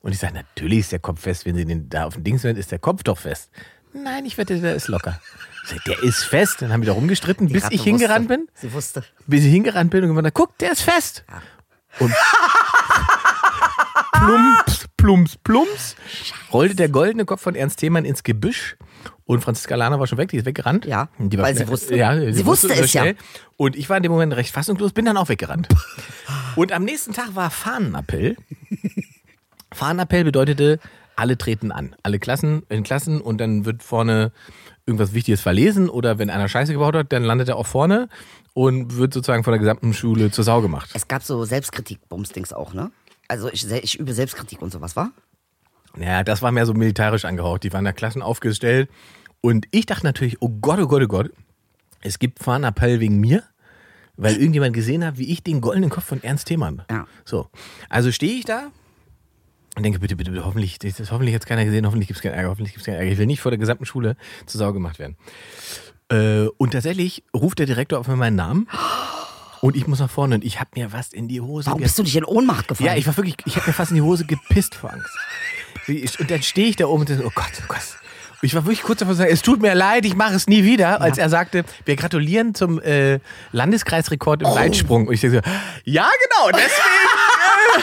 Und 0.00 0.12
ich 0.12 0.18
sage, 0.18 0.34
natürlich 0.34 0.80
ist 0.80 0.92
der 0.92 0.98
Kopf 0.98 1.20
fest, 1.20 1.46
wenn 1.46 1.54
sie 1.54 1.64
den 1.64 1.88
da 1.88 2.06
auf 2.06 2.14
dem 2.14 2.24
Dings 2.24 2.42
werden, 2.42 2.58
ist 2.58 2.72
der 2.72 2.80
Kopf 2.80 3.04
doch 3.04 3.18
fest. 3.18 3.50
Nein, 3.92 4.24
ich 4.24 4.36
wette, 4.36 4.58
der 4.58 4.74
ist 4.74 4.88
locker. 4.88 5.20
Der 5.86 6.02
ist 6.02 6.24
fest. 6.24 6.60
Dann 6.62 6.72
haben 6.72 6.82
wir 6.82 6.86
da 6.88 6.92
rumgestritten, 6.92 7.46
Die 7.46 7.54
bis 7.54 7.64
Ratte 7.64 7.74
ich 7.74 7.82
hingerannt 7.84 8.28
wusste. 8.28 8.38
bin 8.38 8.48
Sie 8.54 8.72
wusste. 8.72 9.04
bis 9.26 9.44
ich 9.44 9.50
hingerannt 9.52 9.90
bin 9.90 10.02
und 10.02 10.08
gemeint 10.08 10.26
habe, 10.26 10.32
guck, 10.32 10.56
der 10.58 10.72
ist 10.72 10.82
fest. 10.82 11.24
Und 11.98 12.12
plumps, 14.12 14.88
plumps, 14.96 15.36
plumps, 15.36 15.96
rollte 16.52 16.74
der 16.74 16.88
goldene 16.88 17.24
Kopf 17.24 17.42
von 17.42 17.54
Ernst 17.54 17.78
Thiemann 17.80 18.04
ins 18.04 18.22
Gebüsch 18.22 18.76
und 19.24 19.40
Franziska 19.42 19.74
Lahner 19.76 19.98
war 20.00 20.06
schon 20.06 20.18
weg, 20.18 20.30
die 20.30 20.36
ist 20.38 20.46
weggerannt. 20.46 20.84
Ja, 20.84 21.08
die 21.18 21.36
war 21.38 21.44
weil 21.46 21.56
sie 21.56 21.68
wusste. 21.68 21.96
Ja, 21.96 22.32
Sie 22.32 22.44
wusste 22.46 22.68
so 22.68 22.74
es 22.74 22.92
ja. 22.92 23.02
schnell. 23.02 23.16
Und 23.56 23.76
ich 23.76 23.88
war 23.88 23.96
in 23.96 24.02
dem 24.02 24.12
Moment 24.12 24.34
recht 24.34 24.52
fassungslos, 24.52 24.92
bin 24.92 25.04
dann 25.04 25.16
auch 25.16 25.28
weggerannt. 25.28 25.68
Und 26.56 26.72
am 26.72 26.84
nächsten 26.84 27.12
Tag 27.12 27.34
war 27.34 27.50
Fahnenappell. 27.50 28.36
Fahnenappell 29.72 30.24
bedeutete, 30.24 30.78
alle 31.16 31.38
treten 31.38 31.72
an. 31.72 31.94
Alle 32.02 32.18
Klassen 32.18 32.62
in 32.68 32.82
Klassen 32.82 33.20
und 33.20 33.38
dann 33.38 33.64
wird 33.64 33.82
vorne 33.82 34.32
irgendwas 34.86 35.12
Wichtiges 35.12 35.40
verlesen 35.40 35.88
oder 35.88 36.18
wenn 36.18 36.30
einer 36.30 36.48
Scheiße 36.48 36.72
gebaut 36.72 36.94
hat, 36.94 37.12
dann 37.12 37.22
landet 37.22 37.48
er 37.48 37.56
auch 37.56 37.66
vorne 37.66 38.08
und 38.54 38.96
wird 38.96 39.14
sozusagen 39.14 39.44
von 39.44 39.52
der 39.52 39.60
gesamten 39.60 39.94
Schule 39.94 40.30
zur 40.30 40.44
Sau 40.44 40.60
gemacht. 40.60 40.90
Es 40.94 41.08
gab 41.08 41.22
so 41.22 41.44
Selbstkritik-Bumsdings 41.44 42.52
auch, 42.52 42.74
ne? 42.74 42.90
Also 43.28 43.48
ich, 43.48 43.70
ich 43.70 43.98
übe 43.98 44.12
Selbstkritik 44.12 44.60
und 44.60 44.72
sowas, 44.72 44.96
war? 44.96 45.12
Ja, 45.98 46.24
das 46.24 46.42
war 46.42 46.52
mehr 46.52 46.66
so 46.66 46.74
militärisch 46.74 47.24
angehaucht. 47.24 47.62
Die 47.62 47.72
waren 47.72 47.84
da 47.84 47.92
Klassen 47.92 48.22
aufgestellt 48.22 48.90
und 49.40 49.66
ich 49.70 49.86
dachte 49.86 50.04
natürlich, 50.04 50.40
oh 50.40 50.48
Gott, 50.48 50.80
oh 50.80 50.86
Gott, 50.86 51.02
oh 51.02 51.08
Gott, 51.08 51.30
es 52.00 52.18
gibt 52.18 52.42
Fahnenappell 52.42 53.00
wegen 53.00 53.18
mir. 53.20 53.42
Weil 54.18 54.36
irgendjemand 54.36 54.74
gesehen 54.74 55.04
hat, 55.06 55.16
wie 55.16 55.32
ich 55.32 55.42
den 55.42 55.62
goldenen 55.62 55.88
Kopf 55.88 56.04
von 56.04 56.22
Ernst 56.22 56.46
Thiemann. 56.46 56.82
Ja. 56.90 57.06
So. 57.24 57.48
Also 57.88 58.12
stehe 58.12 58.34
ich 58.34 58.44
da 58.44 58.70
und 59.76 59.82
denke, 59.84 59.98
bitte, 59.98 60.16
bitte, 60.16 60.30
bitte, 60.30 60.44
hoffentlich, 60.44 60.78
das 60.78 60.98
hoffentlich 61.10 61.32
jetzt 61.32 61.46
keiner 61.46 61.64
gesehen, 61.64 61.86
hoffentlich 61.86 62.08
gibt 62.08 62.18
es 62.18 62.22
keinen 62.22 62.34
Ärger, 62.34 62.50
hoffentlich 62.50 62.72
gibt 62.74 62.80
es 62.82 62.86
keinen 62.86 62.96
Ärger. 62.96 63.10
Ich 63.10 63.18
will 63.18 63.26
nicht 63.26 63.40
vor 63.40 63.50
der 63.50 63.58
gesamten 63.58 63.86
Schule 63.86 64.16
zur 64.46 64.58
Sau 64.58 64.72
gemacht 64.72 64.98
werden. 64.98 65.16
Äh, 66.10 66.48
und 66.58 66.72
tatsächlich 66.72 67.24
ruft 67.34 67.58
der 67.58 67.66
Direktor 67.66 67.98
auf 67.98 68.06
einmal 68.08 68.26
meinen 68.30 68.36
Namen 68.36 68.68
und 69.62 69.76
ich 69.76 69.86
muss 69.86 70.00
nach 70.00 70.10
vorne 70.10 70.34
und 70.34 70.44
ich 70.44 70.60
habe 70.60 70.70
mir 70.74 70.92
was 70.92 71.12
in 71.12 71.26
die 71.28 71.40
Hose 71.40 71.66
Warum 71.66 71.80
bist 71.80 71.98
du 71.98 72.02
nicht 72.02 72.16
in 72.16 72.24
Ohnmacht 72.24 72.68
gefallen? 72.68 72.88
ja, 72.90 72.96
ich 72.96 73.06
war 73.06 73.16
wirklich, 73.16 73.36
ich 73.46 73.56
habe 73.56 73.66
mir 73.68 73.72
fast 73.72 73.92
in 73.92 73.96
die 73.96 74.02
Hose 74.02 74.24
gepisst 74.26 74.74
vor 74.74 74.92
Angst. 74.92 75.16
Und 76.20 76.30
dann 76.30 76.42
stehe 76.42 76.68
ich 76.68 76.76
da 76.76 76.86
oben 76.86 77.00
und 77.00 77.08
denke, 77.08 77.24
oh 77.26 77.32
Gott, 77.34 77.50
oh 77.62 77.64
Gott. 77.68 77.78
Und 78.40 78.46
ich 78.46 78.54
war 78.54 78.64
wirklich 78.64 78.82
kurz 78.82 78.98
davor 78.98 79.14
zu 79.14 79.18
sagen, 79.18 79.30
es 79.32 79.40
tut 79.42 79.62
mir 79.62 79.74
leid, 79.74 80.04
ich 80.04 80.16
mache 80.16 80.34
es 80.34 80.48
nie 80.48 80.64
wieder, 80.64 81.00
als 81.00 81.16
er 81.16 81.28
sagte, 81.28 81.64
wir 81.84 81.94
gratulieren 81.96 82.54
zum 82.56 82.80
äh, 82.82 83.20
Landeskreisrekord 83.52 84.42
im 84.42 84.48
Oh. 84.48 84.56
Weitsprung. 84.56 85.06
Und 85.06 85.14
ich 85.14 85.20
denke 85.20 85.42
so, 85.44 85.50
ja 85.84 86.08
genau, 86.28 86.50
deswegen 86.50 87.78
äh, 87.78 87.82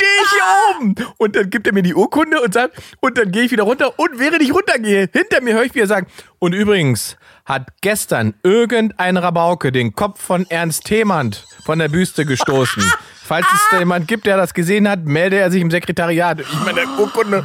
stehe 0.00 0.22
ich 0.22 0.30
hier 0.30 0.76
oben. 0.76 0.94
Und 1.18 1.36
dann 1.36 1.50
gibt 1.50 1.66
er 1.66 1.74
mir 1.74 1.82
die 1.82 1.94
Urkunde 1.94 2.40
und 2.40 2.54
sagt, 2.54 2.76
und 3.00 3.18
dann 3.18 3.30
gehe 3.30 3.42
ich 3.42 3.50
wieder 3.50 3.64
runter. 3.64 3.98
Und 3.98 4.18
während 4.18 4.42
ich 4.42 4.52
runtergehe, 4.52 5.08
hinter 5.12 5.40
mir 5.40 5.54
höre 5.54 5.64
ich, 5.64 5.74
wie 5.74 5.80
er 5.80 5.86
sagt, 5.86 6.10
und 6.38 6.54
übrigens 6.54 7.16
hat 7.44 7.68
gestern 7.80 8.34
irgendein 8.42 9.16
Rabauke 9.16 9.72
den 9.72 9.94
Kopf 9.94 10.22
von 10.22 10.46
Ernst 10.48 10.84
Themand 10.84 11.46
von 11.64 11.78
der 11.78 11.88
Büste 11.88 12.24
gestoßen. 12.24 12.82
Falls 13.24 13.46
es 13.52 13.60
da 13.70 13.78
jemand 13.78 14.08
gibt, 14.08 14.26
der 14.26 14.36
das 14.36 14.54
gesehen 14.54 14.88
hat, 14.88 15.04
melde 15.04 15.36
er 15.36 15.50
sich 15.50 15.62
im 15.62 15.70
Sekretariat. 15.70 16.40
Ich 16.40 16.64
meine, 16.64 16.86
Urkunde. 16.98 17.44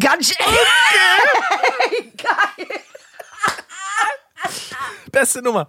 Ganz 0.00 0.28
schön. 0.28 0.46
Beste 5.12 5.42
Nummer. 5.42 5.68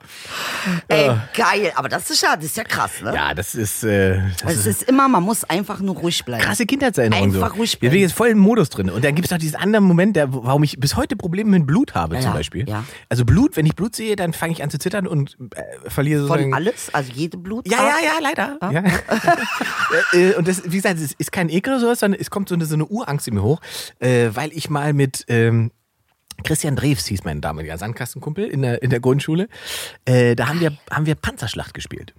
Ey, 0.87 1.11
geil. 1.35 1.71
Aber 1.75 1.87
das 1.87 2.09
ist 2.09 2.21
ja, 2.21 2.35
das 2.35 2.45
ist 2.45 2.57
ja 2.57 2.63
krass, 2.63 3.01
ne? 3.01 3.13
Ja, 3.13 3.33
das 3.33 3.53
ist, 3.53 3.83
äh, 3.83 4.19
das 4.41 4.53
Es 4.57 4.65
ist 4.65 4.83
immer, 4.83 5.07
man 5.07 5.21
muss 5.23 5.43
einfach 5.43 5.79
nur 5.79 5.95
ruhig 5.95 6.25
bleiben. 6.25 6.43
krasse 6.43 6.65
Kindheitserinnerung. 6.65 7.25
Einfach 7.25 7.49
so. 7.51 7.55
ruhig 7.57 7.79
bleiben. 7.79 7.95
ich 7.95 8.01
jetzt 8.01 8.13
voll 8.15 8.29
im 8.29 8.39
Modus 8.39 8.69
drin. 8.69 8.89
Und 8.89 9.03
dann 9.05 9.13
gibt 9.13 9.27
es 9.27 9.31
noch 9.31 9.37
diesen 9.37 9.55
anderen 9.57 9.85
Moment, 9.85 10.15
der, 10.15 10.33
warum 10.33 10.63
ich 10.63 10.79
bis 10.79 10.95
heute 10.95 11.15
Probleme 11.15 11.51
mit 11.51 11.67
Blut 11.67 11.93
habe, 11.93 12.15
zum 12.15 12.25
Ja, 12.25 12.33
Beispiel. 12.33 12.67
ja. 12.67 12.83
Also 13.09 13.23
Blut, 13.25 13.55
wenn 13.55 13.65
ich 13.65 13.75
Blut 13.75 13.95
sehe, 13.95 14.15
dann 14.15 14.33
fange 14.33 14.53
ich 14.53 14.63
an 14.63 14.69
zu 14.71 14.79
zittern 14.79 15.05
und 15.07 15.37
äh, 15.55 15.89
verliere 15.89 16.21
sozusagen. 16.21 16.45
Von 16.45 16.53
alles, 16.53 16.93
also 16.93 17.11
jede 17.13 17.37
Blut. 17.37 17.67
Ja, 17.69 17.77
ja, 17.77 17.95
ja, 18.03 18.19
leider. 18.21 18.57
Ja. 18.71 18.83
Äh, 20.11 20.33
und 20.33 20.47
das, 20.47 20.63
wie 20.65 20.75
gesagt, 20.77 20.99
es 20.99 21.13
ist 21.13 21.31
kein 21.31 21.47
Ekel 21.49 21.73
oder 21.73 21.79
sowas, 21.81 21.99
sondern 21.99 22.19
es 22.19 22.29
kommt 22.29 22.49
so 22.49 22.55
eine, 22.55 22.65
so 22.65 22.73
eine 22.73 22.85
Urangst 22.85 23.27
in 23.27 23.35
mir 23.35 23.43
hoch, 23.43 23.61
äh, 23.99 24.29
weil 24.33 24.51
ich 24.51 24.69
mal 24.69 24.93
mit 24.93 25.23
ähm, 25.27 25.71
Christian 26.43 26.75
Drews 26.75 27.05
hieß 27.05 27.23
mein 27.23 27.41
damaliger 27.41 27.77
Sandkastenkumpel 27.77 28.45
in 28.45 28.61
der, 28.61 28.81
in 28.81 28.89
der 28.89 28.99
Grundschule. 28.99 29.47
Äh, 30.05 30.35
da 30.35 30.47
haben 30.47 30.59
wir, 30.59 30.77
haben 30.91 31.05
wir 31.05 31.15
Panzerschlacht 31.15 31.73
gespielt. 31.73 32.13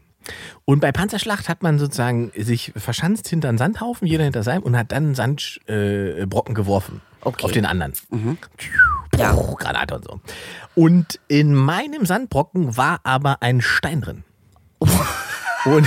Und 0.64 0.80
bei 0.80 0.90
Panzerschlacht 0.90 1.48
hat 1.48 1.62
man 1.62 1.78
sozusagen 1.78 2.32
sich 2.36 2.72
verschanzt 2.76 3.28
hinter 3.28 3.48
einen 3.48 3.58
Sandhaufen, 3.58 4.08
jeder 4.08 4.24
hinter 4.24 4.42
seinem, 4.42 4.62
und 4.62 4.76
hat 4.76 4.90
dann 4.90 5.14
Sandbrocken 5.14 6.52
äh, 6.52 6.56
geworfen. 6.56 7.00
Okay. 7.20 7.44
Auf 7.44 7.52
den 7.52 7.66
anderen. 7.66 7.92
Ja. 9.16 9.32
Puh, 9.32 9.54
Granate 9.56 9.94
und 9.94 10.04
so. 10.04 10.20
Und 10.74 11.20
in 11.28 11.54
meinem 11.54 12.06
Sandbrocken 12.06 12.76
war 12.76 13.00
aber 13.04 13.42
ein 13.42 13.60
Stein 13.60 14.00
drin. 14.00 14.24
Und 15.64 15.86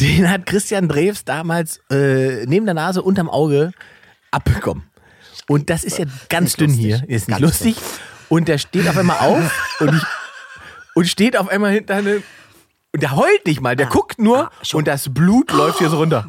den 0.00 0.28
hat 0.28 0.44
Christian 0.44 0.88
Drews 0.88 1.24
damals 1.24 1.80
äh, 1.90 2.44
neben 2.46 2.66
der 2.66 2.74
Nase 2.74 3.02
unterm 3.02 3.30
Auge 3.30 3.72
abbekommen. 4.30 4.89
Und 5.50 5.68
das 5.68 5.82
ist 5.82 5.98
ja 5.98 6.04
ganz 6.28 6.56
Nicht 6.56 6.60
dünn 6.60 6.70
lustig. 6.70 6.84
hier. 6.86 6.96
Ist 7.08 7.26
nicht 7.26 7.28
Ganz 7.28 7.40
lustig. 7.40 7.76
Und 8.28 8.46
der 8.46 8.58
steht 8.58 8.86
auf 8.88 8.96
einmal 8.96 9.18
auf 9.18 9.52
und, 9.80 9.96
ich, 9.96 10.02
und 10.94 11.08
steht 11.08 11.36
auf 11.36 11.48
einmal 11.48 11.72
hinter 11.72 11.96
eine. 11.96 12.22
Und 12.92 13.02
der 13.02 13.16
heult 13.16 13.46
nicht 13.46 13.60
mal, 13.60 13.74
der 13.74 13.86
guckt 13.86 14.20
nur 14.20 14.44
ah, 14.44 14.50
und 14.74 14.86
das 14.86 15.12
Blut 15.12 15.50
läuft 15.50 15.78
hier 15.78 15.90
so 15.90 15.96
runter. 15.96 16.28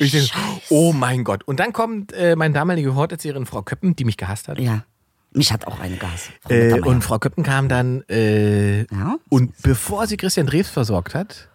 Und 0.00 0.06
ich 0.06 0.10
denke, 0.12 0.30
oh 0.70 0.94
mein 0.94 1.22
Gott. 1.22 1.44
Und 1.44 1.60
dann 1.60 1.74
kommt 1.74 2.14
äh, 2.14 2.34
meine 2.34 2.54
damalige 2.54 2.94
Horterzieherin 2.94 3.44
Frau 3.44 3.60
Köppen, 3.60 3.94
die 3.94 4.06
mich 4.06 4.16
gehasst 4.16 4.48
hat. 4.48 4.58
Ja. 4.58 4.84
Mich 5.32 5.52
hat 5.52 5.66
auch 5.66 5.78
eine 5.78 5.98
gehasst. 5.98 6.30
Äh, 6.48 6.80
und 6.80 7.02
Frau 7.02 7.18
Köppen 7.18 7.44
kam 7.44 7.68
dann 7.68 8.04
äh, 8.08 8.86
Ja? 8.86 9.16
und 9.28 9.52
bevor 9.60 10.06
sie 10.06 10.16
Christian 10.16 10.46
Drews 10.46 10.68
versorgt 10.68 11.14
hat, 11.14 11.50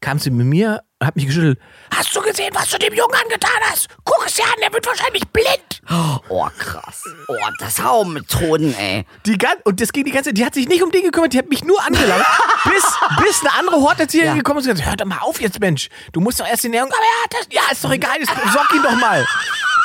kam 0.00 0.18
sie 0.18 0.30
mit 0.30 0.48
mir 0.48 0.82
hat 1.02 1.14
mich 1.16 1.26
geschüttelt. 1.26 1.58
Hast 1.94 2.14
du 2.14 2.20
gesehen, 2.22 2.50
was 2.54 2.68
du 2.70 2.78
dem 2.78 2.92
Jungen 2.92 3.14
angetan 3.14 3.50
hast? 3.70 3.88
Guck 4.04 4.24
es 4.26 4.34
dir 4.34 4.44
an, 4.44 4.54
der 4.60 4.72
wird 4.72 4.84
wahrscheinlich 4.86 5.26
blind. 5.28 5.80
Oh, 6.28 6.48
krass. 6.58 7.04
Oh, 7.28 7.36
das 7.60 7.82
hau 7.82 8.04
Methoden, 8.04 8.74
ey. 8.76 9.06
Die 9.24 9.38
gan 9.38 9.56
und 9.64 9.80
das 9.80 9.92
ging 9.92 10.04
die 10.04 10.10
ganze 10.10 10.30
Zeit, 10.30 10.38
die 10.38 10.44
hat 10.44 10.54
sich 10.54 10.68
nicht 10.68 10.82
um 10.82 10.90
den 10.90 11.04
gekümmert, 11.04 11.32
die 11.32 11.38
hat 11.38 11.48
mich 11.48 11.64
nur 11.64 11.80
angelacht, 11.84 12.26
bis, 12.64 12.84
bis 13.24 13.40
eine 13.42 13.54
andere 13.58 13.76
Horterzieherin 13.76 14.32
Ja. 14.32 14.36
gekommen 14.38 14.58
ist 14.60 14.66
und 14.66 14.72
gesagt, 14.72 14.88
hör 14.88 14.96
doch 14.96 15.06
mal 15.06 15.18
auf 15.18 15.40
jetzt, 15.40 15.60
Mensch. 15.60 15.88
Du 16.12 16.20
musst 16.20 16.40
doch 16.40 16.46
erst 16.46 16.64
die 16.64 16.66
Ernährung, 16.68 16.90
aber 16.92 17.00
ja, 17.02 17.38
das, 17.38 17.46
ja, 17.50 17.62
ist 17.72 17.84
doch 17.84 17.92
egal, 17.92 18.16
jetzt 18.18 18.32
sorg 18.52 18.72
ihn 18.74 18.82
doch 18.82 18.96
mal. 18.96 19.24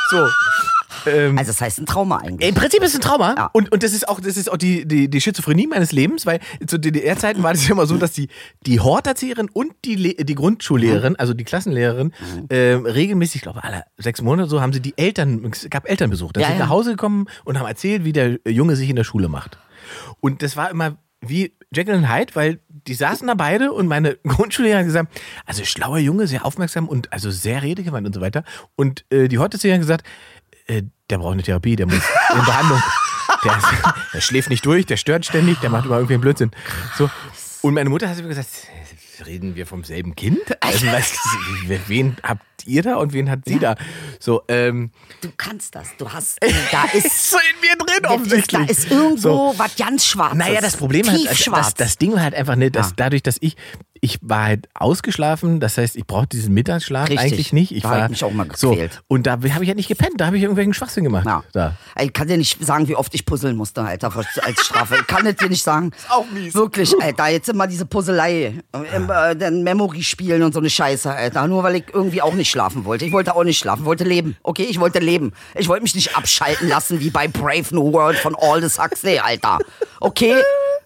So. 0.09 0.27
Also, 1.05 1.51
das 1.51 1.61
heißt 1.61 1.79
ein 1.79 1.85
Trauma 1.85 2.17
eigentlich. 2.17 2.49
Im 2.49 2.55
Prinzip 2.55 2.81
ist 2.83 2.89
es 2.91 2.95
ein 2.95 3.01
Trauma. 3.01 3.35
Ja. 3.37 3.49
Und, 3.53 3.71
und 3.71 3.83
das 3.83 3.93
ist 3.93 4.07
auch, 4.07 4.19
das 4.19 4.37
ist 4.37 4.51
auch 4.51 4.57
die, 4.57 4.85
die, 4.87 5.09
die 5.09 5.21
Schizophrenie 5.21 5.67
meines 5.67 5.91
Lebens, 5.91 6.25
weil 6.25 6.39
zu 6.65 6.77
DDR-Zeiten 6.77 7.43
war 7.43 7.53
das 7.53 7.65
ja 7.67 7.73
immer 7.73 7.85
so, 7.85 7.97
dass 7.97 8.11
die, 8.11 8.29
die 8.65 8.79
Horterzieherin 8.79 9.49
und 9.51 9.73
die, 9.85 9.95
Le 9.95 10.13
die 10.23 10.35
Grundschullehrerin, 10.35 11.15
also 11.15 11.33
die 11.33 11.43
Klassenlehrerin, 11.43 12.13
ähm, 12.49 12.85
regelmäßig, 12.85 13.35
ich 13.37 13.41
glaube, 13.41 13.63
alle 13.63 13.83
sechs 13.97 14.21
Monate 14.21 14.49
so, 14.49 14.61
haben 14.61 14.73
sie 14.73 14.79
die 14.81 14.93
Eltern, 14.97 15.43
es 15.51 15.69
gab 15.69 15.89
Elternbesuch. 15.89 16.31
Da 16.33 16.41
Ja, 16.41 16.47
sind 16.47 16.57
ja. 16.57 16.63
nach 16.65 16.69
Hause 16.69 16.91
gekommen 16.91 17.27
und 17.45 17.59
haben 17.59 17.67
erzählt, 17.67 18.03
wie 18.05 18.13
der 18.13 18.39
Junge 18.47 18.75
sich 18.75 18.89
in 18.89 18.95
der 18.95 19.03
Schule 19.03 19.29
macht. 19.29 19.57
Und 20.19 20.41
das 20.41 20.55
war 20.55 20.69
immer 20.71 20.97
wie 21.25 21.53
Jekyll 21.73 21.95
und 21.95 22.13
Hyde, 22.13 22.35
weil 22.35 22.59
die 22.67 22.93
saßen 22.93 23.27
da 23.27 23.33
beide 23.33 23.71
und 23.71 23.87
meine 23.87 24.15
Grundschullehrerin 24.27 24.79
hat 24.81 24.85
gesagt, 24.87 25.21
also 25.45 25.63
schlauer 25.63 25.97
Junge, 25.99 26.27
sehr 26.27 26.45
aufmerksam 26.45 26.87
und 26.89 27.11
also 27.13 27.31
sehr 27.31 27.63
redegewandt 27.63 28.05
und 28.05 28.13
so 28.13 28.21
weiter. 28.21 28.43
Und 28.75 29.05
äh, 29.09 29.27
die 29.29 29.39
Horterzieherin 29.39 29.79
hat 29.79 29.87
gesagt, 29.87 30.05
äh, 30.67 30.83
der 31.09 31.17
braucht 31.17 31.33
eine 31.33 31.43
Therapie, 31.43 31.75
der 31.75 31.85
muss 31.85 32.01
in 32.33 32.45
Behandlung. 32.45 32.81
Der, 33.43 33.57
ist, 33.57 33.67
der 34.13 34.21
schläft 34.21 34.49
nicht 34.49 34.65
durch, 34.65 34.85
der 34.85 34.97
stört 34.97 35.25
ständig, 35.25 35.59
der 35.59 35.69
macht 35.69 35.85
immer 35.85 35.95
irgendwie 35.95 36.13
einen 36.13 36.21
Blödsinn. 36.21 36.51
So. 36.97 37.09
Und 37.61 37.73
meine 37.73 37.89
Mutter 37.89 38.09
hat 38.09 38.17
immer 38.17 38.29
gesagt, 38.29 38.49
reden 39.25 39.55
wir 39.55 39.65
vom 39.67 39.83
selben 39.83 40.15
Kind? 40.15 40.39
Also, 40.61 40.85
was, 40.87 41.13
wen 41.87 42.15
habt 42.23 42.41
ihr 42.65 42.81
da 42.83 42.95
und 42.95 43.13
wen 43.13 43.29
hat 43.29 43.39
sie 43.45 43.59
da? 43.59 43.75
So, 44.19 44.43
ähm, 44.47 44.91
Du 45.21 45.29
kannst 45.37 45.75
das. 45.75 45.89
Du 45.97 46.09
hast. 46.11 46.37
Da 46.71 46.85
ist. 46.93 47.29
so 47.31 47.37
in 47.37 47.61
mir 47.61 47.75
drin 47.85 48.05
offensichtlich. 48.05 48.65
da 48.65 48.71
ist 48.71 48.89
irgendwo 48.91 49.51
So. 49.51 49.53
was 49.57 49.75
ganz 49.75 50.05
Schwarzes. 50.05 50.37
Naja, 50.37 50.61
das 50.61 50.77
Problem 50.77 51.01
ist, 51.05 51.11
das, 51.25 51.37
Tiefschwarz. 51.37 51.65
das, 51.67 51.73
das 51.75 51.97
Ding 51.97 52.13
war 52.13 52.21
halt 52.21 52.35
einfach 52.35 52.55
nicht, 52.55 52.75
dass 52.75 52.89
Ja. 52.89 52.93
dadurch, 52.97 53.23
dass 53.23 53.37
ich, 53.41 53.55
ich 54.01 54.19
war 54.21 54.43
halt 54.45 54.67
ausgeschlafen, 54.73 55.59
das 55.61 55.77
heißt, 55.77 55.95
ich 55.95 56.05
brauchte 56.05 56.35
diesen 56.37 56.53
Mittagsschlaf 56.53 57.09
Richtig. 57.09 57.19
eigentlich 57.19 57.53
nicht. 57.53 57.71
Ich 57.73 57.83
Da 57.83 57.89
war 57.91 58.03
ich 58.05 58.09
mich 58.11 58.23
auch 58.23 58.31
mal 58.33 58.47
so 58.55 58.71
gequält. 58.71 59.01
und 59.07 59.27
da 59.27 59.31
habe 59.33 59.47
ich 59.47 59.53
halt 59.53 59.75
nicht 59.77 59.87
gepennt, 59.87 60.19
da 60.19 60.25
habe 60.25 60.35
ich 60.37 60.43
irgendwelchen 60.43 60.73
Schwachsinn 60.73 61.03
gemacht. 61.05 61.25
Ja. 61.25 61.43
Da. 61.53 61.75
Ich 62.01 62.11
kann 62.13 62.27
dir 62.27 62.37
nicht 62.37 62.63
sagen, 62.65 62.87
wie 62.89 62.95
oft 62.95 63.13
ich 63.13 63.25
puzzeln 63.25 63.55
musste, 63.55 63.81
Alter, 63.81 64.13
als 64.15 64.65
Strafe. 64.65 64.97
Ich 64.99 65.07
kann 65.07 65.23
dir 65.25 65.49
nicht 65.49 65.63
sagen. 65.63 65.91
Ist 65.97 66.11
auch 66.11 66.25
mies. 66.31 66.53
Wirklich, 66.53 66.93
Alter, 67.01 67.27
jetzt 67.29 67.47
immer 67.49 67.67
diese 67.67 67.85
Puzzlei. 67.85 68.55
Ähm, 68.73 69.02
äh, 69.09 69.35
dann 69.35 69.63
Memory 69.63 70.03
spielen 70.03 70.43
und 70.43 70.53
so 70.53 70.59
eine 70.59 70.69
Scheiße, 70.69 71.11
Alter. 71.11 71.47
Nur 71.47 71.63
weil 71.63 71.75
ich 71.77 71.85
irgendwie 71.93 72.21
auch 72.21 72.33
nicht 72.33 72.49
schlafen 72.49 72.85
wollte. 72.85 73.05
Ich 73.05 73.11
wollte 73.11 73.35
auch 73.35 73.43
nicht 73.43 73.59
schlafen, 73.59 73.85
wollte 73.85 74.03
leben. 74.03 74.35
Okay, 74.43 74.63
ich 74.63 74.79
wollte 74.79 74.99
leben. 74.99 75.33
Ich 75.55 75.67
wollte 75.67 75.83
mich 75.83 75.95
nicht 75.95 76.15
abschalten 76.17 76.67
lassen 76.69 76.99
wie 76.99 77.09
bei 77.09 77.27
Brave 77.27 77.65
New 77.71 77.91
World 77.93 78.17
von 78.17 78.35
Aldous 78.35 78.79
Huxley, 78.79 79.19
Alter. 79.19 79.59
Okay? 79.99 80.35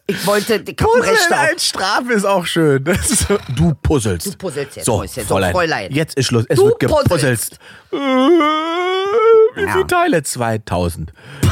Ich 0.09 0.25
wollte, 0.25 0.63
ich 0.65 0.77
hab 0.81 1.03
Recht 1.03 1.31
als 1.33 1.67
Strafe 1.67 2.13
ist 2.13 2.25
auch 2.25 2.45
schön. 2.45 2.81
Das 2.85 3.11
ist 3.11 3.27
so, 3.27 3.37
du 3.55 3.73
puzzelst. 3.73 4.25
Du 4.27 4.37
puzzelst 4.37 4.77
jetzt, 4.77 4.85
so, 4.85 4.97
Mäuschen. 4.99 5.23
So, 5.23 5.27
Fräulein, 5.33 5.51
Fräulein. 5.51 5.91
Jetzt 5.91 6.15
ist 6.17 6.27
Schluss. 6.27 6.45
Es 6.47 6.57
Du 6.57 6.67
wird 6.67 6.79
gepuzzelt. 6.79 7.09
puzzelst. 7.09 7.59
Äh, 7.91 7.97
wie 7.97 9.63
Ja. 9.63 9.71
viele 9.73 9.87
Teile? 9.87 10.23
2000. 10.23 11.11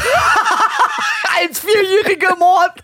Als 1.42 1.60
vierjährige 1.60 2.34
Mord. 2.40 2.72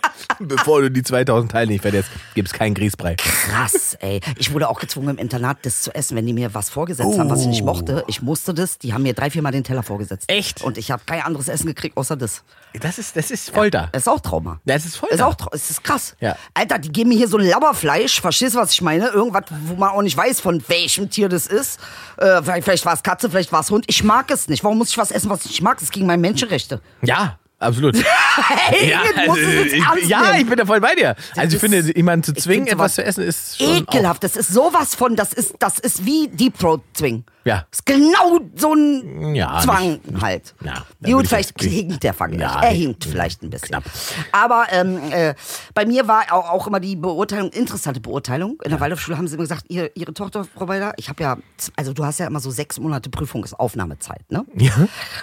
Bevor 0.38 0.82
du 0.82 0.90
die 0.90 1.02
2000 1.02 1.52
Teile 1.52 1.70
nicht 1.70 1.82
verletzt, 1.82 2.10
gibt 2.34 2.48
es 2.48 2.54
keinen 2.54 2.74
Grießbrei. 2.74 3.16
Krass, 3.16 3.96
ey. 4.00 4.20
Ich 4.38 4.52
wurde 4.52 4.68
auch 4.68 4.80
gezwungen 4.80 5.10
im 5.10 5.18
Internat, 5.18 5.58
das 5.62 5.82
zu 5.82 5.94
essen, 5.94 6.16
wenn 6.16 6.26
die 6.26 6.32
mir 6.32 6.54
was 6.54 6.70
vorgesetzt 6.70 7.18
haben, 7.18 7.30
was 7.30 7.42
ich 7.42 7.46
nicht 7.46 7.64
mochte. 7.64 8.04
Ich 8.08 8.22
musste 8.22 8.54
das. 8.54 8.78
Die 8.78 8.92
haben 8.92 9.02
mir 9.02 9.14
drei, 9.14 9.30
viermal 9.30 9.52
den 9.52 9.64
Teller 9.64 9.82
vorgesetzt. 9.82 10.24
Echt? 10.28 10.62
Und 10.62 10.78
ich 10.78 10.90
habe 10.90 11.02
kein 11.06 11.22
anderes 11.22 11.48
Essen 11.48 11.66
gekriegt, 11.66 11.96
außer 11.96 12.16
das. 12.16 12.42
Das 12.80 12.98
ist, 12.98 13.16
das 13.16 13.30
ist 13.30 13.50
Folter. 13.50 13.88
Das 13.92 14.02
ist 14.02 14.08
auch 14.08 14.20
Trauma. 14.20 14.60
Das 14.64 14.84
ist 14.84 14.96
Folter. 14.96 15.16
Das 15.16 15.28
ist 15.34 15.42
auch 15.42 15.52
Es 15.52 15.70
ist 15.70 15.84
krass. 15.84 16.16
Ja. 16.20 16.36
Alter, 16.54 16.78
die 16.78 16.90
geben 16.90 17.10
mir 17.10 17.18
hier 17.18 17.28
so 17.28 17.38
Labberfleisch. 17.38 18.20
Verstehst 18.20 18.54
du, 18.54 18.58
was 18.58 18.72
ich 18.72 18.82
meine? 18.82 19.08
Irgendwas, 19.08 19.44
wo 19.66 19.74
man 19.74 19.90
auch 19.90 20.02
nicht 20.02 20.16
weiß, 20.16 20.40
von 20.40 20.62
welchem 20.68 21.10
Tier 21.10 21.28
das 21.28 21.46
ist. 21.46 21.78
Äh, 22.16 22.42
vielleicht 22.42 22.64
vielleicht 22.64 22.86
war 22.86 22.94
es 22.94 23.02
Katze, 23.02 23.30
vielleicht 23.30 23.52
war 23.52 23.60
es 23.60 23.70
Hund. 23.70 23.84
Ich 23.88 24.02
mag 24.02 24.30
es 24.30 24.48
nicht. 24.48 24.64
Warum 24.64 24.78
muss 24.78 24.90
ich 24.90 24.98
was 24.98 25.10
essen, 25.10 25.30
was 25.30 25.44
ich 25.44 25.50
nicht 25.52 25.62
mag? 25.62 25.76
Das 25.76 25.84
ist 25.84 25.92
gegen 25.92 26.06
meine 26.06 26.20
Menschenrechte. 26.20 26.80
Ja, 27.02 27.38
absolut. 27.62 27.96
Hey, 28.34 28.90
Ja, 28.90 29.00
musst 29.26 29.42
du 29.42 29.46
also, 29.46 29.98
ich, 30.00 30.08
ja, 30.08 30.34
ich 30.38 30.46
bin 30.46 30.56
da 30.56 30.64
voll 30.64 30.80
bei 30.80 30.94
dir. 30.94 31.14
Also 31.36 31.48
ich 31.48 31.54
ist- 31.54 31.60
finde, 31.60 31.94
jemanden 31.96 32.24
zu 32.24 32.32
zwingen, 32.32 32.66
etwas 32.66 32.94
zu 32.94 33.04
essen, 33.04 33.24
ist 33.24 33.58
schon 33.58 33.76
Ekelhaft. 33.76 34.24
Das 34.24 34.36
ist 34.36 34.48
sowas 34.52 34.94
von, 34.94 35.16
das 35.16 35.34
ist, 35.34 35.54
das 35.58 35.78
ist 35.78 36.06
wie 36.06 36.28
Deep 36.28 36.58
Throat 36.58 36.80
Zwing. 36.94 37.24
Ja. 37.44 37.66
Das 37.70 37.80
ist 37.80 37.86
genau 37.86 38.38
so 38.54 38.72
ein 38.72 39.34
Ja, 39.34 39.60
Zwang 39.62 40.00
nicht- 40.04 40.22
halt. 40.22 40.54
ja, 40.64 40.84
Gut, 41.02 41.26
vielleicht 41.28 41.60
jetzt- 41.60 41.70
hinkt 41.72 42.02
der 42.04 42.14
Vergleich. 42.14 42.40
Ja, 42.40 42.62
er 42.62 42.70
hinkt 42.70 43.04
vielleicht 43.04 43.42
ein 43.42 43.50
bisschen. 43.50 43.68
knapp. 43.68 43.84
Aber 44.30 44.66
ähm, 44.70 44.98
äh, 45.10 45.34
bei 45.74 45.84
mir 45.84 46.06
war 46.08 46.22
auch, 46.30 46.48
auch 46.50 46.66
immer 46.68 46.80
die 46.80 46.96
Beurteilung, 46.96 47.50
interessante 47.50 48.00
Beurteilung. 48.00 48.58
In 48.64 48.70
der 48.70 48.80
Waldorfschule 48.80 49.18
haben 49.18 49.26
sie 49.28 49.34
immer 49.34 49.42
gesagt, 49.44 49.64
ihr, 49.68 49.90
ihre 49.96 50.14
Tochter, 50.14 50.46
Frau 50.56 50.68
Weiler, 50.68 50.94
ich 50.96 51.08
habe 51.10 51.22
ja, 51.22 51.36
also 51.76 51.92
du 51.92 52.04
hast 52.06 52.18
ja 52.20 52.26
immer 52.28 52.40
so 52.40 52.50
sechs 52.50 52.78
Monate 52.80 53.10
Prüfungsaufnahmezeit, 53.10 54.30
ne? 54.30 54.46
Ja. 54.54 54.72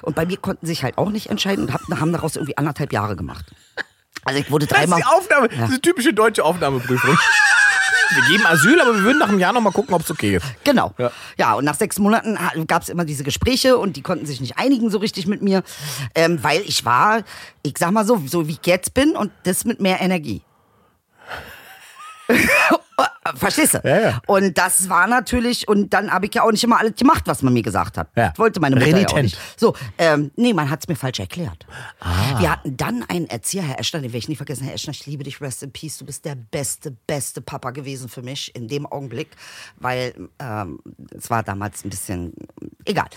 Und 0.02 0.16
bei 0.16 0.26
mir 0.26 0.38
konnten 0.38 0.66
sie 0.66 0.74
sich 0.74 0.84
halt 0.84 0.98
auch 0.98 1.10
nicht 1.10 1.30
entscheiden 1.30 1.66
und 1.66 1.74
hab, 1.74 1.82
haben 2.00 2.12
daraus 2.14 2.29
irgendwie 2.36 2.58
anderthalb 2.58 2.92
Jahre 2.94 3.16
gemacht. 3.16 3.46
Also 4.26 4.40
ich 4.40 4.52
wurde 4.52 4.66
Das 4.68 4.78
ist 4.78 4.82
dreimal. 4.84 5.00
die 5.00 5.06
Aufnahme, 5.06 5.48
das 5.50 5.70
ist 5.70 5.78
die 5.78 5.82
typische 5.90 6.14
deutsche 6.14 6.44
Aufnahmeprüfung. 6.44 7.18
wir 8.12 8.24
geben 8.24 8.46
Asyl, 8.46 8.82
aber 8.82 8.96
wir 8.96 9.04
würden 9.04 9.20
nach 9.20 9.30
einem 9.30 9.40
Jahr 9.40 9.54
nochmal 9.54 9.72
gucken, 9.72 9.94
ob 9.94 10.02
es 10.02 10.12
okay 10.12 10.36
ist. 10.36 10.46
Genau. 10.64 10.94
Ja. 10.98 11.12
Ja, 11.38 11.54
und 11.54 11.64
nach 11.66 11.76
sechs 11.76 12.00
Monaten 12.00 12.38
gab 12.68 12.82
es 12.82 12.90
immer 12.90 13.06
diese 13.06 13.24
Gespräche 13.24 13.78
und 13.78 13.96
die 13.96 14.02
konnten 14.02 14.26
sich 14.26 14.42
nicht 14.42 14.58
einigen 14.58 14.90
so 14.90 14.98
richtig 14.98 15.26
mit 15.28 15.42
mir, 15.42 15.64
ähm, 16.16 16.44
weil 16.44 16.62
ich 16.62 16.86
war, 16.86 17.24
ich 17.64 17.76
sag 17.78 17.92
mal 17.92 18.06
so, 18.06 18.22
so 18.28 18.48
wie 18.48 18.54
ich 18.54 18.66
jetzt 18.66 18.94
bin 18.94 19.16
und 19.16 19.32
das 19.44 19.64
mit 19.66 19.80
mehr 19.80 20.02
Energie. 20.02 20.42
Verstehst 23.36 23.76
du? 23.76 23.82
Ja, 23.84 24.00
ja. 24.00 24.22
Und 24.28 24.58
das 24.58 24.90
war 24.90 25.08
natürlich, 25.08 25.68
und 25.68 25.94
dann 25.94 26.12
habe 26.12 26.26
ich 26.26 26.34
ja 26.34 26.44
auch 26.44 26.52
nicht 26.52 26.64
immer 26.64 26.80
alles 26.80 26.96
gemacht, 26.96 27.24
was 27.26 27.42
man 27.42 27.54
mir 27.54 27.62
gesagt 27.62 27.98
hat. 27.98 28.10
Ja. 28.16 28.30
Das 28.30 28.40
wollte 28.40 28.60
meine 28.60 28.76
Mutter 28.76 28.88
ja 28.88 28.94
auch 28.94 29.16
Renitent. 29.16 29.24
nicht. 29.24 29.38
So, 29.60 29.76
ähm, 29.98 30.32
nee, 30.36 30.54
man 30.54 30.70
hat 30.70 30.80
es 30.82 30.88
mir 30.88 30.96
falsch 30.96 31.20
erklärt. 31.20 31.66
Ah. 32.00 32.40
Wir 32.40 32.52
hatten 32.52 32.76
dann 32.78 33.04
einen 33.08 33.28
Erzieher, 33.28 33.64
Herr 33.64 33.80
Eschner, 33.80 34.00
den 34.00 34.10
werde 34.10 34.18
ich 34.18 34.30
nie 34.30 34.36
vergessen. 34.36 34.64
Herr 34.64 34.74
Eschner, 34.74 34.92
ich 34.92 35.06
liebe 35.06 35.24
dich, 35.24 35.42
rest 35.42 35.64
in 35.64 35.72
peace. 35.72 35.98
Du 35.98 36.06
bist 36.06 36.26
der 36.26 36.36
beste, 36.36 36.92
beste 37.08 37.42
Papa 37.42 37.72
gewesen 37.72 38.10
für 38.10 38.22
mich 38.22 38.56
in 38.56 38.68
dem 38.68 38.86
Augenblick, 38.86 39.30
weil 39.78 40.30
ähm, 40.40 40.80
es 41.16 41.30
war 41.30 41.44
damals 41.44 41.86
ein 41.86 41.90
bisschen 41.90 42.34
egal. 42.90 43.08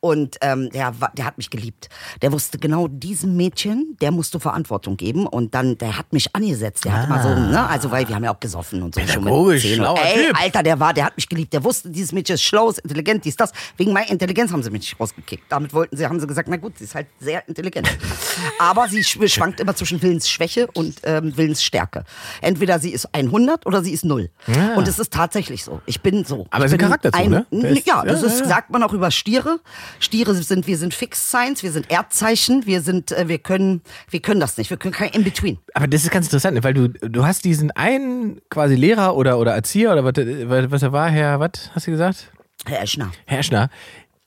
Und 0.00 0.36
ähm, 0.42 0.70
der, 0.70 0.92
der 1.16 1.24
hat 1.24 1.38
mich 1.38 1.50
geliebt. 1.50 1.88
Der 2.22 2.32
wusste 2.32 2.58
genau, 2.58 2.88
diesem 2.88 3.36
Mädchen, 3.36 3.96
der 4.00 4.10
musst 4.10 4.34
du 4.34 4.38
Verantwortung 4.38 4.96
geben. 4.96 5.26
Und 5.26 5.54
dann, 5.54 5.78
der 5.78 5.96
hat 5.96 6.12
mich 6.12 6.34
angesetzt. 6.34 6.84
Der 6.84 6.92
hat 6.92 7.06
immer 7.06 7.22
so, 7.22 7.28
ne, 7.28 7.66
also 7.68 7.90
weil 7.90 8.06
wir 8.08 8.14
haben 8.14 8.24
ja 8.24 8.34
auch 8.34 8.40
gesoffen 8.40 8.82
und 8.82 8.94
so. 8.94 9.00
schon 9.00 9.08
Ah. 9.10 9.14
Pädagogisch, 9.16 9.62
zehn. 9.62 9.76
schlauer 9.76 9.98
Ey, 10.02 10.26
Typ. 10.26 10.40
Alter, 10.40 10.62
der 10.62 10.80
war, 10.80 10.92
der 10.94 11.04
hat 11.06 11.16
mich 11.16 11.28
geliebt. 11.28 11.52
Der 11.52 11.64
wusste, 11.64 11.90
dieses 11.90 12.12
Mädchen 12.12 12.34
ist 12.34 12.42
schlau, 12.42 12.68
ist 12.70 12.78
intelligent, 12.80 13.24
dies, 13.24 13.36
das. 13.36 13.52
Wegen 13.76 13.92
meiner 13.92 14.10
Intelligenz 14.10 14.52
haben 14.52 14.62
sie 14.62 14.70
mich 14.70 14.80
nicht 14.82 15.00
rausgekickt. 15.00 15.44
Damit 15.48 15.72
wollten 15.72 15.96
sie, 15.96 16.06
haben 16.06 16.20
sie 16.20 16.26
gesagt, 16.26 16.48
na 16.50 16.56
gut, 16.56 16.78
sie 16.78 16.84
ist 16.84 16.94
halt 16.94 17.06
sehr 17.20 17.46
intelligent. 17.48 17.88
Aber 18.58 18.88
sie 18.88 19.00
schw- 19.00 19.28
schwankt 19.28 19.60
immer 19.60 19.74
zwischen 19.74 20.02
Willensschwäche 20.02 20.66
und 20.74 20.96
ähm, 21.04 21.36
Willensstärke. 21.36 22.04
Entweder 22.40 22.78
sie 22.78 22.90
ist 22.90 23.08
100 23.14 23.66
oder 23.66 23.82
sie 23.82 23.92
ist 23.92 24.04
null. 24.04 24.30
Und 24.76 24.88
es 24.88 24.98
ist 24.98 25.12
tatsächlich 25.12 25.64
so. 25.64 25.80
Ich 25.86 26.00
bin 26.00 26.24
so. 26.24 26.46
Aber 26.50 26.64
ich 26.64 26.72
ist 26.72 26.72
ein 26.74 26.78
bin 26.78 26.86
Charakterzug, 26.88 27.28
ne? 27.28 27.46
Ja, 27.84 28.02
das 28.04 28.22
ja, 28.22 28.26
ist, 28.26 28.40
ja. 28.40 28.46
sagt 28.46 28.70
man 28.70 28.82
auch 28.82 28.92
über 28.92 29.10
Stiere. 29.20 29.60
Stiere 29.98 30.34
sind, 30.34 30.66
wir 30.66 30.78
sind 30.78 30.94
Fixed 30.94 31.30
Signs, 31.30 31.62
wir 31.62 31.70
sind 31.72 31.90
Erdzeichen, 31.90 32.66
wir 32.66 32.80
sind, 32.80 33.12
äh, 33.12 33.28
wir 33.28 33.38
können, 33.38 33.82
wir 34.08 34.20
können 34.20 34.40
das 34.40 34.56
nicht, 34.56 34.70
wir 34.70 34.78
können 34.78 34.94
kein 34.94 35.10
In-Between. 35.10 35.58
Aber 35.74 35.86
das 35.86 36.04
ist 36.04 36.10
ganz 36.10 36.26
interessant, 36.26 36.62
weil 36.64 36.74
du, 36.74 36.88
du 36.88 37.24
hast 37.24 37.44
diesen 37.44 37.70
einen 37.72 38.40
quasi 38.48 38.74
Lehrer 38.74 39.14
oder, 39.14 39.38
oder 39.38 39.52
Erzieher 39.52 39.92
oder 39.92 40.04
was, 40.04 40.14
was 40.16 40.70
was 40.70 40.82
er 40.82 40.92
war, 40.92 41.10
Herr, 41.10 41.38
was 41.38 41.70
hast 41.74 41.86
du 41.86 41.90
gesagt? 41.90 42.32
Herr 42.64 42.82
Eschner. 42.82 43.12
Herr 43.26 43.40
Eschner, 43.40 43.68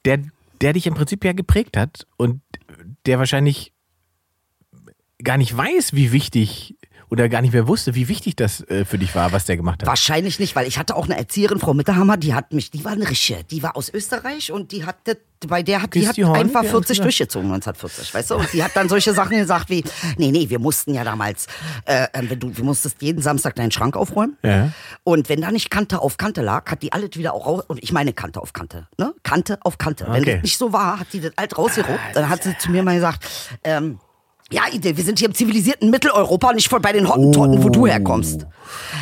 der, 0.05 0.19
der 0.61 0.73
dich 0.73 0.85
im 0.85 0.93
Prinzip 0.93 1.25
ja 1.25 1.33
geprägt 1.33 1.75
hat 1.75 2.05
und 2.17 2.41
der 3.07 3.17
wahrscheinlich 3.17 3.73
gar 5.23 5.37
nicht 5.37 5.55
weiß, 5.55 5.93
wie 5.93 6.11
wichtig 6.11 6.75
oder 7.09 7.29
gar 7.29 7.41
nicht 7.41 7.53
mehr 7.53 7.67
wusste, 7.67 7.95
wie 7.95 8.07
wichtig 8.07 8.35
das 8.35 8.61
äh, 8.69 8.85
für 8.85 8.97
dich 8.97 9.13
war, 9.15 9.31
was 9.31 9.45
der 9.45 9.57
gemacht 9.57 9.81
hat. 9.81 9.87
Wahrscheinlich 9.87 10.39
nicht, 10.39 10.55
weil 10.55 10.67
ich 10.67 10.77
hatte 10.77 10.95
auch 10.95 11.05
eine 11.05 11.17
Erzieherin, 11.17 11.59
Frau 11.59 11.73
Mitterhammer, 11.73 12.17
die 12.17 12.33
hat 12.33 12.53
mich, 12.53 12.71
die 12.71 12.83
war 12.85 12.93
eine 12.93 13.09
Rische, 13.09 13.43
die 13.49 13.63
war 13.63 13.75
aus 13.75 13.89
Österreich 13.93 14.51
und 14.51 14.71
die 14.71 14.85
hatte, 14.85 15.17
bei 15.47 15.61
der 15.61 15.81
hat, 15.81 15.93
die 15.93 16.07
hat 16.07 16.17
Horn, 16.17 16.35
einfach 16.37 16.61
die 16.61 16.67
40 16.67 16.73
hat's 16.75 16.87
gesagt. 16.87 17.05
durchgezogen 17.05 17.51
1940, 17.51 18.13
weißt 18.13 18.31
du? 18.31 18.35
Und 18.35 18.53
die 18.53 18.63
hat 18.63 18.71
dann 18.75 18.87
solche 18.87 19.13
Sachen 19.13 19.37
gesagt 19.37 19.69
wie, 19.69 19.83
nee, 20.17 20.31
nee, 20.31 20.49
wir 20.49 20.59
mussten 20.59 20.93
ja 20.93 21.03
damals, 21.03 21.47
äh, 21.85 22.03
äh, 22.13 22.29
wenn 22.29 22.39
du, 22.39 22.49
du 22.49 22.63
musstest 22.63 23.01
jeden 23.01 23.21
Samstag 23.21 23.55
deinen 23.55 23.71
Schrank 23.71 23.97
aufräumen. 23.97 24.37
Ja. 24.43 24.71
Und 25.03 25.27
wenn 25.27 25.41
da 25.41 25.51
nicht 25.51 25.69
Kante 25.69 25.99
auf 25.99 26.15
Kante 26.17 26.41
lag, 26.41 26.71
hat 26.71 26.81
die 26.81 26.93
alles 26.93 27.09
wieder 27.15 27.33
auch 27.33 27.45
raus, 27.45 27.63
und 27.67 27.83
ich 27.83 27.91
meine 27.91 28.13
Kante 28.13 28.39
auf 28.41 28.53
Kante, 28.53 28.87
ne? 28.97 29.13
Kante 29.23 29.59
auf 29.63 29.77
Kante. 29.77 30.05
Wenn 30.09 30.23
Okay. 30.23 30.35
das 30.35 30.43
nicht 30.43 30.57
so 30.57 30.71
war, 30.71 30.99
hat 31.01 31.07
die 31.11 31.19
das 31.19 31.33
alt 31.37 31.57
rausgerobt. 31.57 31.99
Dann 32.13 32.29
hat 32.29 32.43
sie 32.43 32.57
zu 32.57 32.71
mir 32.71 32.81
mal 32.83 32.95
gesagt, 32.95 33.27
ähm, 33.65 33.99
Ja, 34.51 34.63
Ide, 34.71 34.97
wir 34.97 35.03
sind 35.03 35.19
hier 35.19 35.29
im 35.29 35.33
zivilisierten 35.33 35.89
Mitteleuropa, 35.89 36.53
nicht 36.53 36.69
voll 36.69 36.79
bei 36.79 36.91
den 36.91 37.07
Hottentotten, 37.07 37.63
wo 37.63 37.69
du 37.69 37.87
herkommst. 37.87 38.45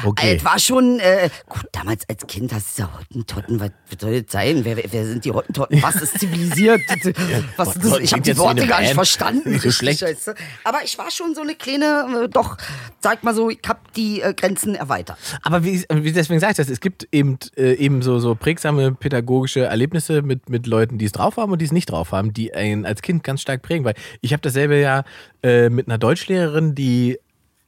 Okay. 0.03 0.35
Es 0.37 0.45
war 0.45 0.59
schon, 0.59 0.99
äh, 0.99 1.29
gut, 1.47 1.65
damals 1.71 2.07
als 2.09 2.25
Kind 2.27 2.53
hast 2.53 2.77
du 2.77 2.83
ja 2.83 2.89
Hottentotten, 2.97 3.59
was 3.59 3.71
soll 3.99 4.21
das 4.21 4.31
sein? 4.31 4.63
Wer, 4.63 4.77
wer, 4.77 5.05
sind 5.05 5.25
die 5.25 5.31
Hottentotten? 5.31 5.81
Was 5.81 5.95
ist 5.95 6.19
zivilisiert? 6.19 6.81
was 7.57 7.75
ist 7.75 7.85
das? 7.85 7.99
Ich 7.99 8.11
habe 8.13 8.21
die 8.21 8.37
Worte 8.37 8.65
gar 8.65 8.81
nicht 8.81 8.93
verstanden. 8.93 9.51
Nicht 9.51 9.61
so 9.61 9.69
richtig, 9.69 9.75
schlecht. 9.75 9.99
scheiße. 9.99 10.35
Aber 10.63 10.79
ich 10.83 10.97
war 10.97 11.11
schon 11.11 11.35
so 11.35 11.41
eine 11.41 11.55
kleine, 11.55 12.23
äh, 12.25 12.29
doch, 12.29 12.57
sag 12.99 13.23
mal 13.23 13.35
so, 13.35 13.49
ich 13.49 13.59
habe 13.67 13.79
die 13.95 14.21
äh, 14.21 14.33
Grenzen 14.33 14.75
erweitert. 14.75 15.17
Aber 15.43 15.63
wie, 15.63 15.83
wie 15.89 16.11
deswegen 16.11 16.39
sage 16.39 16.51
ich 16.51 16.57
das, 16.57 16.69
es 16.69 16.79
gibt 16.79 17.07
eben, 17.11 17.37
äh, 17.57 17.73
eben 17.73 18.01
so, 18.01 18.19
so 18.19 18.35
prägsame 18.35 18.93
pädagogische 18.93 19.65
Erlebnisse 19.65 20.21
mit, 20.21 20.49
mit 20.49 20.67
Leuten, 20.67 20.97
die 20.97 21.05
es 21.05 21.11
drauf 21.11 21.37
haben 21.37 21.51
und 21.51 21.59
die 21.59 21.65
es 21.65 21.71
nicht 21.71 21.89
drauf 21.89 22.11
haben, 22.11 22.33
die 22.33 22.53
einen 22.53 22.85
als 22.85 23.01
Kind 23.01 23.23
ganz 23.23 23.41
stark 23.41 23.61
prägen. 23.61 23.85
Weil 23.85 23.95
ich 24.21 24.33
habe 24.33 24.41
dasselbe 24.41 24.79
ja 24.79 25.03
äh, 25.43 25.69
mit 25.69 25.87
einer 25.87 25.97
Deutschlehrerin, 25.97 26.75
die, 26.75 27.19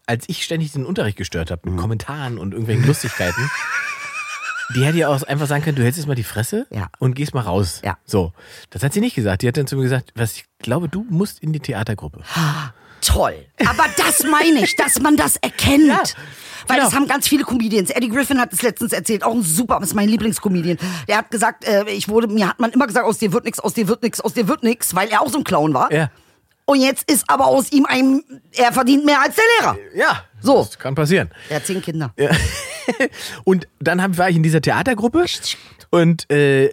als 0.05 0.25
ich 0.27 0.43
ständig 0.43 0.71
den 0.73 0.85
Unterricht 0.85 1.17
gestört 1.17 1.51
habe, 1.51 1.61
Mhm. 1.65 1.75
mit 1.75 1.81
Kommentaren 1.81 2.37
und 2.37 2.51
irgendwelchen 2.53 2.85
Lustigkeiten, 2.85 3.49
die 4.75 4.85
hätte 4.85 4.97
ja 4.97 5.09
auch 5.09 5.21
einfach 5.23 5.47
sagen 5.47 5.63
können, 5.63 5.75
du 5.75 5.83
hältst 5.83 5.97
jetzt 5.97 6.07
mal 6.07 6.15
die 6.15 6.23
Fresse 6.23 6.65
Ja. 6.71 6.87
und 6.99 7.15
gehst 7.15 7.33
mal 7.33 7.41
raus. 7.41 7.81
Ja. 7.83 7.97
So. 8.05 8.33
Das 8.69 8.81
hat 8.83 8.93
sie 8.93 9.01
nicht 9.01 9.15
gesagt. 9.15 9.41
Die 9.41 9.47
hat 9.47 9.57
dann 9.57 9.67
zu 9.67 9.75
mir 9.75 9.83
gesagt, 9.83 10.11
was 10.15 10.37
ich 10.37 10.45
glaube, 10.59 10.87
du 10.89 11.05
musst 11.09 11.41
in 11.43 11.53
die 11.53 11.59
Theatergruppe. 11.59 12.21
Toll. 13.01 13.35
Aber 13.65 13.83
das 13.97 14.23
meine 14.23 14.63
ich, 14.63 14.75
dass 14.77 14.99
man 15.01 15.17
das 15.17 15.35
erkennt. 15.35 16.15
Weil 16.67 16.77
genau. 16.77 16.85
das 16.89 16.95
haben 16.95 17.07
ganz 17.09 17.27
viele 17.27 17.43
Comedians. 17.43 17.89
Eddie 17.89 18.07
Griffin 18.07 18.39
hat 18.39 18.53
es 18.53 18.61
letztens 18.61 18.93
erzählt, 18.93 19.23
auch 19.25 19.33
ein 19.33 19.41
super, 19.43 19.79
das 19.81 19.89
ist 19.89 19.95
mein 19.95 20.07
Lieblingscomedian. 20.07 20.77
Der 21.09 21.17
hat 21.17 21.29
gesagt, 21.29 21.65
äh, 21.67 21.83
ich 21.89 22.07
wurde, 22.07 22.27
mir 22.27 22.47
hat 22.47 22.61
man 22.61 22.71
immer 22.71 22.87
gesagt, 22.87 23.05
aus 23.05 23.17
dir 23.17 23.33
wird 23.33 23.43
nix, 23.43 23.59
aus 23.59 23.73
dir 23.73 23.89
wird 23.89 24.01
nix, 24.03 24.21
aus 24.21 24.33
dir 24.33 24.47
wird 24.47 24.63
nix, 24.63 24.95
weil 24.95 25.09
er 25.09 25.21
auch 25.21 25.27
so 25.29 25.39
ein 25.39 25.43
Clown 25.43 25.73
war. 25.73 25.91
Ja. 25.91 26.09
Und 26.65 26.81
jetzt 26.81 27.09
ist 27.11 27.25
aber 27.27 27.47
aus 27.47 27.71
ihm 27.71 27.85
ein, 27.87 28.23
er 28.53 28.71
verdient 28.71 29.05
mehr 29.05 29.21
als 29.21 29.35
der 29.35 29.43
Lehrer. 29.59 29.77
Ja. 29.95 30.23
So. 30.41 30.57
Das 30.59 30.77
kann 30.77 30.95
passieren. 30.95 31.29
Er 31.49 31.57
hat 31.57 31.65
zehn 31.65 31.81
Kinder. 31.81 32.13
Und 33.43 33.67
dann 33.79 34.01
hab, 34.01 34.17
war 34.17 34.29
ich 34.29 34.35
in 34.35 34.43
dieser 34.43 34.61
Theatergruppe 34.61 35.25
und 35.93 36.27
äh, 36.31 36.71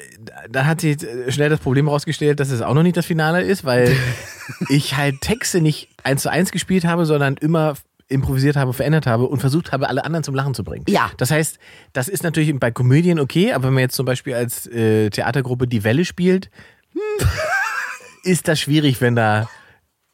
dann 0.49 0.67
hat 0.67 0.81
sie 0.81 0.93
äh, 0.93 1.31
schnell 1.31 1.51
das 1.51 1.61
Problem 1.61 1.89
rausgestellt, 1.89 2.41
dass 2.41 2.51
es 2.51 2.63
auch 2.63 2.73
noch 2.73 2.83
nicht 2.83 2.97
das 2.97 3.05
Finale 3.05 3.43
ist, 3.43 3.67
weil 3.67 3.95
ich 4.71 4.97
halt 4.97 5.21
Texte 5.21 5.61
nicht 5.61 5.91
eins 6.03 6.23
zu 6.23 6.31
eins 6.31 6.51
gespielt 6.53 6.87
habe, 6.87 7.05
sondern 7.05 7.37
immer 7.37 7.75
improvisiert 8.09 8.57
habe, 8.57 8.73
verändert 8.73 9.07
habe 9.07 9.27
und 9.27 9.39
versucht 9.39 9.73
habe, 9.73 9.91
alle 9.91 10.07
anderen 10.07 10.25
zum 10.25 10.35
Lachen 10.35 10.55
zu 10.55 10.65
bringen. 10.65 10.87
Ja. 10.89 11.11
Das 11.19 11.31
heißt, 11.31 11.59
das 11.93 12.09
ist 12.09 12.25
natürlich 12.25 12.59
bei 12.59 12.71
Komödien 12.71 13.21
okay, 13.21 13.53
aber 13.53 13.65
wenn 13.65 13.75
man 13.75 13.83
jetzt 13.83 13.95
zum 13.95 14.07
Beispiel 14.07 14.33
als 14.33 14.67
äh, 14.67 15.11
Theatergruppe 15.11 15.69
die 15.69 15.85
Welle 15.85 16.07
spielt, 16.07 16.51
hm, 16.95 17.29
ist 18.25 18.49
das 18.49 18.59
schwierig, 18.59 19.03
wenn 19.03 19.17
da 19.17 19.51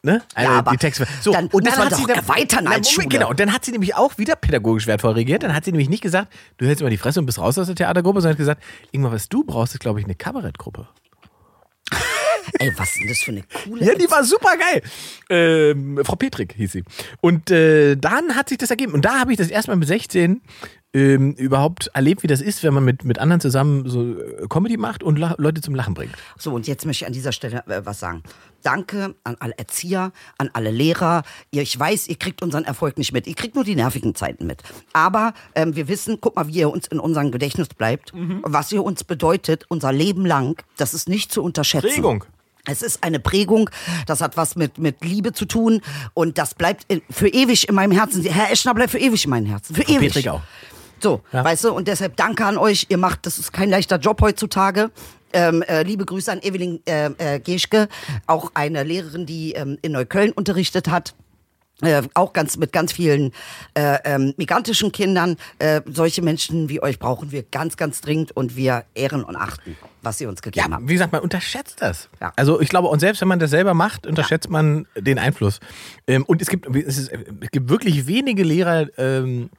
Ne? 0.07 0.21
Also 0.35 0.51
Ja, 0.51 0.59
aber 0.59 0.71
die 0.71 0.77
Texte. 0.77 1.05
So, 1.19 1.33
dann 1.33 1.49
muss 1.51 1.77
man 1.77 1.89
doch 1.89 2.07
erweitern 2.07 2.65
als 2.65 2.67
Moment, 2.67 2.87
Schule. 2.87 3.07
Genau, 3.09 3.29
und 3.29 3.39
dann 3.41 3.51
hat 3.51 3.65
sie 3.65 3.71
nämlich 3.71 3.93
auch 3.93 4.17
wieder 4.17 4.37
pädagogisch 4.37 4.87
wertvoll 4.87 5.11
reagiert. 5.11 5.43
Dann 5.43 5.53
hat 5.53 5.65
sie 5.65 5.71
nämlich 5.71 5.89
nicht 5.89 6.01
gesagt, 6.01 6.33
du 6.57 6.65
hältst 6.65 6.79
immer 6.79 6.89
die 6.89 6.97
Fresse 6.97 7.19
und 7.19 7.25
bist 7.25 7.39
raus 7.39 7.57
aus 7.57 7.67
der 7.67 7.75
Theatergruppe, 7.75 8.21
sondern 8.21 8.35
hat 8.35 8.37
gesagt, 8.37 8.63
irgendwann, 8.91 9.11
was 9.11 9.27
du 9.27 9.43
brauchst, 9.43 9.73
ist, 9.73 9.81
glaube 9.81 9.99
ich, 9.99 10.05
eine 10.05 10.15
Kabarettgruppe. 10.15 10.87
Ey, 12.59 12.71
was 12.77 12.87
ist 12.87 12.99
denn 12.99 13.07
das 13.09 13.17
für 13.19 13.31
eine 13.31 13.43
coole 13.43 13.83
Ja, 13.85 13.95
die 13.95 14.09
war 14.09 14.23
super 14.23 14.55
geil. 14.57 14.81
Ähm, 15.29 15.99
Frau 16.05 16.15
Petrik 16.15 16.53
hieß 16.53 16.71
sie. 16.71 16.83
Und 17.19 17.51
äh, 17.51 17.97
dann 17.97 18.33
hat 18.35 18.47
sich 18.47 18.57
das 18.57 18.69
ergeben. 18.69 18.93
Und 18.93 19.03
da 19.03 19.19
habe 19.19 19.33
ich 19.33 19.37
das 19.37 19.49
erstmal 19.49 19.75
mit 19.75 19.89
16 19.89 20.41
ähm, 20.97 21.33
überhaupt 21.33 21.91
erlebt, 21.93 22.23
wie 22.23 22.27
das 22.27 22.41
ist, 22.41 22.63
wenn 22.63 22.73
man 22.73 22.83
mit, 22.83 23.05
mit 23.05 23.19
anderen 23.19 23.39
zusammen 23.39 23.87
so 23.87 24.01
äh, 24.01 24.47
Comedy 24.49 24.77
macht 24.77 25.03
und 25.03 25.19
La 25.19 25.35
Leute 25.37 25.61
zum 25.61 25.75
Lachen 25.75 25.93
bringt. 25.93 26.13
So, 26.37 26.53
und 26.53 26.67
jetzt 26.67 26.85
möchte 26.85 27.03
ich 27.03 27.07
an 27.07 27.13
dieser 27.13 27.31
Stelle 27.31 27.63
äh, 27.67 27.81
was 27.85 27.99
sagen. 27.99 28.23
Danke 28.63 29.13
an 29.23 29.35
alle 29.39 29.53
Erzieher, 29.57 30.11
an 30.39 30.49
alle 30.53 30.71
Lehrer. 30.71 31.21
Ihr, 31.51 31.61
ich 31.61 31.79
weiß, 31.79 32.07
ihr 32.07 32.15
kriegt 32.15 32.41
unseren 32.41 32.63
Erfolg 32.63 32.97
nicht 32.97 33.13
mit. 33.13 33.27
Ihr 33.27 33.35
kriegt 33.35 33.53
nur 33.53 33.63
die 33.63 33.75
nervigen 33.75 34.15
Zeiten 34.15 34.47
mit. 34.47 34.63
Aber 34.93 35.33
ähm, 35.53 35.75
wir 35.75 35.87
wissen, 35.87 36.17
guck 36.19 36.35
mal, 36.35 36.47
wie 36.47 36.59
ihr 36.59 36.71
uns 36.71 36.87
in 36.87 36.99
unserem 36.99 37.31
Gedächtnis 37.31 37.67
bleibt, 37.69 38.11
was 38.41 38.71
ihr 38.71 38.83
uns 38.83 39.03
bedeutet, 39.03 39.65
unser 39.69 39.91
Leben 39.91 40.25
lang. 40.25 40.61
Das 40.77 40.93
ist 40.93 41.07
nicht 41.07 41.31
zu 41.31 41.43
unterschätzen. 41.43 41.89
Prägung. 41.89 42.25
Es 42.67 42.81
ist 42.81 43.03
eine 43.03 43.19
Prägung, 43.19 43.69
das 44.05 44.21
hat 44.21 44.35
was 44.35 44.55
mit, 44.55 44.77
mit 44.77 45.03
Liebe 45.03 45.31
zu 45.31 45.45
tun 45.45 45.81
und 46.13 46.37
das 46.37 46.53
bleibt 46.53 46.85
für 47.09 47.29
ewig 47.29 47.69
in 47.69 47.75
meinem 47.75 47.93
Herzen. 47.93 48.23
Herr 48.23 48.51
Eschner 48.51 48.73
bleibt 48.73 48.91
für 48.91 48.99
ewig 48.99 49.23
in 49.23 49.29
meinem 49.29 49.45
Herzen. 49.45 49.73
Für 49.73 49.83
ewig. 49.83 50.13
Petrik 50.13 50.27
auch. 50.27 50.41
So, 50.99 51.21
Ja. 51.31 51.43
weißt 51.43 51.65
du, 51.65 51.71
und 51.73 51.87
deshalb 51.87 52.15
danke 52.17 52.45
an 52.45 52.57
euch. 52.57 52.87
Ihr 52.89 52.97
macht, 52.97 53.25
das 53.25 53.37
ist 53.39 53.53
kein 53.53 53.69
leichter 53.69 53.97
Job 53.97 54.21
heutzutage. 54.21 54.91
Ähm, 55.33 55.61
äh, 55.63 55.83
liebe 55.83 56.05
Grüße 56.05 56.31
an 56.31 56.41
Evelyn 56.41 56.79
äh, 56.85 57.09
äh, 57.17 57.39
Geschke, 57.39 57.89
auch 58.27 58.51
eine 58.53 58.83
Lehrerin, 58.83 59.25
die 59.25 59.51
ähm, 59.53 59.77
in 59.81 59.91
Neukölln 59.91 60.31
unterrichtet 60.31 60.87
hat. 60.89 61.13
Äh, 61.83 62.01
auch 62.15 62.33
ganz 62.33 62.57
mit 62.57 62.71
ganz 62.73 62.91
vielen 62.91 63.33
äh, 63.75 63.99
ähm, 64.03 64.33
migrantischen 64.37 64.91
Kindern. 64.91 65.35
Äh, 65.59 65.81
solche 65.85 66.23
Menschen 66.23 66.69
wie 66.69 66.81
euch 66.81 66.97
brauchen 66.97 67.31
wir 67.31 67.43
ganz, 67.43 67.77
ganz 67.77 68.01
dringend 68.01 68.31
und 68.35 68.55
wir 68.55 68.85
ehren 68.95 69.23
und 69.23 69.35
achten, 69.35 69.77
was 70.01 70.19
ihr 70.19 70.27
uns 70.27 70.41
gegeben 70.41 70.71
Ja, 70.71 70.75
habt. 70.77 70.87
wie 70.89 70.93
gesagt, 70.93 71.11
man 71.11 71.21
unterschätzt 71.21 71.79
das. 71.81 72.09
Ja. 72.19 72.33
Also 72.35 72.59
ich 72.61 72.69
glaube, 72.69 72.87
und 72.87 72.99
selbst 72.99 73.21
wenn 73.21 73.27
man 73.27 73.37
das 73.37 73.51
selber 73.51 73.75
macht, 73.75 74.07
unterschätzt 74.07 74.49
man 74.49 74.87
den 74.97 75.19
Einfluss. 75.19 75.59
Ähm, 76.07 76.23
und 76.25 76.41
es 76.41 76.47
gibt, 76.49 76.65
es, 76.75 76.97
ist, 76.97 77.11
es 77.41 77.51
gibt 77.51 77.69
wirklich 77.69 78.07
wenige 78.07 78.41
Lehrer, 78.43 78.87
ähm, 78.97 79.51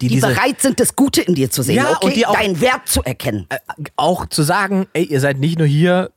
die, 0.00 0.08
Die 0.08 0.20
bereit 0.20 0.60
sind, 0.60 0.80
das 0.80 0.96
Gute 0.96 1.20
in 1.22 1.34
dir 1.34 1.50
zu 1.50 1.62
sehen, 1.62 1.76
Ja, 1.76 1.92
okay? 1.96 2.06
und 2.06 2.16
die 2.16 2.26
auch- 2.26 2.36
deinen 2.36 2.60
Wert 2.60 2.86
zu 2.88 3.02
erkennen. 3.02 3.46
äh, 3.50 3.58
auch 3.96 4.26
zu 4.26 4.42
sagen, 4.42 4.86
ey, 4.92 5.04
ihr 5.04 5.20
seid 5.20 5.38
nicht 5.38 5.58
nur 5.58 5.66
hier 5.66 6.10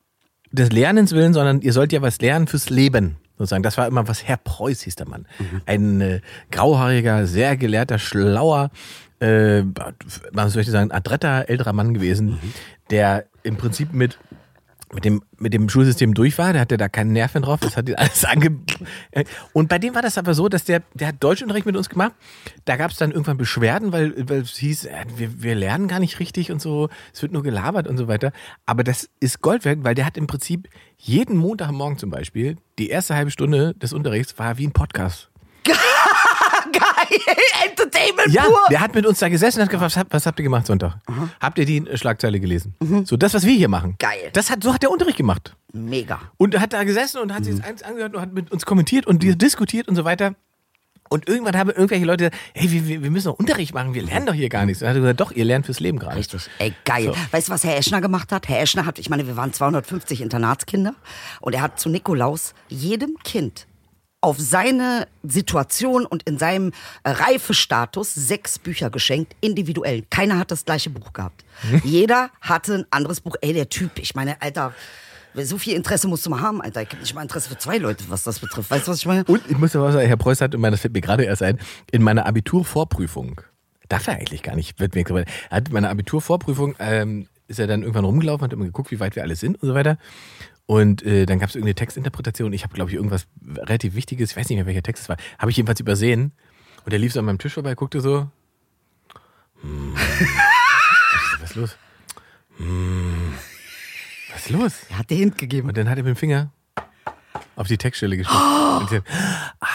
des 0.52 0.72
Lernens 0.72 1.12
willen, 1.12 1.34
sondern 1.34 1.62
ihr 1.62 1.74
sollt 1.74 1.92
ja 1.92 2.02
was 2.02 2.20
lernen 2.22 2.48
fürs 2.48 2.70
Leben. 2.70 3.18
Sozusagen. 3.38 3.62
Das 3.62 3.78
war 3.78 3.86
immer 3.86 4.08
was 4.08 4.24
Herr 4.24 4.38
Preuß 4.38 4.82
hieß 4.82 4.96
der 4.96 5.08
Mann. 5.08 5.28
Ein 5.68 6.02
äh, 6.02 6.22
grauhaariger, 6.50 7.28
sehr 7.28 7.56
gelehrter, 7.56 8.00
schlauer, 8.00 8.72
äh, 9.20 9.62
man 9.62 10.54
möchte 10.56 10.72
sagen, 10.72 10.92
adretter, 10.92 11.48
älterer 11.50 11.74
Mann 11.74 11.94
gewesen, 11.94 12.40
der 12.90 13.26
im 13.44 13.58
Prinzip 13.58 13.94
mit 13.94 14.18
mit 14.94 15.04
dem, 15.04 15.22
mit 15.38 15.54
dem 15.54 15.68
Schulsystem 15.70 16.14
durch 16.14 16.38
war, 16.38 16.54
der 16.54 16.62
hatte 16.62 16.78
da 16.78 16.88
keinen 16.88 17.12
Nerv 17.12 17.34
mehr 17.34 17.42
drauf, 17.42 17.60
das 17.60 17.76
hat 17.76 17.90
ihn 17.90 17.96
alles 17.96 18.24
ange... 18.26 18.60
Und 19.54 19.68
bei 19.70 19.80
dem 19.80 19.96
war 19.96 20.02
das 20.02 20.18
aber 20.18 20.34
so, 20.34 20.48
dass 20.48 20.64
der, 20.64 20.82
der 20.94 21.10
hat 21.10 21.16
Deutschunterricht 21.20 21.66
mit 21.66 21.76
uns 21.76 21.90
gemacht, 21.90 22.14
da 22.66 22.78
gab 22.78 22.92
es 22.92 22.98
dann 22.98 23.12
irgendwann 23.12 23.38
Beschwerden, 23.38 23.92
weil, 23.92 24.14
weil 24.30 24.42
es 24.42 24.56
hieß, 24.58 24.86
äh, 24.86 25.06
wir, 25.16 25.42
wir 25.44 25.56
lernen 25.56 25.88
gar 25.88 26.00
nicht 26.00 26.20
richtig 26.20 26.52
und 26.52 26.62
so, 26.62 26.90
es 27.14 27.22
wird 27.22 27.34
nur 27.34 27.44
gelabert 27.44 27.88
und 27.88 27.98
so 27.98 28.08
weiter. 28.08 28.32
Aber 28.66 28.84
das 28.84 29.10
ist 29.20 29.42
Gold 29.42 29.66
wert, 29.66 29.84
weil 29.84 29.96
der 29.96 30.06
hat 30.06 30.18
im 30.18 30.28
Prinzip 30.28 30.70
jeden 30.98 31.38
Montagmorgen 31.38 31.98
zum 31.98 32.10
Beispiel, 32.10 32.58
die 32.80 32.90
erste 32.90 33.16
halbe 33.16 33.32
Stunde 33.32 33.74
des 33.76 33.94
Unterrichts 33.94 34.38
war 34.40 34.58
wie 34.58 34.68
ein 34.68 34.72
Podcast. 34.72 35.30
Geil, 35.64 35.76
Entertainment 37.88 38.34
Ja, 38.34 38.44
pur. 38.44 38.58
der 38.70 38.80
hat 38.82 38.94
mit 38.96 39.06
uns 39.06 39.20
da 39.20 39.30
gesessen 39.30 39.60
und 39.60 39.66
hat 39.66 39.70
gefragt, 39.72 39.92
was, 39.92 39.98
habt- 39.98 40.14
was 40.14 40.26
habt 40.26 40.40
ihr 40.40 40.44
gemacht 40.44 40.66
Sonntag? 40.68 40.98
Habt 41.40 41.58
ihr 41.58 41.66
die 41.66 41.86
Schlagzeile 41.96 42.40
gelesen? 42.40 42.76
So 43.06 43.18
das, 43.18 43.34
was 43.34 43.46
wir 43.46 43.54
hier 43.56 43.70
machen. 43.70 43.96
Geil. 44.00 44.30
Das 44.34 44.50
hat, 44.50 44.64
so 44.64 44.74
hat 44.74 44.82
der 44.84 44.92
Unterricht 44.92 45.18
gemacht. 45.18 45.56
Mega. 45.74 46.20
Und 46.38 46.54
er 46.54 46.62
hat 46.62 46.74
da 46.74 46.84
gesessen 46.84 47.20
und 47.22 47.34
hat 47.34 47.46
sich 47.46 47.56
das 47.56 47.66
eins 47.66 47.84
angehört 47.84 48.16
und 48.16 48.22
hat 48.22 48.34
mit 48.34 48.52
uns 48.52 48.66
kommentiert 48.66 49.06
und 49.08 49.24
die- 49.24 49.38
diskutiert 49.38 49.88
und 49.88 49.96
so 49.96 50.06
weiter. 50.06 50.36
Und 51.10 51.30
irgendwann 51.30 51.56
haben 51.56 51.70
irgendwelche 51.70 52.04
Leute 52.04 52.30
gesagt, 52.32 52.44
hey, 52.54 52.70
wir, 52.70 53.02
wir- 53.02 53.10
müssen 53.12 53.28
doch 53.28 53.40
Unterricht 53.40 53.74
machen, 53.74 53.94
wir 53.94 54.02
lernen 54.04 54.26
doch 54.26 54.34
hier 54.34 54.50
gar 54.50 54.66
nichts. 54.66 54.82
Und 54.82 54.88
dann 54.88 54.90
hat 54.90 54.98
er 54.98 55.02
gesagt, 55.02 55.20
doch, 55.22 55.32
ihr 55.32 55.46
lernt 55.46 55.66
fürs 55.66 55.80
Leben 55.80 56.00
gerade. 56.00 56.18
Richtig. 56.18 56.50
Ey, 56.60 56.74
geil. 56.84 57.06
So. 57.06 57.16
Weißt 57.32 57.48
du, 57.48 57.54
was 57.54 57.64
Herr 57.64 57.78
Eschner 57.78 58.02
gemacht 58.02 58.32
hat? 58.34 58.50
Herr 58.50 58.60
Eschner 58.62 58.86
hat, 58.86 59.00
ich 59.00 59.10
meine, 59.10 59.26
wir 59.26 59.38
waren 59.38 59.54
250 59.54 60.20
Internatskinder 60.22 60.96
und 61.40 61.54
er 61.54 61.62
hat 61.62 61.80
zu 61.80 61.88
Nikolaus 61.88 62.54
jedem 62.68 63.16
Kind 63.24 63.68
auf 64.28 64.38
seine 64.42 65.08
Situation 65.24 66.06
und 66.06 66.24
in 66.24 66.38
seinem 66.38 66.74
äh, 67.04 67.12
Reifestatus 67.12 68.14
sechs 68.14 68.60
Bücher 68.60 68.90
geschenkt, 68.90 69.38
individuell. 69.40 70.04
Keiner 70.10 70.38
hat 70.38 70.52
das 70.52 70.66
gleiche 70.66 70.90
Buch 70.90 71.14
gehabt. 71.14 71.46
Jeder 71.86 72.30
hatte 72.42 72.74
ein 72.74 72.86
anderes 72.92 73.22
Buch. 73.22 73.38
Ey, 73.40 73.54
der 73.54 73.70
Typ, 73.70 73.92
ich 74.00 74.16
meine, 74.16 74.42
Alter, 74.42 74.74
so 75.34 75.58
viel 75.58 75.76
Interesse 75.76 76.10
musst 76.10 76.26
du 76.26 76.30
mal 76.30 76.42
haben, 76.42 76.62
Alter. 76.62 76.82
Ich 76.82 76.90
habe 76.90 77.00
nicht 77.00 77.16
mal 77.16 77.22
Interesse 77.22 77.48
für 77.48 77.58
zwei 77.58 77.78
Leute, 77.78 78.04
was 78.10 78.24
das 78.24 78.40
betrifft. 78.40 78.70
Weißt 78.70 78.86
du, 78.88 78.92
was 78.92 79.00
ich 79.00 79.06
meine? 79.06 79.24
Und 79.24 79.44
ich 79.50 79.58
muss 79.58 79.74
aber 79.78 79.94
sagen, 79.94 80.06
Herr 80.06 80.18
Preuß 80.18 80.42
hat, 80.42 80.54
und 80.54 80.62
das 80.62 80.82
fällt 80.82 80.94
mir 80.94 81.00
gerade 81.00 81.24
erst 81.24 81.42
ein, 81.42 81.58
in 81.90 82.04
meiner 82.04 82.26
Abiturvorprüfung, 82.26 83.40
darf 83.88 84.08
er 84.08 84.16
eigentlich 84.16 84.44
gar 84.44 84.58
nicht, 84.58 84.78
wird 84.78 84.94
mir 84.94 85.06
hat 85.50 85.70
in 85.70 85.74
meiner 85.74 85.90
Abiturvorprüfung, 85.90 86.76
ähm, 86.80 87.30
ist 87.48 87.60
er 87.60 87.68
dann 87.68 87.84
irgendwann 87.84 88.04
rumgelaufen, 88.04 88.44
hat 88.44 88.52
immer 88.52 88.66
geguckt, 88.66 88.92
wie 88.92 89.00
weit 89.00 89.16
wir 89.16 89.24
alle 89.24 89.38
sind 89.38 89.62
und 89.62 89.70
so 89.70 89.74
weiter. 89.74 89.98
Und 90.68 91.02
äh, 91.04 91.26
dann 91.26 91.40
gab 91.40 91.50
es 91.50 91.56
irgendeine 91.56 91.76
Textinterpretation. 91.76 92.52
Ich 92.54 92.64
habe, 92.64 92.74
glaube 92.76 92.92
ich, 92.92 92.96
irgendwas 92.98 93.26
relativ 93.56 93.96
Wichtiges, 93.96 94.32
ich 94.32 94.38
weiß 94.38 94.50
nicht 94.50 94.58
mehr, 94.58 94.66
welcher 94.66 94.84
Text 94.84 95.04
es 95.04 95.10
war, 95.10 95.18
habe 95.40 95.50
ich 95.50 95.58
jedenfalls 95.58 95.80
übersehen. 95.80 96.34
Und 96.86 96.92
er 96.94 97.00
lief 97.00 97.14
so 97.14 97.20
an 97.20 97.26
meinem 97.26 97.40
Tisch 97.40 97.54
vorbei, 97.54 97.74
guckte 97.74 98.02
so. 98.02 98.30
Hm, 99.62 99.96
was 101.42 101.50
ist 101.50 101.56
los? 101.56 101.78
Hm, 102.58 103.34
was 104.32 104.42
ist 104.46 104.50
los? 104.52 104.74
Er 104.90 105.00
hat 105.00 105.10
den 105.10 105.18
Hint 105.18 105.38
gegeben. 105.38 105.70
Und 105.70 105.78
dann 105.78 105.90
hat 105.90 105.98
er 105.98 106.04
mit 106.04 106.16
dem 106.16 106.20
Finger 106.20 106.52
auf 107.56 107.68
die 107.68 107.78
Textstelle 107.78 108.18
gespielt. 108.18 108.40
Und 108.82 108.90
sie- 108.90 109.00
ah, 109.62 109.66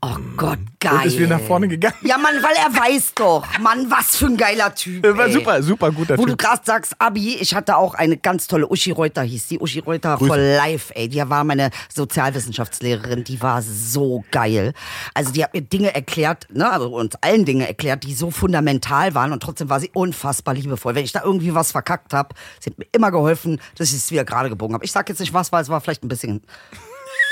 Oh 0.00 0.14
Gott, 0.36 0.60
geil. 0.78 0.94
Und 0.94 1.06
ist 1.06 1.18
wieder 1.18 1.38
nach 1.38 1.40
vorne 1.40 1.66
gegangen. 1.66 1.96
Ja, 2.02 2.18
Mann, 2.18 2.34
weil 2.40 2.54
er 2.54 2.72
weiß 2.72 3.14
doch. 3.16 3.44
Mann, 3.58 3.90
was 3.90 4.14
für 4.14 4.26
ein 4.26 4.36
geiler 4.36 4.72
Typ. 4.72 5.02
War 5.02 5.26
ey. 5.26 5.32
super, 5.32 5.60
super 5.60 5.90
guter 5.90 6.16
Wo 6.16 6.24
du 6.24 6.30
Typ. 6.36 6.38
gerade 6.38 6.62
sagst, 6.64 6.94
Abi, 7.00 7.34
ich 7.34 7.52
hatte 7.52 7.76
auch 7.76 7.94
eine 7.94 8.16
ganz 8.16 8.46
tolle 8.46 8.68
Uschi 8.68 8.92
Reuter, 8.92 9.22
hieß 9.22 9.48
die 9.48 9.58
Uschi 9.58 9.80
Reuter 9.80 10.16
Grüße. 10.16 10.28
for 10.28 10.36
life, 10.38 10.94
ey. 10.94 11.08
Die 11.08 11.18
war 11.28 11.42
meine 11.42 11.70
Sozialwissenschaftslehrerin, 11.92 13.24
die 13.24 13.42
war 13.42 13.60
so 13.62 14.24
geil. 14.30 14.72
Also 15.14 15.32
die 15.32 15.42
hat 15.42 15.52
mir 15.52 15.62
Dinge 15.62 15.92
erklärt, 15.92 16.46
ne, 16.52 16.70
also 16.70 16.94
uns 16.94 17.16
allen 17.20 17.44
Dinge 17.44 17.66
erklärt, 17.66 18.04
die 18.04 18.14
so 18.14 18.30
fundamental 18.30 19.16
waren 19.16 19.32
und 19.32 19.42
trotzdem 19.42 19.68
war 19.68 19.80
sie 19.80 19.90
unfassbar 19.92 20.54
liebevoll. 20.54 20.94
Wenn 20.94 21.04
ich 21.04 21.12
da 21.12 21.22
irgendwie 21.24 21.56
was 21.56 21.72
verkackt 21.72 22.14
habe, 22.14 22.36
sie 22.60 22.70
hat 22.70 22.78
mir 22.78 22.86
immer 22.92 23.10
geholfen, 23.10 23.60
dass 23.76 23.90
ich 23.90 23.96
es 23.96 24.10
wieder 24.12 24.24
gerade 24.24 24.48
gebogen 24.48 24.74
habe. 24.74 24.84
Ich 24.84 24.92
sag 24.92 25.08
jetzt 25.08 25.18
nicht 25.18 25.34
was, 25.34 25.50
weil 25.50 25.62
es 25.62 25.68
war 25.68 25.80
vielleicht 25.80 26.04
ein 26.04 26.08
bisschen, 26.08 26.42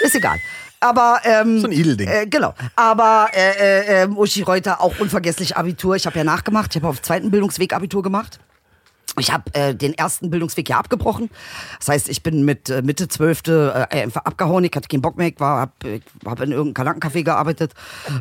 ist 0.00 0.16
egal. 0.16 0.36
Aber 0.88 1.20
ähm, 1.24 1.60
So 1.60 1.66
ein 1.66 1.72
Edelding. 1.72 2.08
Äh, 2.08 2.26
genau. 2.26 2.54
Aber 2.76 3.28
äh, 3.34 4.02
äh, 4.02 4.02
äh, 4.04 4.08
Uschi 4.08 4.42
Reuter 4.42 4.80
auch 4.80 4.98
unvergesslich 4.98 5.56
Abitur. 5.56 5.96
Ich 5.96 6.06
habe 6.06 6.16
ja 6.18 6.24
nachgemacht. 6.24 6.74
Ich 6.74 6.82
habe 6.82 6.88
auf 6.88 7.02
zweiten 7.02 7.30
Bildungsweg 7.30 7.72
Abitur 7.72 8.02
gemacht. 8.02 8.38
Ich 9.18 9.32
habe 9.32 9.52
äh, 9.54 9.74
den 9.74 9.94
ersten 9.94 10.30
Bildungsweg 10.30 10.68
ja 10.68 10.78
abgebrochen. 10.78 11.30
Das 11.78 11.88
heißt, 11.88 12.08
ich 12.08 12.22
bin 12.22 12.44
mit 12.44 12.68
äh, 12.68 12.82
Mitte 12.82 13.08
zwölfte 13.08 13.86
äh, 13.90 14.02
einfach 14.02 14.24
abgehauen. 14.24 14.64
Ich 14.64 14.72
hatte 14.74 14.88
keinen 14.88 15.02
Bock 15.02 15.16
mehr. 15.16 15.28
Ich 15.28 15.40
war, 15.40 15.60
hab, 15.60 15.84
ich 15.84 16.02
hab 16.24 16.40
in 16.40 16.52
irgendeinem 16.52 16.88
Krankencafé 16.88 17.22
gearbeitet. 17.24 17.72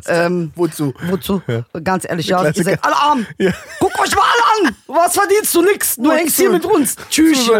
Ähm, 0.06 0.52
Wozu? 0.54 0.94
Wozu? 1.08 1.42
Ganz 1.84 2.06
ehrlich, 2.08 2.26
ja. 2.26 2.44
Ihr 2.44 2.64
seid 2.64 2.84
alle 2.84 2.96
arm. 2.96 3.26
Ja. 3.38 3.52
Guckt 3.78 3.98
euch 4.00 4.14
mal 4.14 4.22
alle 4.22 4.68
an. 4.68 4.76
Was 4.86 5.14
verdienst 5.14 5.54
du 5.54 5.62
nix? 5.62 5.96
Du 5.96 6.10
hängst 6.10 6.36
hier 6.36 6.50
mit 6.50 6.64
uns. 6.64 6.96
Tschüss. 7.10 7.50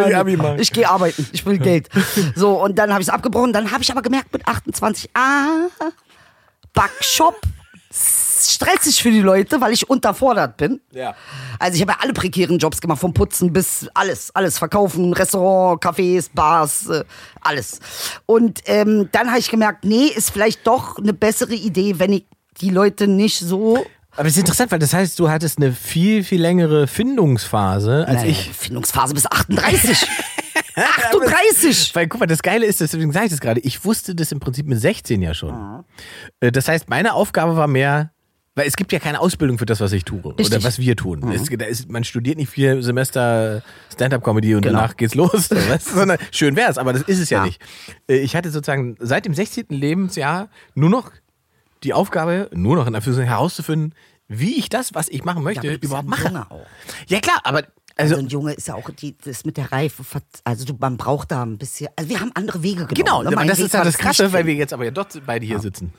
Ich 0.58 0.72
gehe 0.72 0.88
arbeiten. 0.88 1.28
Ich 1.32 1.44
will 1.44 1.58
Geld. 1.58 1.88
So, 2.34 2.62
und 2.62 2.78
dann 2.78 2.90
habe 2.90 3.02
ich 3.02 3.08
es 3.08 3.12
abgebrochen. 3.12 3.52
Dann 3.52 3.70
habe 3.70 3.82
ich 3.82 3.90
aber 3.90 4.02
gemerkt 4.02 4.32
mit 4.32 4.46
28, 4.46 5.10
ah, 5.14 5.68
Backshop. 6.72 7.40
Stressig 7.90 9.02
für 9.02 9.10
die 9.10 9.20
Leute, 9.20 9.60
weil 9.60 9.72
ich 9.72 9.88
unterfordert 9.88 10.56
bin. 10.56 10.80
Ja. 10.92 11.14
Also 11.58 11.76
ich 11.76 11.80
habe 11.82 11.92
ja 11.92 11.98
alle 12.00 12.12
prekären 12.12 12.58
Jobs 12.58 12.80
gemacht, 12.80 13.00
vom 13.00 13.12
Putzen 13.14 13.52
bis 13.52 13.88
alles, 13.94 14.30
alles 14.34 14.58
verkaufen, 14.58 15.12
Restaurant, 15.12 15.82
Cafés, 15.82 16.28
Bars, 16.32 16.88
äh, 16.88 17.04
alles. 17.40 17.80
Und 18.26 18.60
ähm, 18.66 19.08
dann 19.12 19.28
habe 19.28 19.38
ich 19.38 19.50
gemerkt, 19.50 19.84
nee, 19.84 20.06
ist 20.06 20.30
vielleicht 20.30 20.66
doch 20.66 20.98
eine 20.98 21.12
bessere 21.12 21.54
Idee, 21.54 21.98
wenn 21.98 22.12
ich 22.12 22.26
die 22.60 22.70
Leute 22.70 23.06
nicht 23.06 23.38
so 23.38 23.84
Aber 24.16 24.28
es 24.28 24.34
ist 24.34 24.40
interessant, 24.40 24.70
weil 24.70 24.78
das 24.78 24.92
heißt, 24.94 25.18
du 25.18 25.28
hattest 25.28 25.58
eine 25.58 25.72
viel, 25.72 26.24
viel 26.24 26.40
längere 26.40 26.86
Findungsphase 26.86 28.06
als 28.06 28.20
Naja, 28.20 28.30
ich. 28.30 28.50
Findungsphase 28.52 29.14
bis 29.14 29.26
38. 29.26 30.06
38. 30.76 31.94
Weil 31.94 32.06
guck 32.08 32.20
mal, 32.20 32.26
das 32.26 32.42
Geile 32.42 32.66
ist, 32.66 32.80
deswegen 32.80 33.12
sage 33.12 33.26
ich 33.26 33.30
das 33.32 33.40
gerade, 33.40 33.60
ich 33.60 33.84
wusste 33.84 34.14
das 34.14 34.32
im 34.32 34.40
Prinzip 34.40 34.66
mit 34.66 34.80
16 34.80 35.22
ja 35.22 35.34
schon. 35.34 35.84
Äh, 36.40 36.52
Das 36.52 36.68
heißt, 36.68 36.88
meine 36.88 37.14
Aufgabe 37.14 37.56
war 37.56 37.66
mehr, 37.66 38.10
weil 38.54 38.66
es 38.66 38.76
gibt 38.76 38.92
ja 38.92 38.98
keine 38.98 39.20
Ausbildung 39.20 39.58
für 39.58 39.66
das, 39.66 39.80
was 39.80 39.92
ich 39.92 40.04
tue 40.04 40.20
oder 40.20 40.38
Richtig. 40.38 40.64
was 40.64 40.78
wir 40.78 40.96
tun. 40.96 41.30
Es, 41.32 41.44
da 41.50 41.64
ist, 41.66 41.90
man 41.90 42.04
studiert 42.04 42.36
nicht 42.38 42.48
vier 42.50 42.82
Semester 42.82 43.62
Stand-up-Comedy 43.92 44.54
und 44.54 44.62
Genau. 44.62 44.78
danach 44.78 44.96
geht's 44.96 45.14
los, 45.14 45.50
weißt 45.50 45.88
sondern 45.94 46.18
schön 46.30 46.56
wär's, 46.56 46.78
aber 46.78 46.92
das 46.92 47.02
ist 47.02 47.18
es 47.20 47.30
ja, 47.30 47.38
Ja. 47.40 47.44
nicht. 47.46 47.60
Äh, 48.08 48.16
Ich 48.18 48.34
hatte 48.36 48.50
sozusagen 48.50 48.96
seit 48.98 49.26
dem 49.26 49.34
16. 49.34 49.66
Lebensjahr 49.70 50.48
nur 50.74 50.90
noch 50.90 51.10
die 51.84 51.92
Aufgabe, 51.92 52.48
nur 52.54 52.76
noch 52.76 52.86
in 52.86 52.94
Anführungszeichen 52.94 53.28
herauszufinden, 53.30 53.94
wie 54.28 54.58
ich 54.58 54.68
das, 54.70 54.94
was 54.94 55.08
ich 55.08 55.22
machen 55.24 55.42
möchte, 55.44 55.70
überhaupt 55.74 56.08
ja 56.08 56.26
ein 56.26 56.32
mache. 56.32 56.50
Auch. 56.50 56.66
Ja 57.06 57.20
klar, 57.20 57.40
aber 57.44 57.62
Also 57.98 58.14
also 58.14 58.26
ein 58.26 58.28
Junge 58.28 58.52
ist 58.52 58.68
ja 58.68 58.74
auch 58.74 58.90
die, 58.90 59.16
das 59.24 59.44
mit 59.46 59.56
der 59.56 59.72
Reife, 59.72 60.04
also 60.44 60.64
du, 60.66 60.74
man 60.78 60.98
braucht 60.98 61.30
da 61.30 61.42
ein 61.42 61.56
bisschen, 61.56 61.88
also 61.96 62.10
wir 62.10 62.20
haben 62.20 62.30
andere 62.34 62.62
Wege 62.62 62.86
genommen. 62.86 62.94
genau, 62.94 63.22
ne? 63.22 63.28
aber 63.28 63.46
das 63.46 63.58
Weg 63.58 63.66
ist 63.66 63.74
ja 63.74 63.82
das 63.84 63.96
Krasse, 63.96 64.32
weil 64.32 64.44
wir 64.44 64.54
jetzt 64.54 64.72
aber 64.74 64.84
ja 64.84 64.90
dort 64.90 65.18
beide 65.24 65.46
hier 65.46 65.58
sitzen. 65.60 65.92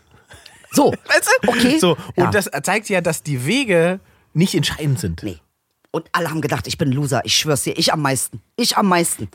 So, 0.72 0.91
Weißt 1.08 1.30
du? 1.43 1.50
okay. 1.50 1.80
So, 1.80 1.91
und 2.16 2.24
Ja. 2.26 2.30
das 2.32 2.50
zeigt 2.64 2.89
ja, 2.89 3.02
dass 3.02 3.24
die 3.24 3.45
Wege 3.45 4.00
nicht 4.34 4.54
entscheidend 4.54 5.00
sind. 5.00 5.24
Nee. 5.24 5.39
Und 5.92 6.06
alle 6.12 6.30
haben 6.30 6.42
gedacht, 6.42 6.68
ich 6.68 6.78
bin 6.78 6.92
Loser. 6.92 7.22
Ich 7.24 7.36
schwör's 7.38 7.64
dir, 7.64 7.78
ich 7.78 7.94
am 7.94 8.02
meisten. 8.02 8.42
Ich 8.58 8.76
am 8.76 8.88
meisten. 8.88 9.30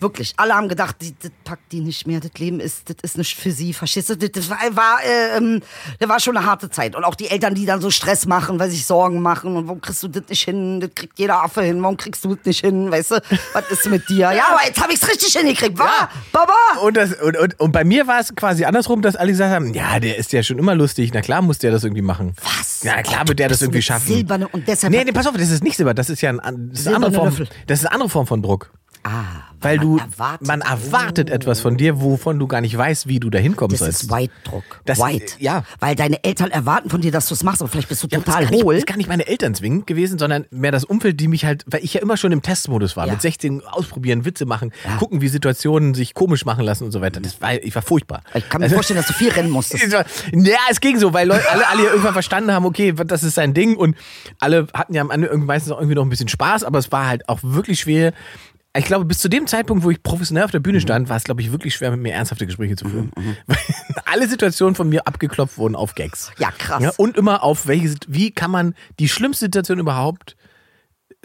Wirklich. 0.00 0.34
Alle 0.36 0.54
haben 0.54 0.68
gedacht, 0.68 0.96
die, 1.00 1.14
das 1.20 1.30
packt 1.44 1.72
die 1.72 1.80
nicht 1.80 2.06
mehr. 2.06 2.20
Das 2.20 2.32
Leben 2.38 2.60
ist, 2.60 2.90
das 2.90 2.96
ist 3.02 3.18
nicht 3.18 3.36
für 3.36 3.50
sie. 3.50 3.72
Verstehst 3.72 4.10
du? 4.10 4.16
Das, 4.16 4.50
war, 4.50 4.58
war, 4.72 5.02
äh, 5.02 5.38
ähm, 5.38 5.60
das 5.98 6.08
war 6.08 6.20
schon 6.20 6.36
eine 6.36 6.44
harte 6.44 6.68
Zeit. 6.68 6.94
Und 6.94 7.04
auch 7.04 7.14
die 7.14 7.28
Eltern, 7.30 7.54
die 7.54 7.64
dann 7.64 7.80
so 7.80 7.90
Stress 7.90 8.26
machen, 8.26 8.58
weil 8.58 8.70
sich 8.70 8.84
Sorgen 8.84 9.22
machen. 9.22 9.56
Und 9.56 9.66
warum 9.66 9.80
kriegst 9.80 10.02
du 10.02 10.08
das 10.08 10.24
nicht 10.28 10.44
hin? 10.44 10.80
Das 10.80 10.90
kriegt 10.94 11.18
jeder 11.18 11.42
Affe 11.42 11.62
hin. 11.62 11.82
Warum 11.82 11.96
kriegst 11.96 12.22
du 12.24 12.34
das 12.34 12.44
nicht 12.44 12.60
hin? 12.60 12.90
Weißt 12.90 13.12
du? 13.12 13.22
Was 13.54 13.70
ist 13.70 13.86
mit 13.86 14.08
dir? 14.08 14.30
Ja, 14.32 14.48
aber 14.52 14.66
jetzt 14.66 14.80
habe 14.80 14.92
ich's 14.92 15.08
richtig 15.08 15.32
hingekriegt. 15.32 15.78
War? 15.78 15.86
Ja. 15.86 16.10
Baba? 16.32 16.52
Und, 16.82 16.96
das, 16.98 17.14
und, 17.14 17.36
und, 17.38 17.58
und 17.58 17.72
bei 17.72 17.84
mir 17.84 18.06
war 18.06 18.20
es 18.20 18.34
quasi 18.34 18.64
andersrum, 18.64 19.00
dass 19.00 19.16
alle 19.16 19.32
gesagt 19.32 19.54
haben, 19.54 19.72
ja, 19.72 19.98
der 20.00 20.18
ist 20.18 20.32
ja 20.32 20.42
schon 20.42 20.58
immer 20.58 20.74
lustig, 20.74 21.12
na 21.14 21.22
klar 21.22 21.40
muss 21.40 21.58
der 21.58 21.70
das 21.70 21.82
irgendwie 21.82 22.02
machen. 22.02 22.34
Was? 22.42 22.73
Ja, 22.84 23.02
klar 23.02 23.26
wird 23.26 23.38
der 23.38 23.48
du 23.48 23.52
das 23.54 23.62
irgendwie 23.62 23.82
schaffen. 23.82 24.06
silberne 24.06 24.46
und 24.48 24.68
deshalb 24.68 24.92
Nee, 24.92 25.04
nee, 25.04 25.12
pass 25.12 25.26
auf, 25.26 25.34
das 25.36 25.50
ist 25.50 25.64
nicht 25.64 25.76
silber, 25.76 25.94
das 25.94 26.10
ist 26.10 26.20
ja 26.20 26.30
ein, 26.30 26.68
das 26.70 26.80
ist 26.80 26.86
eine, 26.86 26.96
andere 26.96 27.12
Form, 27.12 27.28
Löffel. 27.28 27.48
das 27.66 27.80
ist 27.80 27.86
eine 27.86 27.92
andere 27.94 28.08
Form 28.10 28.26
von 28.26 28.42
Druck. 28.42 28.70
Ah, 29.06 29.24
Weil 29.60 29.76
man 29.76 29.86
du, 29.86 29.98
erwartet- 29.98 30.46
man 30.48 30.60
erwartet 30.62 31.28
etwas 31.30 31.60
von 31.60 31.76
dir, 31.76 32.00
wovon 32.00 32.38
du 32.38 32.46
gar 32.46 32.62
nicht 32.62 32.76
weißt, 32.76 33.06
wie 33.06 33.20
du 33.20 33.28
da 33.28 33.38
hinkommen 33.38 33.70
Das 33.72 33.80
sollst. 33.80 34.04
ist 34.04 34.10
White-Druck. 34.10 34.64
Das- 34.86 34.98
White. 34.98 35.34
ja. 35.40 35.62
Weil 35.78 35.94
deine 35.94 36.24
Eltern 36.24 36.50
erwarten 36.50 36.88
von 36.88 37.02
dir, 37.02 37.12
dass 37.12 37.28
du 37.28 37.34
es 37.34 37.42
machst, 37.42 37.60
aber 37.60 37.70
vielleicht 37.70 37.90
bist 37.90 38.02
du 38.02 38.06
Ja, 38.10 38.18
total 38.20 38.42
das 38.42 38.50
ist 38.50 38.56
gar 38.56 38.64
hohl. 38.64 38.74
Nicht, 38.74 38.82
ist 38.84 38.86
gar 38.86 38.96
nicht 38.96 39.08
meine 39.08 39.26
Eltern 39.26 39.54
zwingend 39.54 39.86
gewesen, 39.86 40.18
sondern 40.18 40.46
mehr 40.50 40.72
das 40.72 40.84
Umfeld, 40.84 41.20
die 41.20 41.28
mich 41.28 41.44
halt, 41.44 41.64
weil 41.66 41.84
ich 41.84 41.92
ja 41.92 42.00
immer 42.00 42.16
schon 42.16 42.32
im 42.32 42.40
Testmodus 42.40 42.96
war, 42.96 43.06
Ja. 43.06 43.12
mit 43.12 43.20
16 43.20 43.62
ausprobieren, 43.66 44.24
Witze 44.24 44.46
machen, 44.46 44.72
gucken, 44.98 45.20
wie 45.20 45.28
Situationen 45.28 45.92
sich 45.92 46.14
komisch 46.14 46.46
machen 46.46 46.64
lassen 46.64 46.84
und 46.84 46.92
so 46.92 47.02
weiter. 47.02 47.20
Das 47.20 47.40
war, 47.42 47.52
ich 47.54 47.74
war 47.74 47.82
furchtbar. 47.82 48.22
Ich 48.32 48.48
kann 48.48 48.60
mir 48.60 48.64
Also- 48.66 48.76
vorstellen, 48.76 48.98
dass 48.98 49.06
du 49.06 49.12
viel 49.12 49.30
rennen 49.30 49.50
musstest. 49.50 49.92
War- 49.92 50.06
Ja, 50.32 50.56
es 50.70 50.80
ging 50.80 50.98
so, 50.98 51.12
weil 51.12 51.28
Leute, 51.28 51.44
alle, 51.50 51.68
alle 51.68 51.84
ja 51.84 51.90
irgendwann 51.90 52.14
verstanden 52.14 52.52
haben, 52.52 52.64
okay, 52.64 52.92
das 53.06 53.22
ist 53.22 53.34
sein 53.34 53.52
Ding 53.52 53.76
und 53.76 53.96
alle 54.40 54.66
hatten 54.72 54.94
ja 54.94 55.02
am 55.02 55.10
Ende 55.10 55.36
meistens 55.36 55.72
auch 55.72 55.78
irgendwie 55.78 55.94
noch 55.94 56.04
ein 56.04 56.08
bisschen 56.10 56.28
Spaß, 56.28 56.64
aber 56.64 56.78
es 56.78 56.90
war 56.90 57.06
halt 57.06 57.28
auch 57.28 57.40
wirklich 57.42 57.80
schwer. 57.80 58.14
Ich 58.76 58.86
glaube, 58.86 59.04
bis 59.04 59.18
zu 59.18 59.28
dem 59.28 59.46
Zeitpunkt, 59.46 59.84
wo 59.84 59.90
ich 59.90 60.02
professionell 60.02 60.44
auf 60.44 60.50
der 60.50 60.58
Bühne 60.58 60.80
stand, 60.80 61.08
war 61.08 61.16
es, 61.16 61.24
glaube 61.24 61.40
ich, 61.40 61.52
wirklich 61.52 61.74
schwer, 61.74 61.92
mit 61.92 62.00
mir 62.00 62.12
ernsthafte 62.12 62.44
Gespräche 62.44 62.74
zu 62.74 62.88
führen. 62.88 63.12
Weil 63.46 63.56
alle 64.06 64.26
Situationen 64.26 64.74
von 64.74 64.88
mir 64.88 65.06
abgeklopft 65.06 65.58
wurden 65.58 65.76
auf 65.76 65.94
Gags. 65.94 66.32
Ja, 66.38 66.50
krass. 66.50 66.82
Ja, 66.82 66.92
und 66.96 67.16
immer 67.16 67.44
auf 67.44 67.68
welche, 67.68 67.94
wie 68.08 68.32
kann 68.32 68.50
man 68.50 68.74
die 68.98 69.08
schlimmste 69.08 69.46
Situation 69.46 69.78
überhaupt 69.78 70.36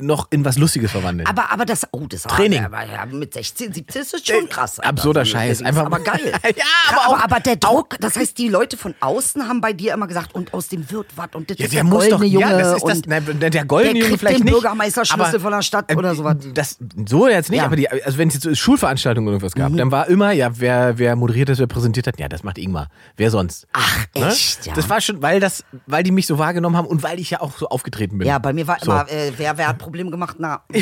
noch 0.02 0.28
in 0.32 0.44
was 0.46 0.58
Lustiges 0.58 0.92
verwandeln? 0.92 1.28
Aber, 1.28 1.52
aber 1.52 1.66
das, 1.66 1.88
oh, 1.92 2.06
das 2.08 2.24
Training. 2.24 2.64
Aber, 2.66 2.84
ja, 2.86 3.06
mit 3.06 3.34
16, 3.34 3.74
17 3.74 4.02
ist 4.02 4.14
das 4.14 4.26
schon 4.26 4.48
krass. 4.50 4.80
Alter. 4.80 4.90
Absurder 4.90 5.20
Also, 5.22 5.32
Scheiß. 5.32 5.62
Einfach- 5.62 5.86
aber 5.86 6.00
geil. 6.00 6.20
Ja, 6.56 6.64
aber 6.90 7.02
aber, 7.06 7.08
auch- 7.18 7.24
aber 7.24 7.40
der 7.40 7.56
Druck, 7.58 7.96
das 8.00 8.16
heißt, 8.16 8.38
die 8.38 8.48
Leute 8.48 8.78
von 8.78 8.96
außen 9.00 9.48
haben 9.48 9.62
bei 9.62 9.74
dir 9.74 9.94
immer 9.94 10.08
gesagt, 10.08 10.34
und 10.36 10.54
aus 10.54 10.68
dem 10.68 10.90
wird 10.92 11.08
was, 11.16 11.28
und 11.34 11.50
das 11.50 11.58
Ja, 11.58 11.66
ist 11.66 11.74
der 11.74 11.84
der 11.84 11.84
muss 11.90 12.00
goldene 12.10 12.18
doch, 12.26 12.34
Junge. 12.34 12.46
ja, 12.52 12.58
das 12.58 12.78
ist 12.78 12.84
das, 12.86 12.98
und 12.98 13.08
nein, 13.08 13.40
der, 13.40 13.66
goldene 13.66 13.94
der 13.94 14.04
Junge 14.04 14.18
vielleicht 14.18 14.40
den 14.40 14.46
nicht. 14.46 14.54
Bürgermeisterschlüssel 14.54 15.40
von 15.40 15.52
der 15.52 15.62
Stadt 15.62 15.92
äh, 15.92 15.96
oder 15.96 16.16
sowas. 16.16 16.38
Das, 16.54 16.78
so 17.08 17.28
jetzt 17.28 17.50
nicht, 17.50 17.60
Ja. 17.60 17.66
aber 17.66 17.76
die, 17.76 17.90
also 17.90 18.18
wenn 18.18 18.28
es 18.30 18.36
jetzt 18.36 18.44
so 18.44 18.56
Schulveranstaltungen 18.56 19.28
oder 19.28 19.36
irgendwas 19.36 19.54
gab, 19.56 19.76
dann 19.76 19.92
war 19.92 20.08
immer, 20.08 20.32
ja, 20.32 20.50
wer, 20.60 20.98
wer 20.98 21.16
moderiert 21.16 21.50
das, 21.50 21.60
wer 21.60 21.68
präsentiert 21.68 22.08
hat, 22.08 22.20
ja, 22.20 22.28
das 22.28 22.44
macht 22.44 22.58
Ingmar. 22.58 22.90
Wer 23.18 23.32
sonst? 23.32 23.68
Ach, 23.74 23.98
Ne? 24.16 24.28
echt, 24.28 24.66
ja. 24.66 24.74
Das 24.74 24.90
war 24.90 25.02
schon, 25.02 25.22
weil 25.22 25.40
das, 25.40 25.64
weil 25.86 26.04
die 26.04 26.12
mich 26.12 26.26
so 26.28 26.38
wahrgenommen 26.40 26.76
haben 26.76 26.88
und 26.88 27.04
weil 27.04 27.20
ich 27.20 27.30
ja 27.32 27.42
auch 27.42 27.58
so 27.58 27.68
aufgetreten 27.70 28.18
bin. 28.18 28.28
Ja, 28.28 28.40
bei 28.40 28.54
mir 28.54 28.68
war 28.68 28.78
So. 28.82 28.92
immer, 28.92 29.10
äh, 29.10 29.32
wer, 29.38 29.58
wer 29.58 29.68
hat 29.68 29.78
Problem 29.90 30.12
gemacht? 30.12 30.38
Na. 30.40 30.64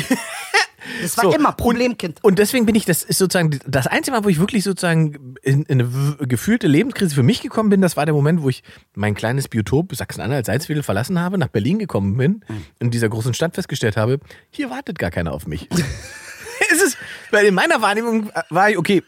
Das 1.02 1.16
war 1.18 1.24
So, 1.24 1.34
immer 1.34 1.52
Problemkind. 1.52 2.18
Und, 2.22 2.30
und 2.32 2.38
deswegen 2.38 2.64
bin 2.64 2.74
ich, 2.74 2.84
das 2.84 3.02
ist 3.02 3.18
sozusagen 3.18 3.58
das 3.66 3.86
einzige 3.88 4.16
Mal, 4.16 4.24
wo 4.24 4.28
ich 4.28 4.38
wirklich 4.38 4.64
sozusagen 4.64 5.34
in, 5.42 5.64
in 5.64 5.82
eine 5.82 6.26
gefühlte 6.26 6.66
Lebenskrise 6.66 7.14
für 7.14 7.22
mich 7.22 7.42
gekommen 7.42 7.68
bin, 7.68 7.82
das 7.82 7.96
war 7.96 8.06
der 8.06 8.14
Moment, 8.14 8.42
wo 8.42 8.48
ich 8.48 8.62
mein 8.94 9.14
kleines 9.14 9.48
Biotop 9.48 9.94
Sachsen-Anhalt 9.94 10.46
Salzwedel 10.46 10.82
verlassen 10.82 11.20
habe, 11.20 11.36
nach 11.36 11.48
Berlin 11.48 11.78
gekommen 11.78 12.16
bin, 12.16 12.44
in 12.78 12.90
dieser 12.90 13.08
großen 13.08 13.34
Stadt 13.34 13.54
festgestellt 13.54 13.96
habe, 13.96 14.18
hier 14.50 14.70
wartet 14.70 14.98
gar 14.98 15.10
keiner 15.10 15.32
auf 15.32 15.46
mich. 15.46 15.68
es 16.72 16.80
ist, 16.80 16.96
weil 17.32 17.44
in 17.46 17.54
meiner 17.54 17.82
Wahrnehmung 17.82 18.30
war 18.48 18.70
ich, 18.70 18.78
okay, 18.78 19.02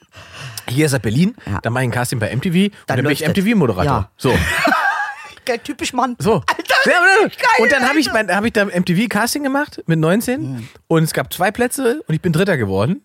hier 0.69 0.87
ist 0.87 0.93
er 0.93 0.99
Berlin, 0.99 1.35
Ja. 1.47 1.61
dann 1.63 1.73
mache 1.73 1.85
ich 1.85 1.89
ein 1.89 1.93
Casting 1.93 2.19
bei 2.19 2.35
MTV 2.35 2.55
und 2.67 2.73
dann, 2.89 3.03
bin 3.03 3.11
ich. 3.11 3.27
MTV-Moderator. 3.27 3.85
Ja. 3.85 4.11
So. 4.19 4.35
Geil, 5.45 5.59
typisch 5.59 5.93
Mann. 5.93 6.17
So. 6.19 6.43
Alter, 6.47 6.75
geil, 6.85 7.31
und 7.59 7.73
dann 7.73 7.89
habe 7.89 7.99
ich, 7.99 8.13
mein- 8.13 8.35
hab 8.35 8.45
ich 8.45 8.53
da 8.53 8.65
MTV-Casting 8.67 9.43
gemacht 9.43 9.83
mit 9.87 9.99
19 9.99 10.69
und 10.89 11.03
es 11.03 11.13
gab 11.13 11.33
zwei 11.33 11.51
Plätze 11.51 12.03
und 12.07 12.15
ich 12.15 12.21
bin 12.21 12.33
Dritter 12.33 12.57
geworden. 12.57 13.03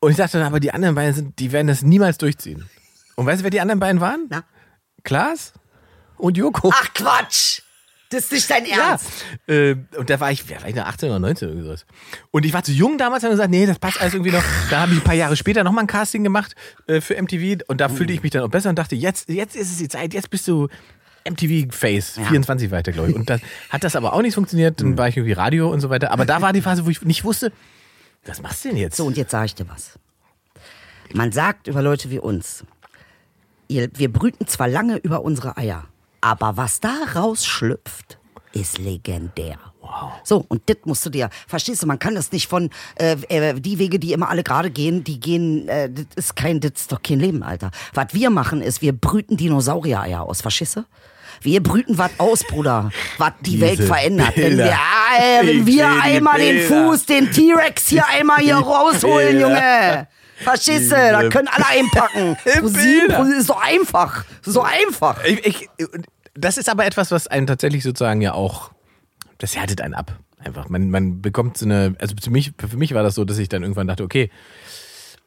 Und 0.00 0.10
ich 0.10 0.16
dachte 0.16 0.38
dann, 0.38 0.46
aber 0.46 0.60
die 0.60 0.72
anderen 0.72 0.94
beiden 0.94 1.14
sind, 1.14 1.38
die 1.38 1.52
werden 1.52 1.66
das 1.66 1.82
niemals 1.82 2.18
durchziehen. 2.18 2.68
Und 3.16 3.26
weißt 3.26 3.40
du, 3.40 3.44
wer 3.44 3.50
die 3.50 3.60
anderen 3.60 3.80
beiden 3.80 4.00
waren? 4.00 4.26
Na? 4.28 4.44
Klaas 5.02 5.52
und 6.18 6.36
Joko. 6.36 6.70
Ach 6.74 6.92
Quatsch. 6.94 7.62
Das 8.10 8.24
ist 8.24 8.32
nicht 8.32 8.50
dein 8.50 8.66
ja. 8.66 8.90
Ernst. 8.90 9.06
Äh, 9.48 9.76
und 9.96 10.08
da 10.08 10.20
war 10.20 10.30
ich, 10.30 10.48
wer 10.48 10.62
war 10.62 10.68
ich 10.68 10.76
noch 10.76 10.86
18 10.86 11.08
oder 11.08 11.18
19 11.18 11.50
oder 11.50 11.62
sowas. 11.62 11.86
Und 12.30 12.46
ich 12.46 12.52
war 12.52 12.62
zu 12.62 12.70
jung 12.72 12.98
damals 12.98 13.24
und 13.24 13.28
habe 13.28 13.34
gesagt, 13.34 13.50
nee, 13.50 13.66
das 13.66 13.78
passt 13.78 14.00
alles 14.00 14.14
irgendwie 14.14 14.30
noch. 14.30 14.44
Da 14.70 14.80
habe 14.80 14.92
ich 14.92 14.98
ein 14.98 15.04
paar 15.04 15.14
Jahre 15.14 15.36
später 15.36 15.64
nochmal 15.64 15.84
ein 15.84 15.88
Casting 15.88 16.22
gemacht 16.22 16.54
äh, 16.86 17.00
für 17.00 17.20
MTV 17.20 17.64
und 17.66 17.80
da 17.80 17.88
fühlte 17.88 18.12
ich 18.12 18.22
mich 18.22 18.30
dann 18.30 18.42
auch 18.42 18.48
besser 18.48 18.68
und 18.70 18.78
dachte, 18.78 18.94
jetzt, 18.94 19.28
jetzt 19.28 19.56
ist 19.56 19.72
es 19.72 19.78
die 19.78 19.88
Zeit, 19.88 20.14
jetzt 20.14 20.30
bist 20.30 20.46
du 20.46 20.68
MTV-Face, 21.28 22.20
24 22.28 22.70
weiter, 22.70 22.92
glaube 22.92 23.10
ich. 23.10 23.16
Und 23.16 23.28
dann 23.28 23.40
hat 23.70 23.82
das 23.82 23.96
aber 23.96 24.12
auch 24.12 24.22
nicht 24.22 24.34
funktioniert, 24.34 24.80
dann 24.80 24.96
war 24.96 25.08
ich 25.08 25.16
irgendwie 25.16 25.32
Radio 25.32 25.68
und 25.72 25.80
so 25.80 25.90
weiter. 25.90 26.12
Aber 26.12 26.24
da 26.24 26.40
war 26.40 26.52
die 26.52 26.62
Phase, 26.62 26.86
wo 26.86 26.90
ich 26.90 27.02
nicht 27.02 27.24
wusste, 27.24 27.52
was 28.24 28.40
machst 28.40 28.64
du 28.64 28.68
denn 28.68 28.78
jetzt? 28.78 28.96
So, 28.96 29.06
und 29.06 29.16
jetzt 29.16 29.32
sage 29.32 29.46
ich 29.46 29.54
dir 29.54 29.68
was. 29.68 29.98
Man 31.12 31.32
sagt 31.32 31.66
über 31.66 31.82
Leute 31.82 32.10
wie 32.10 32.20
uns, 32.20 32.64
wir 33.68 34.12
brüten 34.12 34.46
zwar 34.46 34.68
lange 34.68 34.96
über 34.98 35.22
unsere 35.22 35.56
Eier, 35.56 35.88
aber 36.26 36.56
was 36.56 36.80
da 36.80 36.92
rausschlüpft, 37.14 38.18
ist 38.52 38.78
legendär. 38.78 39.58
So, 40.24 40.44
und 40.48 40.62
das 40.66 40.78
musst 40.84 41.06
du 41.06 41.10
dir, 41.10 41.30
verstehst 41.46 41.84
du, 41.84 41.86
man 41.86 42.00
kann 42.00 42.16
das 42.16 42.32
nicht 42.32 42.48
von, 42.48 42.70
äh, 42.96 43.16
äh, 43.28 43.54
die 43.54 43.78
Wege, 43.78 44.00
die 44.00 44.12
immer 44.12 44.28
alle 44.28 44.42
gerade 44.42 44.70
gehen, 44.70 45.04
die 45.04 45.20
gehen, 45.20 45.68
äh, 45.68 45.88
das 45.88 46.06
ist 46.16 46.34
kein, 46.34 46.58
das 46.58 46.72
ist 46.74 46.90
doch 46.90 47.00
kein 47.00 47.20
Leben, 47.20 47.44
Alter. 47.44 47.70
Was 47.94 48.06
wir 48.10 48.30
machen 48.30 48.60
ist, 48.60 48.82
wir 48.82 48.92
brüten 48.92 49.36
Dinosaurier-Eier 49.36 50.22
aus, 50.22 50.40
verstehst 50.40 50.74
du? 50.74 50.84
Wir 51.42 51.62
brüten 51.62 51.96
was 51.96 52.10
aus, 52.18 52.42
Bruder, 52.42 52.90
was 53.18 53.32
die 53.42 53.52
Diese 53.52 53.66
Welt 53.66 53.82
verändert. 53.84 54.32
Wenn 54.34 54.58
wir, 54.58 54.64
äh, 54.64 55.46
wenn 55.46 55.66
wir 55.66 56.02
einmal 56.02 56.40
den. 56.40 56.62
Fuß, 56.62 57.06
den 57.06 57.30
T-Rex 57.30 57.86
hier 57.86 58.04
einmal 58.08 58.40
hier 58.40 58.56
rausholen. 58.56 59.38
Junge. 59.38 60.08
Verstehst 60.38 60.92
du? 60.92 60.96
Da 60.96 61.28
können 61.28 61.48
alle 61.48 61.66
einpacken. 61.66 62.36
ProSieben 62.44 63.32
ist 63.32 63.46
so 63.46 63.56
einfach. 63.56 64.24
So 64.42 64.62
einfach. 64.62 65.24
Ich, 65.24 65.46
ich, 65.46 65.68
das 66.36 66.56
ist 66.58 66.68
aber 66.68 66.84
etwas, 66.86 67.10
was 67.10 67.26
einen 67.26 67.46
tatsächlich 67.46 67.82
sozusagen 67.82 68.20
ja 68.20 68.32
auch, 68.32 68.70
das 69.38 69.56
härtet 69.56 69.80
einen 69.80 69.94
ab. 69.94 70.18
Einfach. 70.38 70.68
Man, 70.68 70.90
man 70.90 71.22
bekommt 71.22 71.56
so 71.56 71.64
eine, 71.64 71.96
also 71.98 72.14
für 72.22 72.30
mich, 72.30 72.52
für 72.58 72.76
mich 72.76 72.94
war 72.94 73.02
das 73.02 73.14
so, 73.14 73.24
dass 73.24 73.38
ich 73.38 73.48
dann 73.48 73.62
irgendwann 73.62 73.86
dachte, 73.88 74.04
okay, 74.04 74.30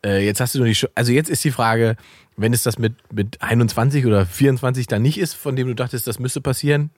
äh, 0.05 0.23
jetzt 0.25 0.39
hast 0.39 0.55
du 0.55 0.59
nur 0.59 0.67
die, 0.67 0.75
Sch- 0.75 0.89
also 0.95 1.11
jetzt 1.11 1.29
ist 1.29 1.43
die 1.43 1.51
Frage, 1.51 1.97
wenn 2.37 2.53
es 2.53 2.63
das 2.63 2.77
mit, 2.79 2.93
mit 3.11 3.41
21 3.41 4.05
oder 4.05 4.25
24 4.25 4.87
dann 4.87 5.01
nicht 5.01 5.17
ist, 5.19 5.33
von 5.33 5.55
dem 5.55 5.67
du 5.67 5.75
dachtest, 5.75 6.07
das 6.07 6.19
müsste 6.19 6.39
passieren, 6.39 6.89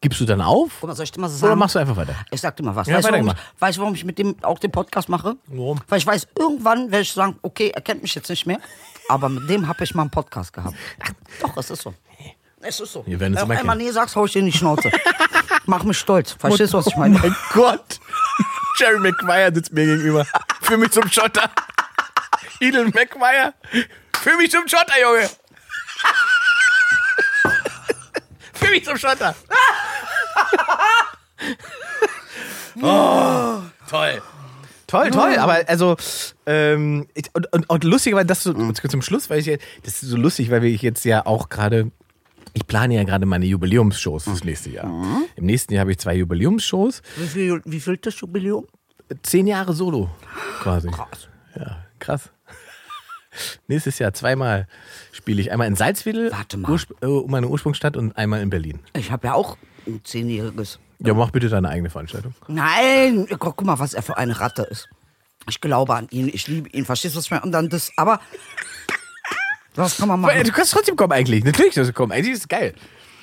gibst 0.00 0.20
du 0.20 0.24
dann 0.24 0.40
auf? 0.40 0.78
Guck 0.80 0.88
mal, 0.88 0.96
soll 0.96 1.04
ich 1.04 1.12
dir 1.12 1.20
mal 1.20 1.28
so 1.28 1.34
Oder 1.36 1.48
sagen? 1.50 1.58
machst 1.60 1.74
du 1.76 1.78
einfach 1.78 1.96
weiter? 1.96 2.16
Ich 2.32 2.40
sag 2.40 2.56
dir 2.56 2.64
mal 2.64 2.74
was. 2.74 2.88
Ja, 2.88 2.96
weißt, 2.96 3.06
du, 3.08 3.12
warum 3.12 3.28
ich, 3.28 3.34
weißt 3.60 3.78
warum 3.78 3.94
ich 3.94 4.04
mit 4.04 4.18
dem 4.18 4.34
auch 4.42 4.58
den 4.58 4.72
Podcast 4.72 5.08
mache? 5.08 5.36
Warum? 5.46 5.78
Weil 5.88 5.98
ich 5.98 6.06
weiß, 6.06 6.26
irgendwann 6.36 6.90
werde 6.90 7.02
ich 7.02 7.12
sagen, 7.12 7.38
okay, 7.42 7.70
er 7.72 7.82
kennt 7.82 8.02
mich 8.02 8.14
jetzt 8.16 8.28
nicht 8.30 8.46
mehr, 8.46 8.58
aber 9.08 9.28
mit 9.28 9.48
dem 9.48 9.68
habe 9.68 9.84
ich 9.84 9.94
mal 9.94 10.02
einen 10.02 10.10
Podcast 10.10 10.52
gehabt. 10.52 10.74
Doch, 11.42 11.56
es 11.56 11.70
ist 11.70 11.82
so. 11.82 11.94
Es 12.62 12.78
ist 12.80 12.92
so. 12.92 13.06
Wir 13.06 13.18
werden 13.18 13.32
uns 13.34 13.42
Wenn 13.42 13.48
du 13.48 13.52
immer 13.54 13.60
einmal 13.60 13.76
nee 13.76 13.90
sagst, 13.90 14.16
hau 14.16 14.24
ich 14.26 14.32
dir 14.32 14.40
in 14.40 14.46
die 14.46 14.52
Schnauze. 14.52 14.90
Mach 15.66 15.82
mich 15.84 15.98
stolz. 15.98 16.32
Verstehst 16.32 16.72
du, 16.74 16.78
was 16.78 16.86
ich 16.86 16.96
meine? 16.96 17.16
Oh 17.16 17.20
mein 17.22 17.36
Gott! 17.52 18.00
Jerry 18.78 18.98
Maguire 18.98 19.52
sitzt 19.54 19.72
mir 19.72 19.84
gegenüber. 19.86 20.26
Führ 20.62 20.78
mich 20.78 20.90
zum 20.90 21.08
Schotter. 21.08 21.50
Edel 22.60 22.86
Maguire. 22.86 23.54
Führ 24.20 24.36
mich 24.36 24.50
zum 24.50 24.66
Schotter, 24.68 24.94
Junge. 25.00 25.28
Führ 28.54 28.70
mich 28.70 28.84
zum 28.84 28.96
Schotter. 28.98 29.34
Oh, 32.82 33.60
toll. 33.88 34.22
Toll, 34.86 35.10
toll, 35.10 35.36
aber 35.38 35.62
also 35.68 35.96
ähm, 36.46 37.06
und, 37.32 37.52
und, 37.52 37.70
und 37.70 37.84
lustigerweise, 37.84 38.26
das 38.26 38.42
so, 38.42 38.52
zum 38.52 39.02
Schluss, 39.02 39.30
weil 39.30 39.38
ich 39.38 39.46
ja- 39.46 39.56
das 39.84 40.02
ist 40.02 40.10
so 40.10 40.16
lustig, 40.16 40.50
weil 40.50 40.62
wir 40.62 40.70
jetzt 40.70 41.04
ja 41.04 41.24
auch 41.26 41.48
gerade, 41.48 41.92
ich 42.54 42.66
plane 42.66 42.94
ja 42.94 43.04
gerade 43.04 43.26
meine 43.26 43.46
Jubiläumsshows 43.46 44.24
fürs 44.24 44.44
nächste 44.44 44.70
Jahr. 44.70 44.86
Im 45.36 45.46
nächsten 45.46 45.72
Jahr 45.74 45.82
habe 45.82 45.92
ich 45.92 45.98
zwei 45.98 46.14
Jubiläumsshows, 46.16 47.02
Wie 47.16 47.26
viel, 47.26 47.62
wie 47.64 47.80
viel 47.80 47.96
das 47.96 48.18
Jubiläum? 48.20 48.66
zehn 49.22 49.46
Jahre 49.46 49.72
Solo 49.72 50.08
quasi. 50.60 50.88
Krass. 50.88 51.28
Ja, 51.56 51.84
krass. 51.98 52.30
Nächstes 53.68 53.98
Jahr 53.98 54.12
zweimal 54.12 54.66
spiele 55.12 55.40
ich 55.40 55.50
einmal 55.52 55.66
in 55.68 55.76
Salzwedel, 55.76 56.30
Warte 56.32 56.56
mal. 56.56 56.70
Ursp 56.72 56.90
äh, 57.02 57.06
meine 57.28 57.48
Ursprungsstadt, 57.48 57.96
und 57.96 58.16
einmal 58.16 58.40
in 58.40 58.50
Berlin. 58.50 58.80
Ich 58.96 59.10
habe 59.10 59.28
ja 59.28 59.34
auch 59.34 59.56
ein 59.86 60.00
zehnjähriges. 60.04 60.78
Ja, 60.98 61.14
mach 61.14 61.30
bitte 61.30 61.48
deine 61.48 61.68
eigene 61.68 61.90
Veranstaltung. 61.90 62.34
Nein, 62.48 63.26
guck, 63.30 63.40
guck 63.56 63.64
mal, 63.64 63.78
was 63.78 63.94
er 63.94 64.02
für 64.02 64.16
eine 64.16 64.38
Ratte 64.40 64.62
ist. 64.62 64.88
Ich 65.48 65.60
glaube 65.60 65.94
an 65.94 66.06
ihn, 66.10 66.28
ich 66.32 66.46
liebe 66.48 66.68
ihn, 66.68 66.84
verstehst 66.84 67.14
du, 67.14 67.18
was 67.18 67.24
ich 67.24 67.30
meine? 67.30 67.42
Und 67.42 67.52
dann 67.52 67.68
das, 67.70 67.90
aber 67.96 68.20
was 69.74 69.96
kann 69.96 70.08
man 70.08 70.20
machen? 70.20 70.42
Du 70.44 70.52
kannst 70.52 70.72
trotzdem 70.72 70.96
kommen 70.96 71.12
eigentlich. 71.12 71.44
Natürlich 71.44 71.74
kannst 71.74 71.90
du 71.90 71.94
kommen. 71.94 72.12
Eigentlich 72.12 72.32
ist 72.34 72.40
es 72.40 72.48
geil. 72.48 72.74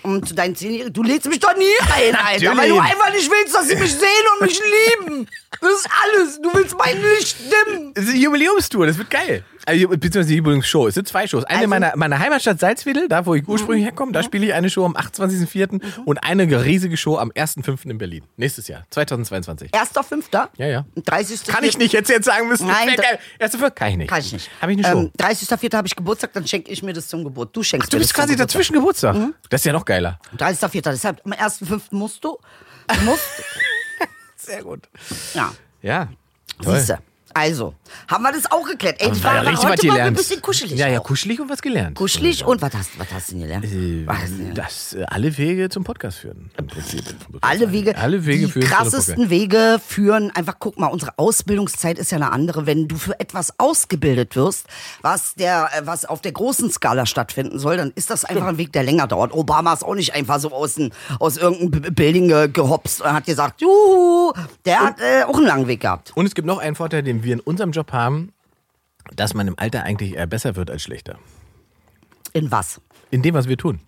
Und 0.03 0.27
zu 0.27 0.35
deinen 0.35 0.55
Zehnjährigen, 0.55 0.93
du 0.93 1.03
lädst 1.03 1.27
mich 1.27 1.39
doch 1.39 1.55
nie 1.57 1.65
ein, 1.93 2.15
Alter, 2.15 2.53
Natürlich. 2.53 2.57
weil 2.57 2.69
du 2.69 2.79
einfach 2.79 3.11
nicht 3.11 3.29
willst, 3.29 3.53
dass 3.53 3.67
sie 3.67 3.75
mich 3.75 3.91
sehen 3.93 4.25
und 4.39 4.47
mich 4.47 4.59
lieben. 4.59 5.27
Das 5.59 5.71
ist 5.71 5.89
alles. 6.03 6.41
Du 6.41 6.53
willst 6.53 6.77
mein 6.77 7.01
Licht 7.01 7.35
dimmen. 7.51 7.91
Es 7.95 8.03
ist 8.03 8.11
eine 8.11 8.19
Jubiläumstour, 8.19 8.87
das 8.87 8.97
wird 8.97 9.09
geil. 9.09 9.43
Also, 9.67 9.87
beziehungsweise 9.89 10.29
die 10.29 10.35
Jubiläumsshow. 10.37 10.87
Es 10.87 10.95
sind 10.95 11.07
zwei 11.07 11.27
Shows. 11.27 11.43
Eine 11.43 11.57
Also- 11.59 11.67
meiner, 11.69 11.91
meiner 11.97 12.19
Heimatstadt 12.19 12.59
Salzwedel, 12.59 13.07
da 13.09 13.25
wo 13.25 13.35
ich 13.35 13.47
ursprünglich 13.47 13.83
herkomme, 13.85 14.13
da 14.13 14.23
spiele 14.23 14.45
ich 14.45 14.53
eine 14.53 14.69
Show 14.69 14.85
am 14.85 14.95
28.04. 14.95 15.81
und 16.05 16.17
eine 16.23 16.63
riesige 16.63 16.95
Show 16.95 17.17
am 17.17 17.31
1.05. 17.31 17.89
in 17.91 17.97
Berlin. 17.97 18.23
Nächstes 18.37 18.67
Jahr, 18.69 18.83
2022. 18.91 19.73
Erster, 19.73 20.03
fünfter? 20.03 20.49
Ja, 20.57 20.67
ja. 20.67 20.85
30. 21.03 21.43
Kann 21.45 21.63
ich 21.65 21.77
nicht 21.77 21.91
jetzt, 21.93 22.09
jetzt 22.09 22.25
sagen 22.25 22.47
müssen. 22.47 22.67
Nein. 22.67 22.95
Erste 23.39 23.57
Fünf 23.57 23.75
kann 23.75 23.89
ich 23.91 23.97
nicht. 23.97 24.09
Kann 24.09 24.19
ich 24.21 24.31
nicht. 24.33 24.49
Habe 24.61 24.71
ich 24.71 24.77
eine 24.85 24.87
Show. 24.87 24.99
Ähm, 25.01 25.11
30.04. 25.17 25.75
habe 25.75 25.87
ich 25.87 25.95
Geburtstag, 25.95 26.31
dann 26.33 26.47
schenke 26.47 26.71
ich 26.71 26.81
mir 26.81 26.93
das 26.93 27.07
zum 27.09 27.23
Geburt. 27.25 27.55
Du 27.55 27.61
schenkst 27.61 27.91
du 27.91 27.97
mir 27.97 28.01
bist 28.01 28.13
quasi 28.13 28.35
dazwischen 28.37 28.73
Geburtstag. 28.73 29.15
Das 29.49 29.61
ist 29.61 29.65
ja 29.65 29.73
noch 29.73 29.85
geiler. 29.85 30.19
30.04. 30.37 30.81
Deshalb 30.91 31.21
am 31.25 31.33
1.05. 31.33 31.81
musst 31.91 32.23
du. 32.23 32.37
Du 32.87 33.03
musst. 33.03 33.21
Sehr 34.37 34.63
gut. 34.63 34.87
ja. 35.33 35.51
Ja. 35.81 36.07
Toll. 36.63 36.77
Siehste. 36.77 36.99
Also, 37.37 37.73
haben 38.07 38.23
wir 38.23 38.31
das 38.31 38.51
auch 38.51 38.65
geklärt. 38.67 38.95
Ey, 38.99 39.11
die 39.11 39.23
war 39.23 39.35
ja 39.35 39.41
richtig 39.41 39.63
was 39.63 39.71
heute 39.71 39.87
mal 39.87 39.93
ein 39.93 39.97
gelernt. 39.97 40.17
bisschen 40.17 40.41
kuschelig. 40.41 40.77
Ja, 40.79 40.87
ja, 40.87 40.99
kuschelig 40.99 41.39
und 41.39 41.49
was 41.49 41.61
gelernt. 41.61 41.95
Kuschelig 41.95 42.45
und 42.45 42.61
was 42.61 42.73
hast, 42.73 42.97
was 42.99 43.07
hast 43.13 43.29
du 43.29 43.33
denn 43.33 43.41
gelernt? 43.43 43.65
Äh, 43.65 44.07
Was 44.07 44.17
denn 44.25 44.53
dass 44.53 44.93
äh, 44.93 45.03
alle 45.07 45.37
Wege 45.37 45.69
zum 45.69 45.83
Podcast 45.83 46.17
führen. 46.19 46.49
Im 46.57 46.67
Prinzip. 46.67 47.03
Alle 47.41 47.71
Wege, 47.71 47.97
Alle 47.97 48.25
Wege 48.25 48.45
die 48.47 48.51
führen 48.51 48.67
zu 48.67 48.75
einem 48.75 48.83
krassesten 48.83 49.29
Wege 49.29 49.79
führen, 49.85 50.31
einfach 50.35 50.55
guck 50.59 50.79
mal, 50.79 50.87
unsere 50.87 51.17
Ausbildungszeit 51.17 51.97
ist 51.99 52.11
ja 52.11 52.17
eine 52.17 52.31
andere. 52.31 52.65
Wenn 52.65 52.87
du 52.87 52.97
für 52.97 53.19
etwas 53.19 53.53
ausgebildet 53.59 54.35
wirst, 54.35 54.65
was 55.01 55.35
der, 55.35 55.69
äh, 55.77 55.85
was 55.85 56.05
auf 56.05 56.21
der 56.21 56.31
großen 56.31 56.71
Skala 56.71 57.05
stattfinden 57.05 57.59
soll, 57.59 57.77
dann 57.77 57.91
ist 57.95 58.09
das 58.09 58.25
einfach 58.25 58.47
ein 58.47 58.57
Weg, 58.57 58.73
der 58.73 58.83
länger 58.83 59.07
dauert. 59.07 59.31
Obama 59.33 59.73
ist 59.73 59.83
auch 59.83 59.95
nicht 59.95 60.13
einfach 60.15 60.39
so 60.39 60.51
aus, 60.51 60.77
ein, 60.77 60.91
aus 61.19 61.37
irgendeinem 61.37 61.81
B- 61.83 61.89
Building 61.91 62.27
ge- 62.27 62.47
gehopst 62.49 63.01
und 63.01 63.11
hat 63.13 63.25
gesagt, 63.25 63.61
juhu, 63.61 64.33
der 64.65 64.79
hat 64.79 64.99
äh, 64.99 65.23
auch 65.23 65.37
einen 65.37 65.45
langen 65.45 65.67
Weg 65.67 65.81
gehabt. 65.81 66.11
Und 66.15 66.25
es 66.25 66.33
gibt 66.35 66.47
noch 66.47 66.57
einen 66.59 66.75
Vorteil, 66.75 67.03
den 67.03 67.23
wir 67.27 67.33
in 67.33 67.39
unserem 67.39 67.71
Job 67.71 67.91
haben, 67.93 68.33
dass 69.15 69.35
man 69.35 69.47
im 69.47 69.59
Alter 69.59 69.83
eigentlich 69.83 70.15
eher 70.15 70.25
besser 70.27 70.55
wird 70.55 70.71
als 70.71 70.81
schlechter. 70.81 71.19
In 72.33 72.51
was? 72.51 72.81
In 73.11 73.21
dem, 73.21 73.35
was 73.35 73.47
wir 73.47 73.57
tun. 73.57 73.79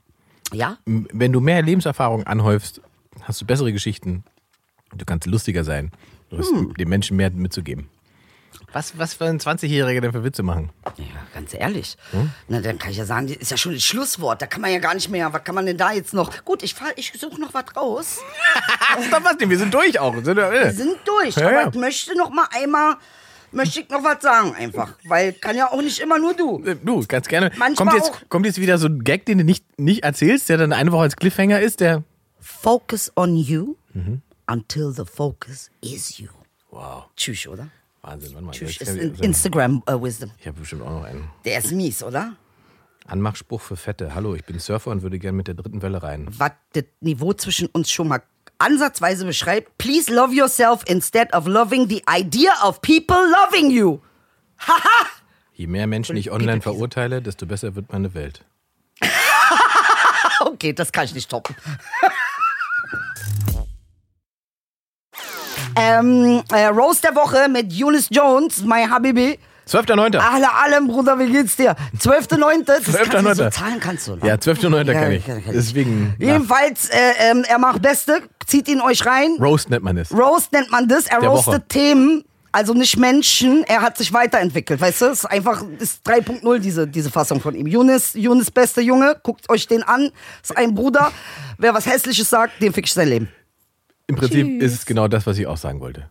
Ja? 0.54 0.78
Wenn 0.86 1.34
du 1.34 1.40
mehr 1.42 1.62
Lebenserfahrung 1.62 2.24
anhäufst, 2.26 2.82
hast 3.24 3.42
du 3.42 3.46
bessere 3.46 3.74
Geschichten. 3.74 4.24
Du 4.96 5.06
kannst 5.06 5.26
lustiger 5.28 5.64
sein. 5.64 5.92
Du 6.30 6.38
hast 6.38 6.52
Hm. 6.52 6.74
den 6.76 6.90
Menschen 6.90 7.18
mehr 7.18 7.32
mitzugeben. 7.32 7.90
Was, 8.72 8.98
was 8.98 9.14
für 9.16 9.26
ein 9.26 9.40
20-Jähriger 9.40 10.02
denn 10.02 10.12
für 10.12 10.24
Witze 10.24 10.44
machen? 10.44 10.70
Ja, 10.98 11.06
ganz 11.34 11.54
ehrlich. 11.54 11.98
Hm? 12.12 12.30
Na, 12.48 12.62
dann 12.62 12.78
kann 12.78 12.92
ich 12.92 12.98
ja 12.98 13.06
sagen, 13.06 13.28
das 13.28 13.38
ist 13.38 13.52
ja 13.52 13.58
schon 13.58 13.74
das 13.74 13.84
Schlusswort. 13.84 14.42
Da 14.42 14.48
kann 14.48 14.62
man 14.62 14.72
ja 14.72 14.80
gar 14.80 14.94
nicht 14.94 15.10
mehr. 15.10 15.32
Was 15.34 15.44
kann 15.44 15.56
man 15.56 15.66
denn 15.66 15.78
da 15.78 15.92
jetzt 15.92 16.14
noch? 16.14 16.44
Gut, 16.46 16.62
ich 16.64 16.74
fahr, 16.76 16.90
ich 16.96 17.12
suche 17.18 17.40
noch 17.42 17.54
was 17.54 17.76
raus. 17.76 18.20
Doch 19.12 19.24
was 19.24 19.38
denn? 19.38 19.50
Wir 19.50 19.58
sind 19.58 19.74
durch 19.74 20.00
auch. 20.00 20.14
Sind, 20.24 20.38
Wir 20.38 20.72
sind 20.72 20.98
durch. 21.06 21.36
Ja, 21.36 21.48
aber 21.48 21.62
ja. 21.62 21.70
ich 21.70 21.76
möchte 21.76 22.16
noch 22.18 22.30
mal 22.32 22.48
einmal, 22.52 22.96
möchte 23.52 23.82
ich 23.82 23.90
noch 23.90 24.04
was 24.04 24.22
sagen 24.22 24.54
einfach. 24.56 24.94
Weil 25.06 25.34
kann 25.34 25.56
ja 25.56 25.72
auch 25.72 25.82
nicht 25.82 26.00
immer 26.00 26.18
nur 26.20 26.34
du. 26.34 26.64
Äh, 26.66 26.76
Du, 26.84 27.04
ganz 27.08 27.28
gerne. 27.28 27.52
Manchmal 27.58 27.88
Kommt 27.88 27.94
jetzt, 28.04 28.12
auch- 28.14 28.30
kommt 28.30 28.46
jetzt 28.46 28.60
wieder 28.60 28.78
so 28.78 28.88
ein 28.88 29.04
Gag, 29.04 29.26
den 29.26 29.40
du 29.40 29.44
nicht, 29.44 29.64
nicht 29.80 30.04
erzählst, 30.04 30.50
der 30.50 30.58
dann 30.58 30.74
eine 30.74 30.92
Woche 30.92 31.04
als 31.04 31.16
Cliffhanger 31.16 31.60
ist, 31.60 31.80
der. 31.80 32.04
Focus 32.40 33.12
on 33.16 33.36
you 33.36 33.76
Mhm. 33.94 34.22
until 34.48 34.92
the 34.92 35.04
focus 35.06 35.70
is 35.82 36.18
you. 36.20 36.28
Wow. 36.72 37.06
Tschüss, 37.16 37.48
oder? 37.48 37.68
Wahnsinn, 38.02 38.34
warte 38.34 38.46
mal. 38.46 38.52
Tschüss 38.54 38.78
ist 38.78 38.96
in 38.96 39.14
Instagram 39.16 39.84
äh, 39.88 39.94
Wisdom. 39.94 40.32
Ich 40.40 40.48
habe 40.48 40.60
bestimmt 40.60 40.84
auch 40.84 40.90
noch 40.92 41.04
einen. 41.04 41.30
Der 41.46 41.60
ist 41.60 41.72
mies, 41.72 42.02
oder? 42.04 42.34
Anmachspruch 43.08 43.60
für 43.62 43.76
Fette. 43.76 44.14
Hallo, 44.14 44.36
ich 44.36 44.46
bin 44.46 44.60
Surfer 44.60 44.92
und 44.92 45.02
würde 45.02 45.18
gerne 45.20 45.36
mit 45.36 45.48
der 45.48 45.56
dritten 45.56 45.82
Welle 45.82 46.02
rein. 46.04 46.28
Was 46.38 46.52
das 46.74 46.84
Niveau 47.02 47.34
zwischen 47.34 47.68
uns 47.68 47.90
schon 47.92 48.08
mal 48.08 48.22
ansatzweise 48.60 49.26
beschreibt. 49.26 49.78
Please 49.78 50.14
love 50.14 50.34
yourself 50.34 50.84
instead 50.88 51.34
of 51.34 51.48
loving 51.48 51.90
the 51.90 52.04
idea 52.08 52.52
of 52.62 52.82
people 52.82 53.18
loving 53.18 53.72
you. 53.72 54.00
Je 55.54 55.68
mehr 55.68 55.88
Menschen 55.88 56.16
ich 56.16 56.32
online 56.32 56.62
verurteile, 56.62 57.22
desto 57.22 57.46
besser 57.46 57.76
wird 57.76 57.92
meine 57.92 58.14
Welt. 58.14 58.46
Okay, 60.42 60.72
das 60.72 60.94
kann 60.94 61.04
ich 61.04 61.14
nicht 61.14 61.30
toppen. 61.30 61.54
ähm, 65.76 66.42
äh, 66.50 66.68
Rose 66.68 67.02
der 67.02 67.14
Woche 67.16 67.50
mit 67.50 67.74
Eunice 67.74 68.08
Jones, 68.10 68.64
my 68.64 68.86
Habibi. 68.90 69.38
12.9. 69.70 70.18
Alle, 70.18 70.48
allem, 70.52 70.88
Bruder, 70.88 71.20
wie 71.20 71.32
geht's 71.32 71.56
dir? 71.56 71.76
12.9. 72.00 72.64
Das 72.66 72.84
12.9.. 72.88 73.10
kannst 73.12 73.40
du 73.40 73.44
so 73.44 73.50
Zahlen 73.52 73.80
kannst 73.80 74.08
du, 74.08 74.16
ne? 74.16 74.28
Ja, 74.28 74.34
12.9. 74.36 74.86
Ja, 74.88 74.94
kann 75.00 75.12
ich. 75.12 75.26
kann- 75.26 75.44
kann 75.44 75.54
ich. 75.54 75.60
Deswegen. 75.60 76.16
Jedenfalls, 76.18 76.90
äh, 76.90 76.98
ähm, 77.30 77.46
er 77.48 77.60
macht 77.60 77.82
Beste, 77.84 78.22
zieht 78.48 78.68
ihn 78.68 78.82
euch 78.82 79.06
rein. 79.06 79.36
Roast 79.40 79.70
nennt 79.70 79.84
man 79.84 79.96
es. 79.98 80.12
Roast 80.12 80.52
nennt 80.54 80.72
man 80.72 80.88
das. 80.88 81.06
Er 81.06 81.20
Der 81.20 81.30
roastet 81.30 81.54
Woche. 81.54 81.68
Themen, 81.68 82.26
also 82.52 82.74
nicht 82.74 82.98
Menschen. 82.98 83.64
Er 83.68 83.84
hat 83.84 83.96
sich 83.98 84.12
weiterentwickelt, 84.12 84.82
weißt 84.82 85.02
du? 85.02 85.06
Es 85.06 85.20
ist 85.20 85.26
einfach 85.26 85.64
ist 85.78 86.02
3.0 86.08 86.58
diese, 86.58 86.88
diese 86.88 87.12
Fassung 87.12 87.40
von 87.40 87.54
ihm. 87.54 87.68
Yunus, 87.68 88.16
Yunus, 88.16 88.50
beste 88.50 88.82
Junge, 88.82 89.18
guckt 89.22 89.48
euch 89.52 89.68
den 89.68 89.84
an. 89.84 90.10
Ist 90.42 90.58
ein 90.58 90.74
Bruder. 90.74 91.12
Wer 91.60 91.76
was 91.76 91.86
Hässliches 91.86 92.28
sagt, 92.28 92.60
dem 92.62 92.74
fick 92.74 92.86
ich 92.86 92.94
sein 92.94 93.08
Leben. 93.08 93.30
Im 94.08 94.16
Prinzip 94.16 94.64
ist 94.64 94.74
es 94.74 94.86
genau 94.88 95.08
das, 95.08 95.28
was 95.28 95.38
ich 95.38 95.46
auch 95.46 95.58
sagen 95.58 95.80
wollte. 95.80 96.10